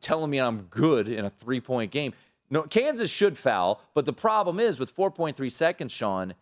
telling 0.00 0.30
me 0.30 0.38
I'm 0.38 0.62
good 0.62 1.08
in 1.08 1.24
a 1.24 1.30
three 1.30 1.60
point 1.60 1.90
game. 1.90 2.12
No, 2.50 2.62
Kansas 2.62 3.10
should 3.10 3.38
foul, 3.38 3.80
but 3.94 4.06
the 4.06 4.12
problem 4.12 4.60
is 4.60 4.78
with 4.78 4.94
4.3 4.94 5.50
seconds, 5.50 5.92
Sean. 5.92 6.34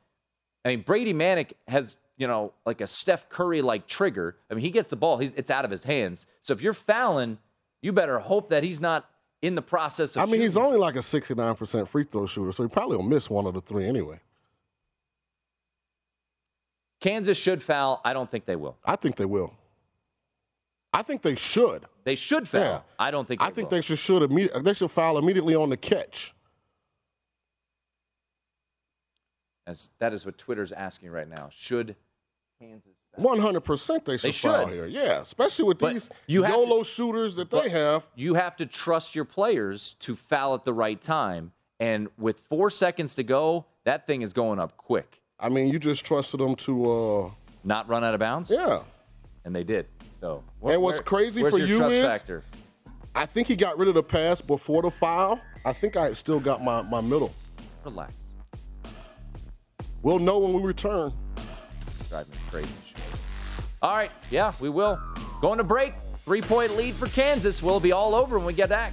I 0.64 0.68
mean, 0.68 0.82
Brady 0.82 1.14
Manek 1.14 1.52
has 1.68 1.96
you 2.16 2.26
know 2.26 2.52
like 2.66 2.80
a 2.80 2.86
Steph 2.86 3.28
Curry 3.28 3.62
like 3.62 3.86
trigger. 3.86 4.36
I 4.50 4.54
mean, 4.54 4.64
he 4.64 4.70
gets 4.70 4.90
the 4.90 4.96
ball, 4.96 5.18
he's, 5.18 5.32
it's 5.34 5.50
out 5.50 5.64
of 5.64 5.70
his 5.70 5.84
hands. 5.84 6.26
So 6.42 6.52
if 6.52 6.62
you're 6.62 6.74
fouling, 6.74 7.38
you 7.80 7.92
better 7.92 8.18
hope 8.18 8.50
that 8.50 8.62
he's 8.62 8.80
not 8.80 9.08
in 9.40 9.54
the 9.54 9.62
process 9.62 10.16
of. 10.16 10.22
I 10.22 10.26
mean, 10.26 10.40
he's 10.40 10.56
only 10.56 10.78
like 10.78 10.96
a 10.96 11.02
sixty 11.02 11.34
nine 11.34 11.54
percent 11.54 11.88
free 11.88 12.04
throw 12.04 12.26
shooter, 12.26 12.52
so 12.52 12.62
he 12.62 12.68
probably 12.68 12.96
will 12.96 13.04
miss 13.04 13.28
one 13.28 13.46
of 13.46 13.54
the 13.54 13.60
three 13.60 13.86
anyway. 13.86 14.20
Kansas 17.00 17.36
should 17.36 17.60
foul. 17.60 18.00
I 18.04 18.12
don't 18.12 18.30
think 18.30 18.44
they 18.44 18.54
will. 18.54 18.76
I 18.84 18.94
think 18.94 19.16
they 19.16 19.24
will. 19.24 19.52
I 20.92 21.02
think 21.02 21.22
they 21.22 21.34
should. 21.34 21.86
They 22.04 22.14
should 22.16 22.46
foul. 22.48 22.60
Yeah. 22.60 22.80
I 22.98 23.10
don't 23.10 23.26
think. 23.26 23.40
I 23.40 23.50
think 23.50 23.70
will. 23.70 23.78
they 23.78 23.82
should 23.82 23.98
should 23.98 24.28
imme- 24.28 24.62
they 24.64 24.74
should 24.74 24.90
foul 24.90 25.18
immediately 25.18 25.54
on 25.54 25.70
the 25.70 25.76
catch. 25.76 26.34
As 29.66 29.90
that 30.00 30.12
is 30.12 30.26
what 30.26 30.38
Twitter's 30.38 30.72
asking 30.72 31.10
right 31.10 31.28
now. 31.28 31.48
Should 31.50 31.96
Kansas? 32.60 32.92
One 33.14 33.38
hundred 33.38 33.60
percent 33.60 34.04
they 34.04 34.16
should 34.16 34.28
They 34.28 34.32
foul 34.32 34.66
should. 34.66 34.74
here. 34.74 34.86
Yeah, 34.86 35.20
especially 35.20 35.66
with 35.66 35.78
But 35.78 35.92
these 35.92 36.10
YOLO 36.26 36.82
shooters 36.82 37.36
that 37.36 37.50
they 37.50 37.68
have. 37.68 38.06
You 38.16 38.34
have 38.34 38.56
to 38.56 38.66
trust 38.66 39.14
your 39.14 39.24
players 39.24 39.94
to 40.00 40.16
foul 40.16 40.54
at 40.54 40.64
the 40.64 40.72
right 40.72 41.00
time. 41.00 41.52
And 41.78 42.08
with 42.16 42.40
four 42.40 42.70
seconds 42.70 43.14
to 43.16 43.22
go, 43.22 43.66
that 43.84 44.06
thing 44.06 44.22
is 44.22 44.32
going 44.32 44.58
up 44.58 44.76
quick. 44.76 45.20
I 45.38 45.48
mean, 45.48 45.68
you 45.68 45.78
just 45.78 46.04
trusted 46.04 46.40
them 46.40 46.54
to 46.56 46.84
uh 46.92 47.30
not 47.64 47.88
run 47.88 48.02
out 48.02 48.14
of 48.14 48.20
bounds. 48.20 48.50
Yeah, 48.50 48.80
and 49.44 49.54
they 49.54 49.64
did. 49.64 49.86
So 50.22 50.44
and 50.62 50.80
what's 50.80 50.98
where- 50.98 51.02
crazy 51.02 51.42
for 51.42 51.58
you 51.58 51.84
is 51.86 52.04
factor? 52.06 52.44
I 53.12 53.26
think 53.26 53.48
he 53.48 53.56
got 53.56 53.76
rid 53.76 53.88
of 53.88 53.94
the 53.94 54.04
pass 54.04 54.40
before 54.40 54.82
the 54.82 54.90
foul. 54.90 55.40
I 55.66 55.72
think 55.72 55.96
I 55.96 56.12
still 56.12 56.38
got 56.38 56.62
my, 56.62 56.80
my 56.82 57.00
middle. 57.00 57.34
Relax. 57.84 58.12
We'll 60.02 60.20
know 60.20 60.38
when 60.38 60.52
we 60.52 60.62
return. 60.62 61.12
Drive 62.08 62.28
me 62.28 62.36
crazy. 62.48 62.72
All 63.82 63.96
right, 63.96 64.12
yeah, 64.30 64.52
we 64.60 64.68
will. 64.68 65.00
Going 65.40 65.58
to 65.58 65.64
break. 65.64 65.92
Three 66.24 66.40
point 66.40 66.76
lead 66.76 66.94
for 66.94 67.08
Kansas. 67.08 67.60
We'll 67.60 67.80
be 67.80 67.90
all 67.90 68.14
over 68.14 68.38
when 68.38 68.46
we 68.46 68.52
get 68.52 68.68
back. 68.68 68.92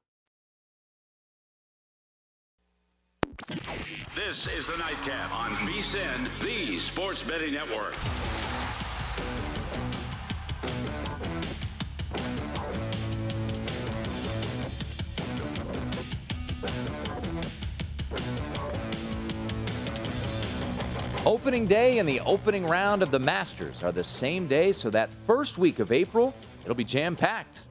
This 3.47 4.47
is 4.55 4.67
the 4.67 4.77
Nightcap 4.77 5.33
on 5.33 5.51
VSIN, 5.65 6.29
the 6.41 6.77
Sports 6.77 7.23
Betting 7.23 7.53
Network. 7.53 7.95
Opening 21.25 21.65
day 21.65 21.97
and 21.97 22.07
the 22.07 22.19
opening 22.21 22.65
round 22.65 23.01
of 23.01 23.09
the 23.09 23.19
Masters 23.19 23.83
are 23.83 23.91
the 23.91 24.03
same 24.03 24.47
day, 24.47 24.71
so 24.71 24.89
that 24.91 25.09
first 25.25 25.57
week 25.57 25.79
of 25.79 25.91
April, 25.91 26.33
it'll 26.63 26.75
be 26.75 26.83
jam 26.83 27.15
packed, 27.15 27.65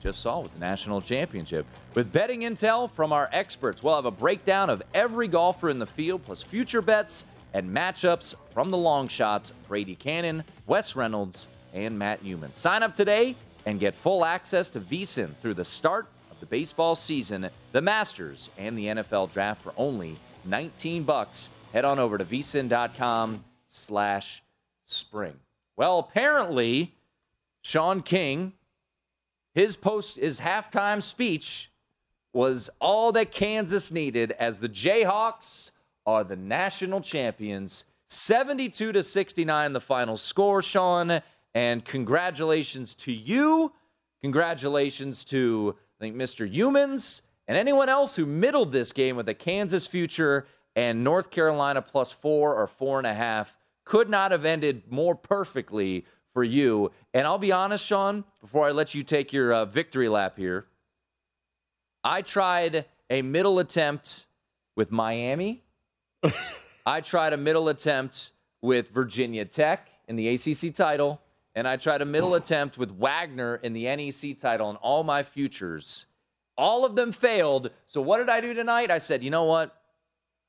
just 0.00 0.20
saw 0.20 0.40
with 0.40 0.52
the 0.52 0.60
National 0.60 1.00
Championship. 1.00 1.66
With 1.94 2.12
betting 2.12 2.42
intel 2.42 2.90
from 2.90 3.12
our 3.12 3.28
experts, 3.32 3.82
we'll 3.82 3.96
have 3.96 4.04
a 4.04 4.10
breakdown 4.10 4.70
of 4.70 4.82
every 4.94 5.28
golfer 5.28 5.68
in 5.70 5.78
the 5.78 5.86
field, 5.86 6.24
plus 6.24 6.42
future 6.42 6.82
bets 6.82 7.24
and 7.54 7.74
matchups 7.74 8.34
from 8.52 8.70
the 8.70 8.76
long 8.76 9.08
shots 9.08 9.52
Brady 9.66 9.96
Kannon, 9.96 10.44
Wes 10.66 10.94
Reynolds, 10.94 11.48
and 11.72 11.98
Matt 11.98 12.22
Youmans. 12.24 12.54
Sign 12.54 12.82
up 12.82 12.94
today 12.94 13.36
and 13.66 13.80
get 13.80 13.94
full 13.94 14.24
access 14.24 14.70
to 14.70 14.80
VSIN 14.80 15.36
through 15.40 15.54
the 15.54 15.64
start 15.64 16.08
of 16.30 16.40
the 16.40 16.46
baseball 16.46 16.94
season, 16.94 17.48
the 17.72 17.82
Masters, 17.82 18.50
and 18.56 18.78
the 18.78 18.86
NFL 18.86 19.32
draft 19.32 19.62
for 19.62 19.72
only 19.76 20.18
19 20.44 21.02
bucks 21.02 21.50
head 21.72 21.84
on 21.84 21.98
over 21.98 22.18
to 22.18 22.24
vsin.com 22.24 23.44
slash 23.66 24.42
spring. 24.84 25.34
Well, 25.76 25.98
apparently, 25.98 26.94
Sean 27.60 28.02
King, 28.02 28.54
his 29.58 29.76
post 29.76 30.16
his 30.16 30.40
halftime 30.40 31.02
speech 31.02 31.70
was 32.32 32.70
all 32.80 33.10
that 33.12 33.32
Kansas 33.32 33.90
needed 33.90 34.30
as 34.32 34.60
the 34.60 34.68
Jayhawks 34.68 35.72
are 36.06 36.22
the 36.22 36.36
national 36.36 37.00
champions. 37.00 37.84
72 38.06 38.92
to 38.92 39.02
69 39.02 39.72
the 39.72 39.80
final 39.80 40.16
score, 40.16 40.62
Sean. 40.62 41.20
And 41.54 41.84
congratulations 41.84 42.94
to 42.96 43.12
you. 43.12 43.72
Congratulations 44.22 45.24
to 45.26 45.74
I 46.00 46.04
think 46.04 46.14
Mr. 46.14 46.48
Youmans 46.48 47.22
and 47.48 47.56
anyone 47.56 47.88
else 47.88 48.14
who 48.14 48.26
middled 48.26 48.70
this 48.70 48.92
game 48.92 49.16
with 49.16 49.28
a 49.28 49.34
Kansas 49.34 49.88
future 49.88 50.46
and 50.76 51.02
North 51.02 51.30
Carolina 51.32 51.82
plus 51.82 52.12
four 52.12 52.54
or 52.54 52.68
four 52.68 52.98
and 52.98 53.06
a 53.06 53.14
half 53.14 53.58
could 53.84 54.08
not 54.08 54.30
have 54.30 54.44
ended 54.44 54.84
more 54.88 55.16
perfectly 55.16 56.04
for 56.32 56.44
you. 56.44 56.92
And 57.18 57.26
I'll 57.26 57.36
be 57.36 57.50
honest, 57.50 57.84
Sean, 57.84 58.22
before 58.40 58.68
I 58.68 58.70
let 58.70 58.94
you 58.94 59.02
take 59.02 59.32
your 59.32 59.52
uh, 59.52 59.64
victory 59.64 60.08
lap 60.08 60.36
here, 60.36 60.66
I 62.04 62.22
tried 62.22 62.84
a 63.10 63.22
middle 63.22 63.58
attempt 63.58 64.26
with 64.76 64.92
Miami. 64.92 65.64
I 66.86 67.00
tried 67.00 67.32
a 67.32 67.36
middle 67.36 67.68
attempt 67.68 68.30
with 68.62 68.90
Virginia 68.90 69.44
Tech 69.44 69.90
in 70.06 70.14
the 70.14 70.28
ACC 70.28 70.72
title, 70.72 71.20
and 71.56 71.66
I 71.66 71.76
tried 71.76 72.02
a 72.02 72.04
middle 72.04 72.36
attempt 72.36 72.78
with 72.78 72.92
Wagner 72.92 73.56
in 73.64 73.72
the 73.72 73.86
NEC 73.86 74.38
title, 74.38 74.68
and 74.68 74.78
all 74.80 75.02
my 75.02 75.24
futures, 75.24 76.06
all 76.56 76.84
of 76.84 76.94
them 76.94 77.10
failed. 77.10 77.72
So 77.86 78.00
what 78.00 78.18
did 78.18 78.28
I 78.28 78.40
do 78.40 78.54
tonight? 78.54 78.92
I 78.92 78.98
said, 78.98 79.24
you 79.24 79.30
know 79.30 79.42
what? 79.42 79.76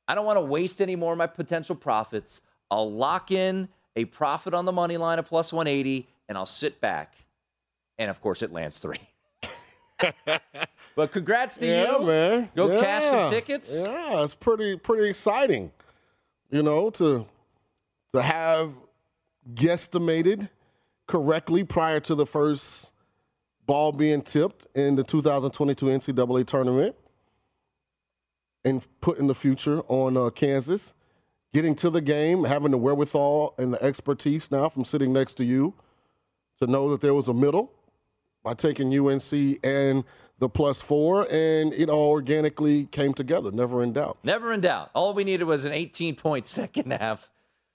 I 0.07 0.13
don't 0.13 0.27
want 0.27 0.37
to 0.37 0.45
waste 0.45 0.83
any 0.83 0.95
more 0.95 1.13
of 1.13 1.17
my 1.17 1.25
potential 1.25 1.75
profits. 1.75 2.41
I'll 2.69 2.93
lock 2.93 3.31
in 3.31 3.69
a 3.95 4.05
profit 4.05 4.53
on 4.53 4.65
the 4.65 4.71
money 4.71 4.97
line 4.97 5.17
of 5.17 5.25
plus 5.25 5.51
180, 5.51 6.07
and 6.29 6.37
I'll 6.37 6.45
sit 6.45 6.79
back. 6.79 7.15
And 7.97 8.09
of 8.09 8.21
course, 8.21 8.41
it 8.41 8.53
lands 8.53 8.79
three. 8.79 9.01
but 10.95 11.11
congrats 11.11 11.57
to 11.57 11.65
yeah, 11.65 11.97
you, 11.97 12.05
man. 12.05 12.49
Go 12.55 12.71
yeah. 12.71 12.79
cash 12.79 13.03
some 13.03 13.29
tickets. 13.29 13.83
Yeah, 13.83 14.23
it's 14.23 14.35
pretty 14.35 14.77
pretty 14.77 15.09
exciting. 15.09 15.71
You 16.49 16.63
know, 16.63 16.91
to 16.91 17.25
to 18.13 18.21
have 18.21 18.71
guesstimated 19.53 20.47
correctly 21.07 21.65
prior 21.65 21.99
to 21.99 22.15
the 22.15 22.25
first 22.25 22.91
ball 23.65 23.91
being 23.91 24.21
tipped 24.21 24.67
in 24.75 24.95
the 24.95 25.03
2022 25.03 25.85
NCAA 25.87 26.45
tournament 26.45 26.95
and 28.63 28.87
putting 29.01 29.27
the 29.27 29.35
future 29.35 29.81
on 29.87 30.15
uh, 30.17 30.29
Kansas, 30.29 30.93
getting 31.53 31.75
to 31.75 31.89
the 31.89 32.01
game, 32.01 32.45
having 32.45 32.71
the 32.71 32.77
wherewithal 32.77 33.55
and 33.57 33.73
the 33.73 33.83
expertise 33.83 34.49
now 34.51 34.69
from 34.69 34.85
sitting 34.85 35.11
next 35.11 35.33
to 35.35 35.43
you 35.43 35.73
to 36.61 36.67
know 36.67 36.89
that 36.91 37.01
there 37.01 37.13
was 37.13 37.27
a 37.27 37.33
middle 37.33 37.71
by 38.43 38.53
taking 38.53 38.87
UNC 38.97 39.59
and 39.63 40.03
the 40.39 40.49
plus 40.49 40.81
four, 40.81 41.27
and 41.29 41.73
it 41.73 41.89
all 41.89 42.11
organically 42.11 42.85
came 42.85 43.13
together, 43.13 43.51
never 43.51 43.83
in 43.83 43.91
doubt. 43.91 44.17
Never 44.23 44.53
in 44.53 44.61
doubt. 44.61 44.89
All 44.93 45.13
we 45.13 45.23
needed 45.23 45.43
was 45.45 45.65
an 45.65 45.73
18 45.73 46.15
point 46.15 46.47
second 46.47 46.91
half 46.91 47.29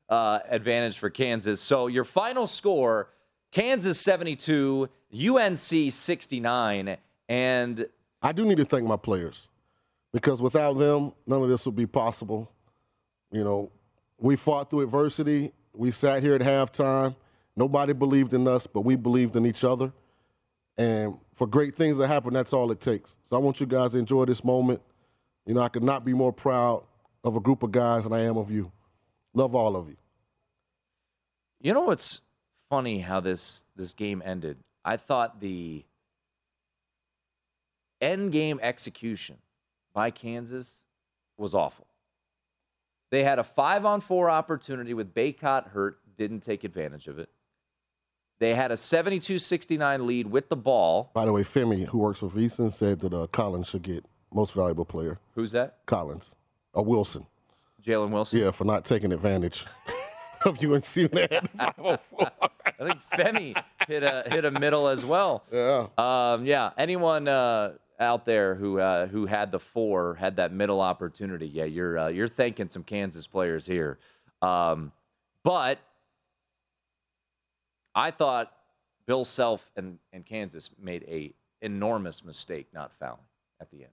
uh, 0.09 0.41
advantage 0.49 0.99
for 0.99 1.11
Kansas. 1.11 1.61
So 1.61 1.87
your 1.87 2.05
final 2.05 2.47
score 2.47 3.11
Kansas 3.53 4.01
72, 4.01 4.89
UNC 5.15 5.93
69. 5.93 6.97
And 7.29 7.87
I 8.21 8.33
do 8.33 8.45
need 8.45 8.57
to 8.57 8.65
thank 8.65 8.85
my 8.85 8.97
players 8.97 9.49
because 10.13 10.43
without 10.43 10.77
them, 10.77 11.13
none 11.27 11.43
of 11.43 11.49
this 11.49 11.65
would 11.65 11.77
be 11.77 11.87
possible. 11.87 12.51
You 13.31 13.45
know, 13.45 13.71
we 14.19 14.35
fought 14.35 14.71
through 14.71 14.81
adversity. 14.81 15.53
We 15.73 15.93
sat 15.93 16.23
here 16.23 16.35
at 16.35 16.41
halftime. 16.41 17.15
Nobody 17.57 17.93
believed 17.93 18.35
in 18.35 18.49
us, 18.49 18.67
but 18.67 18.81
we 18.83 18.97
believed 18.97 19.37
in 19.37 19.47
each 19.47 19.65
other. 19.65 19.93
And 20.77 21.19
for 21.33 21.47
great 21.47 21.77
things 21.77 21.99
to 21.99 22.07
happen, 22.07 22.35
that's 22.35 22.53
all 22.53 22.71
it 22.73 22.81
takes. 22.81 23.17
So 23.25 23.37
I 23.37 23.39
want 23.39 23.61
you 23.61 23.67
guys 23.67 23.93
to 23.93 23.99
enjoy 23.99 24.25
this 24.25 24.43
moment. 24.43 24.83
You 25.47 25.55
know, 25.55 25.61
I 25.61 25.69
could 25.69 25.85
not 25.85 26.05
be 26.05 26.13
more 26.15 26.33
proud 26.33 26.83
of 27.23 27.37
a 27.37 27.41
group 27.41 27.63
of 27.63 27.71
guys 27.71 28.05
than 28.05 28.13
I 28.13 28.23
am 28.23 28.37
of 28.37 28.51
you. 28.51 28.73
Love 29.35 29.55
all 29.55 29.77
of 29.77 29.89
you. 29.89 29.97
You 31.61 31.73
know 31.73 31.83
what's 31.83 32.21
funny 32.69 33.01
how 33.01 33.21
this 33.21 33.65
this 33.77 33.95
game 33.95 34.23
ended? 34.25 34.59
I 34.85 34.97
thought 34.97 35.41
the 35.41 35.85
end 38.01 38.33
game 38.33 38.61
execution 38.63 39.39
by 39.95 40.11
Kansas 40.11 40.83
was 41.37 41.55
awful. 41.55 41.87
They 43.11 43.23
had 43.23 43.39
a 43.39 43.45
five 43.45 43.85
on 43.85 44.01
four 44.01 44.29
opportunity 44.29 44.93
with 44.93 45.15
Bacot 45.15 45.69
hurt, 45.69 45.99
didn't 46.17 46.41
take 46.41 46.65
advantage 46.65 47.07
of 47.07 47.19
it. 47.19 47.29
They 48.39 48.55
had 48.55 48.73
a 48.73 48.77
72 48.77 49.39
69 49.39 50.07
lead 50.07 50.27
with 50.27 50.49
the 50.49 50.57
ball. 50.57 51.11
By 51.15 51.25
the 51.25 51.33
way, 51.33 51.43
Femi, 51.43 51.87
who 51.87 51.99
works 51.99 52.19
for 52.19 52.29
VSiN, 52.29 52.73
said 52.73 53.01
that 53.01 53.13
uh, 53.15 53.27
Collins 53.29 53.69
should 53.69 53.83
get 53.83 54.05
most 54.33 54.53
valuable 54.55 54.85
player. 54.85 55.19
Who's 55.35 55.53
that? 55.53 55.79
Collins. 55.87 56.35
Or 56.73 56.85
Wilson. 56.85 57.27
Jalen 57.85 58.11
Wilson? 58.11 58.41
Yeah, 58.41 58.51
for 58.51 58.65
not 58.65 58.85
taking 58.85 59.13
advantage 59.13 59.65
of 60.45 60.59
UNC 60.63 60.95
when 60.95 61.09
they 61.13 61.29
had 61.31 61.45
the 61.45 61.49
504. 61.49 62.31
I 62.81 62.87
think 62.87 63.01
Femi 63.13 63.65
hit 63.87 64.03
a 64.03 64.25
hit 64.27 64.45
a 64.45 64.51
middle 64.51 64.89
as 64.89 65.05
well. 65.05 65.45
Yeah. 65.53 65.87
Um, 65.97 66.45
yeah. 66.45 66.71
Anyone 66.77 67.29
uh, 67.29 67.75
out 68.01 68.25
there 68.27 68.55
who 68.55 68.81
uh, 68.81 69.07
who 69.07 69.27
had 69.27 69.53
the 69.53 69.61
four 69.61 70.15
had 70.15 70.37
that 70.37 70.53
middle 70.53 70.81
opportunity? 70.81 71.47
Yeah, 71.47 71.65
you're 71.65 71.99
uh, 71.99 72.09
you're 72.09 72.29
thanking 72.29 72.69
some 72.69 72.83
Kansas 72.83 73.27
players 73.27 73.67
here. 73.67 73.99
Um, 74.43 74.93
but 75.43 75.79
I 77.95 78.11
thought 78.11 78.53
Bill 79.07 79.25
Self 79.25 79.71
and, 79.77 79.99
and 80.13 80.25
Kansas 80.25 80.71
made 80.81 81.05
a 81.09 81.33
enormous 81.61 82.25
mistake 82.25 82.69
not 82.73 82.93
fouling 82.99 83.21
at 83.61 83.71
the 83.71 83.83
end. 83.85 83.93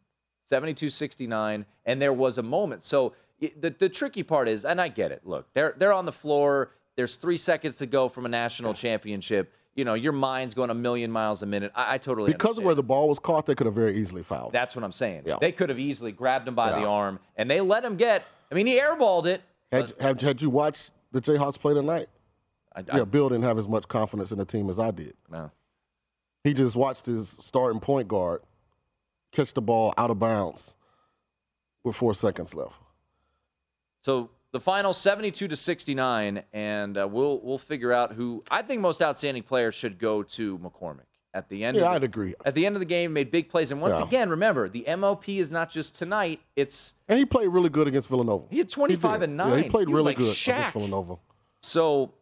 72-69 0.52 1.66
and 1.86 2.02
there 2.02 2.14
was 2.14 2.38
a 2.38 2.44
moment. 2.44 2.84
So 2.84 3.14
the 3.40 3.70
the 3.70 3.90
tricky 3.90 4.24
part 4.24 4.48
is 4.48 4.66
and 4.66 4.80
I 4.82 4.88
get 4.90 5.12
it. 5.12 5.22
Look, 5.26 5.48
they're 5.54 5.74
they're 5.78 5.94
on 5.94 6.06
the 6.06 6.12
floor. 6.12 6.72
There's 6.98 7.16
3 7.16 7.38
seconds 7.38 7.78
to 7.78 7.86
go 7.86 8.10
from 8.10 8.26
a 8.26 8.30
national 8.30 8.74
championship. 8.74 9.54
You 9.76 9.86
know, 9.86 9.94
your 9.94 10.12
mind's 10.12 10.54
going 10.54 10.70
a 10.70 10.74
million 10.74 11.10
miles 11.10 11.42
a 11.42 11.46
minute. 11.46 11.72
I, 11.74 11.94
I 11.94 11.98
totally 11.98 12.34
Because 12.34 12.58
understand. 12.58 12.64
of 12.64 12.66
where 12.66 12.76
the 12.76 12.84
ball 12.84 13.08
was 13.08 13.20
caught, 13.20 13.46
they 13.46 13.56
could 13.56 13.66
have 13.66 13.74
very 13.74 13.96
easily 13.96 14.24
fouled. 14.24 14.52
That's 14.52 14.76
what 14.76 14.84
I'm 14.84 14.92
saying. 14.92 15.24
Yeah. 15.26 15.38
They 15.40 15.54
could 15.54 15.70
have 15.70 15.80
easily 15.80 16.12
grabbed 16.12 16.48
him 16.48 16.56
by 16.56 16.72
the 16.78 16.86
arm 16.86 17.20
and 17.38 17.50
they 17.50 17.62
let 17.62 17.86
him 17.86 17.96
get 17.96 18.26
I 18.52 18.56
mean, 18.56 18.68
he 18.68 18.78
airballed 18.78 19.28
it. 19.28 19.42
Had, 19.72 19.94
had, 20.02 20.22
had 20.22 20.42
you 20.42 20.50
watched 20.50 20.92
the 21.14 21.22
Jayhawks 21.22 21.58
play 21.58 21.74
tonight? 21.74 22.10
I, 22.76 22.84
yeah, 22.98 23.04
Bill 23.06 23.30
didn't 23.30 23.44
have 23.44 23.58
as 23.58 23.68
much 23.68 23.88
confidence 23.88 24.32
in 24.32 24.38
the 24.38 24.46
team 24.46 24.70
as 24.70 24.80
I 24.80 24.92
did. 24.92 25.14
No. 25.30 25.52
He 26.44 26.54
just 26.54 26.76
watched 26.76 27.06
his 27.06 27.38
starting 27.42 27.80
point 27.80 28.08
guard 28.08 28.42
catch 29.32 29.54
the 29.54 29.62
ball 29.62 29.94
out 29.98 30.10
of 30.10 30.20
bounds 30.20 30.76
with 31.84 31.96
four 31.96 32.14
seconds 32.14 32.54
left. 32.56 32.76
So 34.04 34.30
the 34.52 34.60
final 34.60 34.94
72 34.94 35.48
to 35.48 35.56
69, 35.56 36.44
and 36.54 36.98
uh, 36.98 37.08
we'll 37.08 37.40
we'll 37.42 37.58
figure 37.58 37.92
out 37.92 38.14
who 38.14 38.44
I 38.50 38.62
think 38.62 38.82
most 38.82 39.02
outstanding 39.02 39.44
player 39.44 39.72
should 39.72 40.00
go 40.00 40.24
to 40.24 40.58
McCormack 40.60 41.02
at 41.34 41.48
the 41.50 41.64
end. 41.64 41.78
Yeah, 41.78 41.84
of 41.84 41.90
the, 41.92 41.96
I'd 41.96 42.04
agree. 42.04 42.34
At 42.44 42.56
the 42.56 42.66
end 42.66 42.76
of 42.76 42.80
the 42.80 42.86
game, 42.86 43.14
made 43.14 43.32
big 43.32 43.50
plays, 43.50 43.70
and 43.72 43.80
once 43.82 44.00
Yeah. 44.00 44.06
again, 44.08 44.30
remember 44.30 44.68
the 44.70 44.86
MOP 44.98 45.30
is 45.30 45.52
not 45.52 45.70
just 45.70 45.96
tonight; 45.96 46.42
it's 46.56 46.94
And 47.08 47.20
he 47.20 47.26
played 47.26 47.48
really 47.50 47.70
good 47.70 47.88
against 47.88 48.10
Villanova. 48.10 48.46
he 48.50 48.58
had 48.58 48.70
25 48.70 49.20
did. 49.20 49.30
and 49.30 49.38
Yeah, 49.38 49.46
nine. 49.46 49.64
he 49.64 49.70
played 49.70 49.88
was 49.88 49.94
really 49.96 50.06
like 50.06 50.18
good 50.18 50.26
Shaq. 50.34 50.54
against 50.56 50.74
Villanova. 50.74 51.16
So 51.62 52.14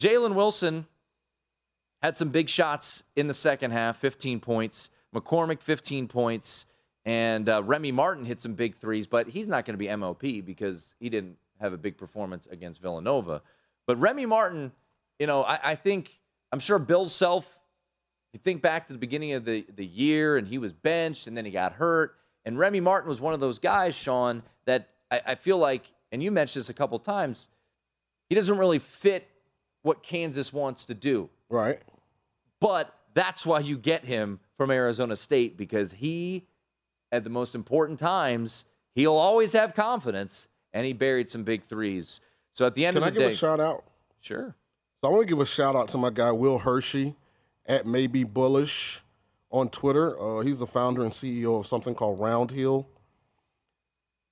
Jalen 0.00 0.34
Wilson 0.34 0.86
had 2.02 2.16
some 2.16 2.28
big 2.28 2.48
shots 2.48 3.02
in 3.16 3.26
the 3.26 3.34
second 3.34 3.72
half, 3.72 3.96
15 3.98 4.40
points. 4.40 4.90
McCormack, 5.14 5.60
15 5.60 6.08
points. 6.08 6.66
And 7.04 7.48
uh, 7.48 7.62
Remy 7.62 7.92
Martin 7.92 8.24
hit 8.24 8.40
some 8.40 8.54
big 8.54 8.76
threes, 8.76 9.06
but 9.06 9.28
he's 9.28 9.48
not 9.48 9.64
going 9.64 9.74
to 9.74 9.78
be 9.78 9.94
MOP 9.96 10.20
because 10.44 10.94
he 11.00 11.08
didn't 11.08 11.36
have 11.60 11.72
a 11.72 11.78
big 11.78 11.96
performance 11.96 12.46
against 12.46 12.80
Villanova. 12.80 13.42
But 13.86 13.98
Remy 13.98 14.26
Martin, 14.26 14.72
you 15.18 15.26
know, 15.26 15.42
I, 15.42 15.58
I 15.64 15.74
think, 15.74 16.20
I'm 16.52 16.60
sure 16.60 16.78
Bill's 16.78 17.14
self, 17.14 17.46
you 18.32 18.38
think 18.38 18.60
back 18.60 18.86
to 18.88 18.92
the 18.92 18.98
beginning 18.98 19.32
of 19.32 19.44
the, 19.44 19.66
the 19.74 19.86
year 19.86 20.36
and 20.36 20.46
he 20.46 20.58
was 20.58 20.72
benched 20.72 21.26
and 21.26 21.36
then 21.36 21.44
he 21.44 21.50
got 21.50 21.72
hurt. 21.72 22.16
And 22.44 22.58
Remy 22.58 22.80
Martin 22.80 23.08
was 23.08 23.20
one 23.20 23.32
of 23.32 23.40
those 23.40 23.58
guys, 23.58 23.94
Sean, 23.94 24.42
that 24.66 24.90
I, 25.10 25.20
I 25.28 25.34
feel 25.34 25.58
like, 25.58 25.90
and 26.12 26.22
you 26.22 26.30
mentioned 26.30 26.60
this 26.60 26.68
a 26.68 26.74
couple 26.74 26.98
times, 26.98 27.48
he 28.28 28.34
doesn't 28.34 28.58
really 28.58 28.78
fit 28.78 29.28
what 29.88 30.02
Kansas 30.02 30.52
wants 30.52 30.84
to 30.84 30.92
do. 30.92 31.30
Right. 31.48 31.80
But 32.60 32.94
that's 33.14 33.46
why 33.46 33.60
you 33.60 33.78
get 33.78 34.04
him 34.04 34.38
from 34.58 34.70
Arizona 34.70 35.16
State 35.16 35.56
because 35.56 35.92
he, 35.92 36.46
at 37.10 37.24
the 37.24 37.30
most 37.30 37.54
important 37.54 37.98
times, 37.98 38.66
he'll 38.94 39.16
always 39.16 39.54
have 39.54 39.74
confidence, 39.74 40.46
and 40.74 40.84
he 40.84 40.92
buried 40.92 41.30
some 41.30 41.42
big 41.42 41.64
threes. 41.64 42.20
So 42.52 42.66
at 42.66 42.74
the 42.74 42.84
end 42.84 42.96
Can 42.96 43.02
I 43.02 43.08
of 43.08 43.14
the 43.14 43.20
day, 43.20 43.24
Can 43.24 43.26
I 43.26 43.30
give 43.30 43.32
day, 43.32 43.34
a 43.34 43.48
shout 43.48 43.60
out? 43.60 43.84
Sure. 44.20 44.54
So 45.00 45.08
I 45.08 45.10
want 45.10 45.26
to 45.26 45.34
give 45.34 45.40
a 45.40 45.46
shout 45.46 45.74
out 45.74 45.88
to 45.88 45.98
my 45.98 46.10
guy 46.10 46.32
Will 46.32 46.58
Hershey 46.58 47.14
at 47.64 47.86
Maybe 47.86 48.24
Bullish 48.24 49.02
on 49.50 49.70
Twitter. 49.70 50.20
Uh, 50.20 50.40
he's 50.40 50.58
the 50.58 50.66
founder 50.66 51.02
and 51.02 51.12
CEO 51.12 51.60
of 51.60 51.66
something 51.66 51.94
called 51.94 52.20
Round 52.20 52.50
Hill. 52.50 52.86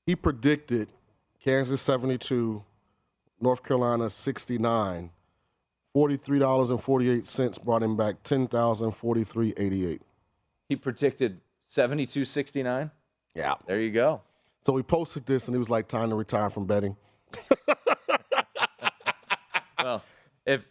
He 0.05 0.15
predicted 0.15 0.89
Kansas 1.41 1.81
72, 1.81 2.63
North 3.41 3.63
Carolina 3.63 4.11
69. 4.11 5.13
$43.48 5.97 7.65
brought 7.65 7.83
him 7.83 7.97
back 7.97 8.23
10043 8.23 10.01
he 10.69 10.77
predicted 10.77 11.41
72-69. 11.71 12.91
Yeah. 13.35 13.55
There 13.67 13.81
you 13.81 13.91
go. 13.91 14.23
So 14.65 14.77
he 14.77 14.83
posted 14.83 15.27
this 15.27 15.47
and 15.47 15.55
he 15.55 15.59
was 15.59 15.71
like, 15.71 15.89
time 15.89 16.11
to 16.11 16.17
retire 16.17 16.51
from 16.51 16.67
betting. 16.67 16.97
well, 19.79 20.03
if 20.45 20.69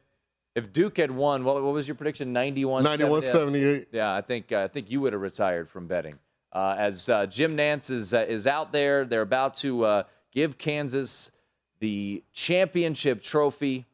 if 0.56 0.72
Duke 0.72 0.98
had 0.98 1.12
won, 1.12 1.44
what, 1.44 1.62
what 1.62 1.74
was 1.74 1.88
your 1.88 1.96
prediction? 1.96 2.32
91 2.32 2.86
91-78. 2.86 3.88
Yeah, 3.92 4.16
I 4.16 4.22
think 4.22 4.52
uh, 4.52 4.64
I 4.64 4.68
think 4.68 4.90
you 4.90 5.02
would 5.02 5.14
have 5.14 5.22
retired 5.22 5.70
from 5.70 5.88
betting. 5.88 6.18
Uh, 6.52 6.76
as 6.78 7.10
uh, 7.10 7.26
Jim 7.26 7.58
Nantz 7.58 7.90
is 7.90 8.14
uh, 8.14 8.26
is 8.28 8.48
out 8.48 8.72
there, 8.72 9.06
they're 9.06 9.22
about 9.22 9.56
to 9.56 9.84
uh, 9.84 10.04
give 10.32 10.58
Kansas 10.58 11.32
the 11.80 12.24
championship 12.34 13.22
trophy. 13.22 13.86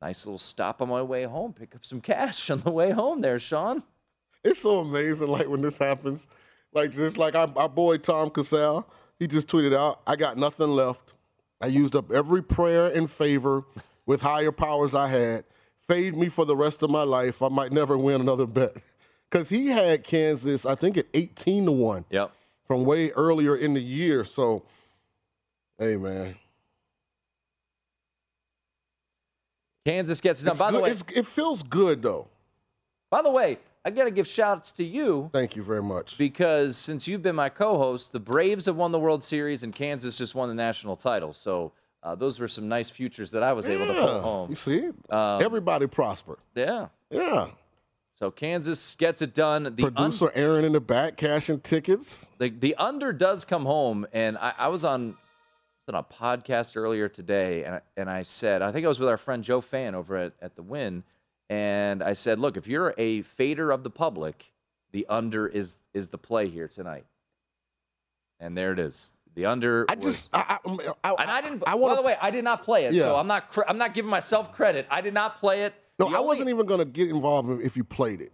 Nice 0.00 0.24
little 0.26 0.38
stop 0.38 0.80
on 0.80 0.88
my 0.88 1.02
way 1.02 1.24
home. 1.24 1.52
Pick 1.52 1.74
up 1.74 1.84
some 1.84 2.00
cash 2.00 2.50
on 2.50 2.60
the 2.60 2.70
way 2.70 2.90
home 2.90 3.20
there, 3.20 3.38
Sean. 3.38 3.82
It's 4.44 4.62
so 4.62 4.78
amazing, 4.78 5.28
like 5.28 5.48
when 5.48 5.60
this 5.60 5.78
happens. 5.78 6.28
Like 6.72 6.92
just 6.92 7.18
like 7.18 7.34
our, 7.34 7.50
our 7.56 7.68
boy 7.68 7.98
Tom 7.98 8.30
Cassell, 8.30 8.88
he 9.18 9.26
just 9.26 9.48
tweeted 9.48 9.74
out, 9.74 10.00
"I 10.06 10.16
got 10.16 10.36
nothing 10.36 10.68
left. 10.68 11.14
I 11.60 11.66
used 11.66 11.96
up 11.96 12.12
every 12.12 12.42
prayer 12.42 12.86
and 12.86 13.10
favor 13.10 13.64
with 14.06 14.22
higher 14.22 14.52
powers 14.52 14.94
I 14.94 15.08
had. 15.08 15.44
Fade 15.80 16.16
me 16.16 16.28
for 16.28 16.44
the 16.44 16.54
rest 16.54 16.82
of 16.82 16.90
my 16.90 17.02
life. 17.02 17.42
I 17.42 17.48
might 17.48 17.72
never 17.72 17.98
win 17.98 18.20
another 18.20 18.46
bet." 18.46 18.76
Because 19.30 19.50
he 19.50 19.66
had 19.66 20.04
Kansas, 20.04 20.64
I 20.64 20.74
think 20.74 20.96
at 20.96 21.04
eighteen 21.12 21.66
to 21.66 21.72
one. 21.72 22.06
Yep. 22.08 22.32
From 22.66 22.86
way 22.86 23.10
earlier 23.10 23.54
in 23.54 23.74
the 23.74 23.80
year. 23.82 24.24
So, 24.24 24.62
hey 25.78 25.98
man, 25.98 26.36
Kansas 29.88 30.20
gets 30.20 30.42
it 30.42 30.44
done. 30.44 30.52
It's 30.52 30.60
By 30.60 30.70
the 30.70 30.78
good- 30.78 30.82
way, 30.84 30.90
it's- 30.90 31.16
it 31.16 31.26
feels 31.26 31.62
good 31.62 32.02
though. 32.02 32.28
By 33.10 33.22
the 33.22 33.30
way, 33.30 33.58
I 33.84 33.90
got 33.90 34.04
to 34.04 34.10
give 34.10 34.26
shouts 34.26 34.70
to 34.72 34.84
you. 34.84 35.30
Thank 35.32 35.56
you 35.56 35.62
very 35.62 35.82
much. 35.82 36.18
Because 36.18 36.76
since 36.76 37.08
you've 37.08 37.22
been 37.22 37.36
my 37.36 37.48
co-host, 37.48 38.12
the 38.12 38.20
Braves 38.20 38.66
have 38.66 38.76
won 38.76 38.92
the 38.92 38.98
World 38.98 39.22
Series 39.22 39.62
and 39.62 39.74
Kansas 39.74 40.18
just 40.18 40.34
won 40.34 40.48
the 40.48 40.54
national 40.54 40.94
title. 40.96 41.32
So 41.32 41.72
uh, 42.02 42.14
those 42.14 42.38
were 42.38 42.48
some 42.48 42.68
nice 42.68 42.90
futures 42.90 43.30
that 43.30 43.42
I 43.42 43.52
was 43.54 43.66
able 43.66 43.86
to 43.86 43.94
pull 43.94 44.20
home. 44.20 44.50
You 44.50 44.56
see, 44.56 44.88
Um, 45.08 45.42
everybody 45.42 45.86
prospered. 45.86 46.38
Yeah. 46.54 46.88
Yeah. 47.10 47.48
So 48.18 48.30
Kansas 48.30 48.94
gets 48.96 49.22
it 49.22 49.32
done. 49.32 49.62
The 49.74 49.84
un- 49.84 49.94
Producer 49.94 50.30
Aaron 50.34 50.64
in 50.64 50.72
the 50.72 50.80
back 50.80 51.16
cashing 51.16 51.60
tickets. 51.60 52.28
the, 52.38 52.50
the 52.50 52.74
under 52.76 53.12
does 53.12 53.44
come 53.46 53.64
home, 53.64 54.06
and 54.12 54.36
I, 54.38 54.52
I 54.58 54.68
was 54.68 54.84
on 54.84 55.16
on 55.88 55.94
a 55.94 56.02
podcast 56.02 56.76
earlier 56.76 57.08
today, 57.08 57.64
and 57.64 57.74
I, 57.76 57.80
and 57.96 58.10
I 58.10 58.22
said 58.22 58.62
I 58.62 58.72
think 58.72 58.84
I 58.84 58.88
was 58.88 59.00
with 59.00 59.08
our 59.08 59.16
friend 59.16 59.42
Joe 59.42 59.60
Fan 59.60 59.94
over 59.94 60.16
at, 60.16 60.32
at 60.42 60.54
the 60.56 60.62
Wynn, 60.62 61.04
and 61.48 62.02
I 62.02 62.12
said, 62.12 62.38
look, 62.38 62.56
if 62.56 62.66
you're 62.66 62.94
a 62.98 63.22
fader 63.22 63.70
of 63.70 63.82
the 63.84 63.90
public, 63.90 64.52
the 64.92 65.06
under 65.08 65.46
is 65.46 65.78
is 65.94 66.08
the 66.08 66.18
play 66.18 66.48
here 66.48 66.68
tonight, 66.68 67.06
and 68.40 68.56
there 68.56 68.72
it 68.72 68.78
is. 68.78 69.12
The 69.34 69.46
under. 69.46 69.86
I 69.88 69.94
just, 69.94 70.28
I, 70.32 70.58
I, 71.04 71.14
and 71.18 71.30
I 71.30 71.40
didn't. 71.40 71.62
I 71.66 71.72
by 71.72 71.74
wanna- 71.76 71.96
the 71.96 72.02
way, 72.02 72.16
I 72.20 72.30
did 72.30 72.42
not 72.44 72.64
play 72.64 72.86
it, 72.86 72.94
so 72.96 73.14
I'm 73.16 73.26
not. 73.28 73.48
cr- 73.48 73.62
I'm 73.68 73.78
not 73.78 73.94
giving 73.94 74.10
myself 74.10 74.52
credit. 74.52 74.86
I 74.90 75.00
did 75.00 75.14
not 75.14 75.38
play 75.38 75.62
it. 75.62 75.74
No, 75.98 76.08
The 76.08 76.16
I 76.16 76.18
only- 76.18 76.26
wasn't 76.28 76.48
even 76.50 76.66
going 76.66 76.80
to 76.80 76.84
get 76.84 77.08
involved 77.08 77.62
if 77.62 77.76
you 77.76 77.84
played 77.84 78.20
it. 78.20 78.32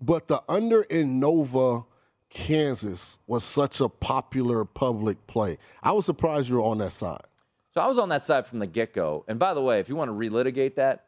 But 0.00 0.28
the 0.28 0.42
under 0.48 0.82
in 0.82 1.18
Nova, 1.18 1.84
Kansas 2.36 3.18
was 3.26 3.42
such 3.44 3.80
a 3.80 3.88
popular 3.88 4.64
public 4.66 5.26
play. 5.26 5.56
I 5.82 5.92
was 5.92 6.04
surprised 6.04 6.48
you 6.50 6.56
were 6.56 6.62
on 6.62 6.76
that 6.78 6.92
side. 6.92 7.22
So 7.72 7.80
I 7.80 7.88
was 7.88 7.98
on 7.98 8.10
that 8.10 8.24
side 8.24 8.46
from 8.46 8.58
the 8.58 8.66
get 8.66 8.92
go. 8.92 9.24
And 9.26 9.38
by 9.38 9.54
the 9.54 9.62
way, 9.62 9.80
if 9.80 9.88
you 9.88 9.96
want 9.96 10.10
to 10.10 10.12
relitigate 10.12 10.74
that, 10.74 11.06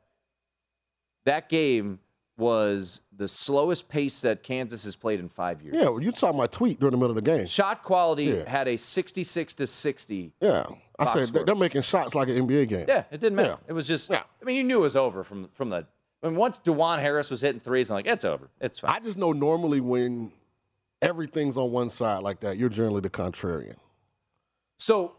that 1.26 1.48
game 1.50 1.98
was 2.38 3.00
the 3.14 3.28
slowest 3.28 3.88
pace 3.90 4.20
that 4.22 4.42
Kansas 4.42 4.84
has 4.84 4.96
played 4.96 5.20
in 5.20 5.28
five 5.28 5.60
years. 5.60 5.76
Yeah, 5.76 5.88
well, 5.90 6.00
you 6.02 6.12
saw 6.14 6.32
my 6.32 6.46
tweet 6.46 6.80
during 6.80 6.92
the 6.92 6.96
middle 6.96 7.10
of 7.10 7.22
the 7.22 7.30
game. 7.30 7.46
Shot 7.46 7.82
quality 7.82 8.24
Yeah. 8.24 8.48
had 8.48 8.66
a 8.68 8.78
66 8.78 9.54
to 9.54 9.66
60. 9.66 10.32
Yeah, 10.40 10.64
I 10.98 11.06
said 11.12 11.28
score. 11.28 11.44
they're 11.44 11.54
making 11.56 11.82
shots 11.82 12.14
like 12.14 12.28
an 12.28 12.36
NBA 12.36 12.68
game. 12.68 12.86
Yeah, 12.88 13.04
it 13.10 13.20
didn't 13.20 13.36
matter. 13.36 13.58
Yeah. 13.60 13.68
It 13.68 13.72
was 13.74 13.86
just. 13.86 14.10
I 14.12 14.22
mean, 14.44 14.56
you 14.56 14.64
knew 14.64 14.78
it 14.78 14.82
was 14.82 14.96
over 14.96 15.24
from 15.24 15.48
from 15.52 15.68
the. 15.70 15.86
I 16.22 16.28
mean, 16.28 16.36
once 16.36 16.58
Dajuan 16.58 17.00
Harris 17.00 17.30
was 17.30 17.40
hitting 17.42 17.60
threes, 17.60 17.90
I'm 17.90 17.96
like, 17.96 18.06
it's 18.06 18.24
over. 18.24 18.48
It's 18.60 18.78
fine. 18.78 18.90
I 18.94 18.98
just 19.00 19.18
know 19.18 19.32
normally 19.32 19.80
when 19.80 20.32
everything's 21.02 21.56
on 21.56 21.70
one 21.70 21.90
side 21.90 22.22
like 22.22 22.40
that, 22.40 22.56
you're 22.56 22.68
generally 22.68 23.00
the 23.00 23.10
contrarian. 23.10 23.76
So 24.78 25.12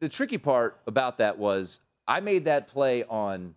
the 0.00 0.08
tricky 0.08 0.38
part 0.38 0.80
about 0.86 1.18
that 1.18 1.38
was 1.38 1.80
I 2.06 2.20
made 2.20 2.44
that 2.46 2.68
play 2.68 3.04
on 3.04 3.54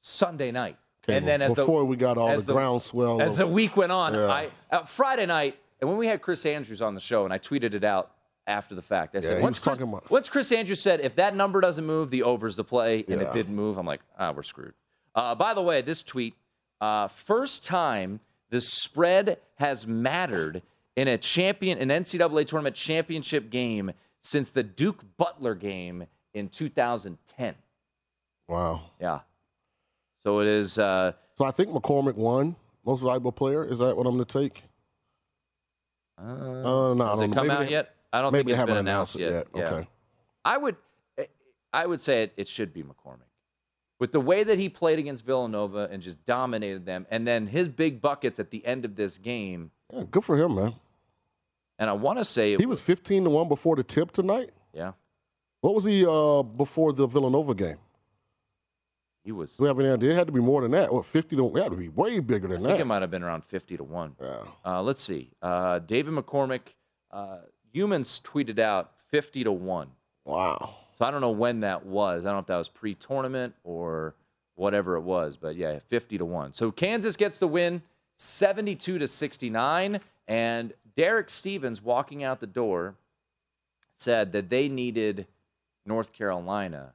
Sunday 0.00 0.50
night, 0.50 0.76
Okay, 1.04 1.16
and 1.16 1.26
then 1.26 1.42
as 1.42 1.54
before 1.54 1.80
the, 1.80 1.84
we 1.86 1.96
got 1.96 2.18
all 2.18 2.28
as 2.30 2.44
the 2.44 2.52
groundswell 2.52 3.20
as 3.22 3.32
of- 3.32 3.38
the 3.38 3.46
week 3.46 3.76
went 3.76 3.92
on, 3.92 4.14
Yeah. 4.14 4.26
I 4.28 4.50
uh, 4.70 4.82
Friday 4.84 5.26
night, 5.26 5.58
and 5.80 5.88
when 5.88 5.98
we 5.98 6.06
had 6.06 6.20
Chris 6.22 6.44
Andrews 6.46 6.82
on 6.82 6.94
the 6.94 7.00
show, 7.00 7.24
and 7.24 7.32
I 7.32 7.38
tweeted 7.38 7.74
it 7.74 7.84
out 7.84 8.10
after 8.46 8.74
the 8.74 8.82
fact, 8.82 9.14
I 9.14 9.18
Yeah, 9.18 9.28
said 9.28 9.42
once 9.42 9.58
Chris, 9.58 9.78
about- 9.80 10.10
once 10.10 10.28
Chris 10.28 10.52
Andrews 10.52 10.80
said 10.80 11.00
if 11.00 11.16
that 11.16 11.34
number 11.34 11.60
doesn't 11.60 11.86
move, 11.86 12.10
the 12.10 12.22
over's 12.22 12.56
the 12.56 12.64
play, 12.64 13.04
and 13.08 13.20
Yeah. 13.20 13.28
it 13.28 13.32
didn't 13.32 13.54
move, 13.56 13.78
I'm 13.78 13.86
like, 13.86 14.02
ah, 14.18 14.32
we're 14.32 14.42
screwed. 14.42 14.74
Uh, 15.14 15.34
by 15.34 15.54
the 15.54 15.62
way, 15.62 15.80
this 15.80 16.02
tweet, 16.02 16.34
uh, 16.80 17.08
first 17.08 17.64
time 17.64 18.20
the 18.54 18.60
spread 18.60 19.38
has 19.56 19.84
mattered 19.84 20.62
in 20.94 21.08
a 21.08 21.18
champion, 21.18 21.76
an 21.78 21.88
NCAA 21.88 22.46
tournament 22.46 22.76
championship 22.76 23.50
game 23.50 23.90
since 24.20 24.52
the 24.52 24.62
Duke 24.62 25.02
Butler 25.16 25.56
game 25.56 26.06
in 26.34 26.48
2010. 26.48 27.56
Wow. 28.46 28.82
Yeah. 29.00 29.20
So 30.24 30.38
it 30.38 30.46
is. 30.46 30.78
Uh, 30.78 31.14
So 31.36 31.44
I 31.44 31.50
think 31.50 31.70
McCormack 31.70 32.14
won 32.14 32.54
most 32.86 33.00
valuable 33.00 33.32
player. 33.32 33.64
Is 33.64 33.80
that 33.80 33.96
what 33.96 34.06
I'm 34.06 34.14
going 34.14 34.24
to 34.24 34.38
take? 34.40 34.62
uh, 36.16 36.22
Uh, 36.22 36.94
no, 36.94 37.04
I 37.04 37.10
has 37.10 37.18
don't 37.18 37.24
it 37.24 37.28
know. 37.28 37.34
come 37.34 37.46
Maybe 37.48 37.64
out 37.64 37.70
yet? 37.72 37.94
I 38.12 38.20
don't 38.20 38.32
think 38.32 38.48
it's 38.48 38.56
haven't 38.56 38.74
been 38.76 38.86
announced 38.86 39.16
announced, 39.16 39.34
it 39.34 39.34
yet. 39.34 39.48
yet. 39.52 39.72
Yeah. 39.72 39.78
Okay. 39.78 39.88
I 40.44 40.58
would, 40.58 40.76
I 41.72 41.86
would 41.86 42.00
say 42.00 42.22
it, 42.22 42.32
it 42.36 42.46
should 42.46 42.72
be 42.72 42.84
McCormack. 42.84 43.26
With 44.04 44.12
the 44.12 44.20
way 44.20 44.44
that 44.44 44.58
he 44.58 44.68
played 44.68 44.98
against 44.98 45.24
Villanova 45.24 45.88
and 45.90 46.02
just 46.02 46.22
dominated 46.26 46.84
them, 46.84 47.06
and 47.10 47.26
then 47.26 47.46
his 47.46 47.70
big 47.70 48.02
buckets 48.02 48.38
at 48.38 48.50
the 48.50 48.62
end 48.66 48.84
of 48.84 48.96
this 48.96 49.16
game, 49.16 49.70
Yeah, 49.90 50.02
good 50.10 50.22
for 50.22 50.36
him, 50.36 50.56
man. 50.56 50.74
and 51.78 51.88
I 51.88 51.94
want 51.94 52.18
to 52.18 52.24
say 52.26 52.54
He 52.54 52.66
was 52.66 52.82
15 52.82 53.24
to 53.24 53.30
1 53.30 53.48
before 53.48 53.76
the 53.76 53.82
tip 53.82 54.10
tonight. 54.12 54.50
Yeah. 54.74 54.92
What 55.62 55.74
was 55.74 55.84
he 55.86 56.04
uh, 56.06 56.42
before 56.42 56.92
the 56.92 57.06
Villanova 57.06 57.54
game? 57.54 57.78
He 59.24 59.32
was. 59.32 59.56
Do 59.56 59.62
we 59.62 59.68
have 59.68 59.80
any 59.80 59.88
idea? 59.88 60.10
It 60.10 60.16
had 60.16 60.26
to 60.26 60.34
be 60.34 60.40
more 60.40 60.60
than 60.60 60.72
that. 60.72 60.92
What, 60.92 61.06
50 61.06 61.36
to 61.36 61.56
It 61.56 61.62
had 61.62 61.70
to 61.72 61.78
be 61.78 61.88
way 61.88 62.20
bigger 62.20 62.46
than 62.46 62.62
that. 62.62 62.68
I 62.68 62.72
think 62.72 62.82
it 62.82 62.86
might 62.86 63.00
have 63.00 63.10
been 63.10 63.22
around 63.22 63.42
50 63.46 63.78
to 63.78 63.84
1. 63.84 64.16
Yeah. 64.20 64.36
Uh, 64.66 64.82
let's 64.82 65.02
see. 65.02 65.30
Uh, 65.40 65.78
David 65.78 66.12
McCormack, 66.12 66.74
uh, 67.10 67.38
Youmans 67.74 68.20
tweeted 68.20 68.58
out 68.58 68.92
50 69.10 69.44
to 69.44 69.52
1. 69.52 69.88
Wow. 70.26 70.74
So 70.96 71.04
I 71.04 71.10
don't 71.10 71.20
know 71.20 71.30
when 71.30 71.60
that 71.60 71.84
was. 71.86 72.24
I 72.24 72.28
don't 72.28 72.36
know 72.36 72.40
if 72.40 72.46
that 72.46 72.56
was 72.56 72.68
pre 72.68 72.94
tournament 72.94 73.54
or 73.64 74.14
whatever 74.54 74.96
it 74.96 75.00
was, 75.02 75.36
but 75.36 75.56
yeah, 75.56 75.78
50 75.88 76.18
to 76.18 76.24
1. 76.24 76.52
So 76.52 76.70
Kansas 76.70 77.16
gets 77.16 77.38
the 77.38 77.48
win 77.48 77.82
72 78.16 78.98
to 78.98 79.08
69. 79.08 80.00
And 80.28 80.72
Derek 80.96 81.28
Stevens 81.30 81.82
walking 81.82 82.22
out 82.22 82.40
the 82.40 82.46
door 82.46 82.94
said 83.96 84.32
that 84.32 84.48
they 84.50 84.68
needed 84.68 85.26
North 85.84 86.12
Carolina. 86.12 86.92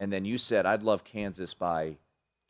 And 0.00 0.12
then 0.12 0.24
you 0.24 0.36
said, 0.38 0.66
I'd 0.66 0.82
love 0.82 1.04
Kansas 1.04 1.54
by 1.54 1.96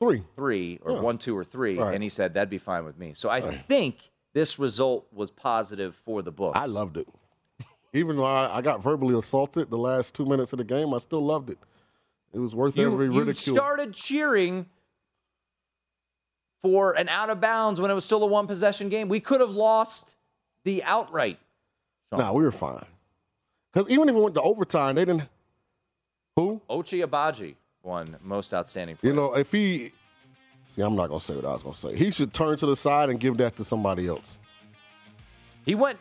three, 0.01 0.25
three 0.35 0.79
or 0.83 0.93
Yeah. 0.93 1.01
one, 1.03 1.19
two, 1.19 1.37
or 1.37 1.45
three. 1.45 1.79
Right. 1.79 1.95
And 1.95 2.03
he 2.03 2.09
said, 2.09 2.35
that'd 2.35 2.51
be 2.51 2.59
fine 2.59 2.85
with 2.85 2.99
me. 2.99 3.13
So 3.15 3.29
I 3.29 3.59
think 3.69 4.11
this 4.33 4.59
result 4.59 5.07
was 5.13 5.31
positive 5.31 5.95
for 5.95 6.23
the 6.23 6.33
books. 6.33 6.59
I 6.59 6.67
loved 6.67 6.97
it. 6.97 7.07
Even 7.97 8.17
though 8.17 8.25
I, 8.25 8.59
I 8.59 8.63
got 8.63 8.83
verbally 8.83 9.17
assaulted 9.17 9.71
the 9.71 9.79
last 9.79 10.15
two 10.15 10.27
minutes 10.27 10.53
of 10.53 10.59
the 10.59 10.65
game, 10.65 10.93
I 10.93 10.99
still 10.99 11.25
loved 11.25 11.49
it. 11.49 11.59
It 12.35 12.39
was 12.39 12.55
worth 12.55 12.77
you, 12.77 12.93
every 12.93 13.09
ridicule. 13.09 13.27
you 13.27 13.35
started 13.35 13.95
cheering 13.95 14.67
for 16.61 16.93
an 16.93 17.09
out 17.09 17.31
of 17.31 17.41
bounds 17.41 17.81
when 17.81 17.91
it 17.91 17.95
was 17.95 18.05
still 18.05 18.23
a 18.23 18.27
one 18.27 18.47
possession 18.47 18.91
game. 18.91 19.09
We 19.09 19.21
could 19.21 19.41
have 19.41 19.51
lost 19.51 20.15
the 20.65 20.83
outright. 20.85 21.39
Nah, 22.13 22.33
we 22.33 22.43
were 22.43 22.53
fine. 22.53 22.85
Because 23.73 23.89
even 23.91 24.09
if 24.11 24.15
it 24.15 24.19
went 24.19 24.35
to 24.35 24.43
overtime, 24.43 24.97
they 24.97 25.05
didn't. 25.07 25.23
Who? 26.37 26.61
Ochai 26.69 27.03
Agbaji 27.03 27.55
won 27.83 28.17
most 28.23 28.53
outstanding 28.53 28.97
player. 28.97 29.13
You 29.13 29.17
know, 29.17 29.35
if 29.35 29.51
he. 29.51 29.93
See, 30.69 30.83
I'm 30.83 30.97
not 30.97 31.09
going 31.09 31.21
to 31.21 31.25
say 31.25 31.35
what 31.35 31.47
I 31.47 31.53
was 31.53 31.63
going 31.63 31.75
to 31.75 31.81
say. 31.81 31.97
He 31.97 32.11
should 32.11 32.35
turn 32.35 32.59
to 32.59 32.67
the 32.67 32.77
side 32.77 33.09
and 33.09 33.19
give 33.19 33.39
that 33.39 33.57
to 33.57 33.65
somebody 33.65 34.07
else. 34.07 34.37
He 35.65 35.75
went. 35.75 35.99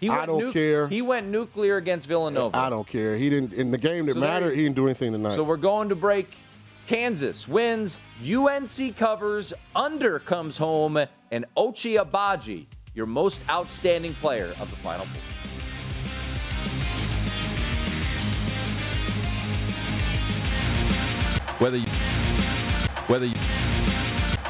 He 0.00 0.08
I 0.08 0.16
went 0.16 0.26
don't 0.28 0.38
nu- 0.38 0.52
care. 0.52 0.88
He 0.88 1.02
went 1.02 1.28
nuclear 1.28 1.76
against 1.76 2.08
Villanova. 2.08 2.56
I 2.56 2.70
don't 2.70 2.86
care. 2.86 3.16
He 3.16 3.28
didn't. 3.28 3.52
In 3.52 3.70
the 3.70 3.76
game 3.78 4.06
that 4.06 4.14
So 4.14 4.20
mattered, 4.20 4.54
he 4.56 4.62
didn't 4.62 4.76
do 4.76 4.86
anything 4.86 5.12
tonight. 5.12 5.32
So 5.32 5.44
we're 5.44 5.58
going 5.58 5.90
to 5.90 5.94
break. 5.94 6.34
Kansas 6.86 7.46
wins. 7.46 8.00
UNC 8.24 8.96
covers. 8.96 9.52
Under 9.76 10.18
comes 10.18 10.56
home. 10.56 10.96
And 11.30 11.44
Ochai 11.56 12.02
Agbaji, 12.02 12.66
your 12.94 13.06
most 13.06 13.42
outstanding 13.48 14.14
player 14.14 14.46
of 14.58 14.70
the 14.70 14.76
Final 14.76 15.04
Four. 15.04 15.22
Whether 21.58 21.76
you, 21.76 21.86
whether 23.08 23.26
you, 23.26 23.34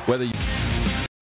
whether 0.07 0.25
you. 0.25 0.33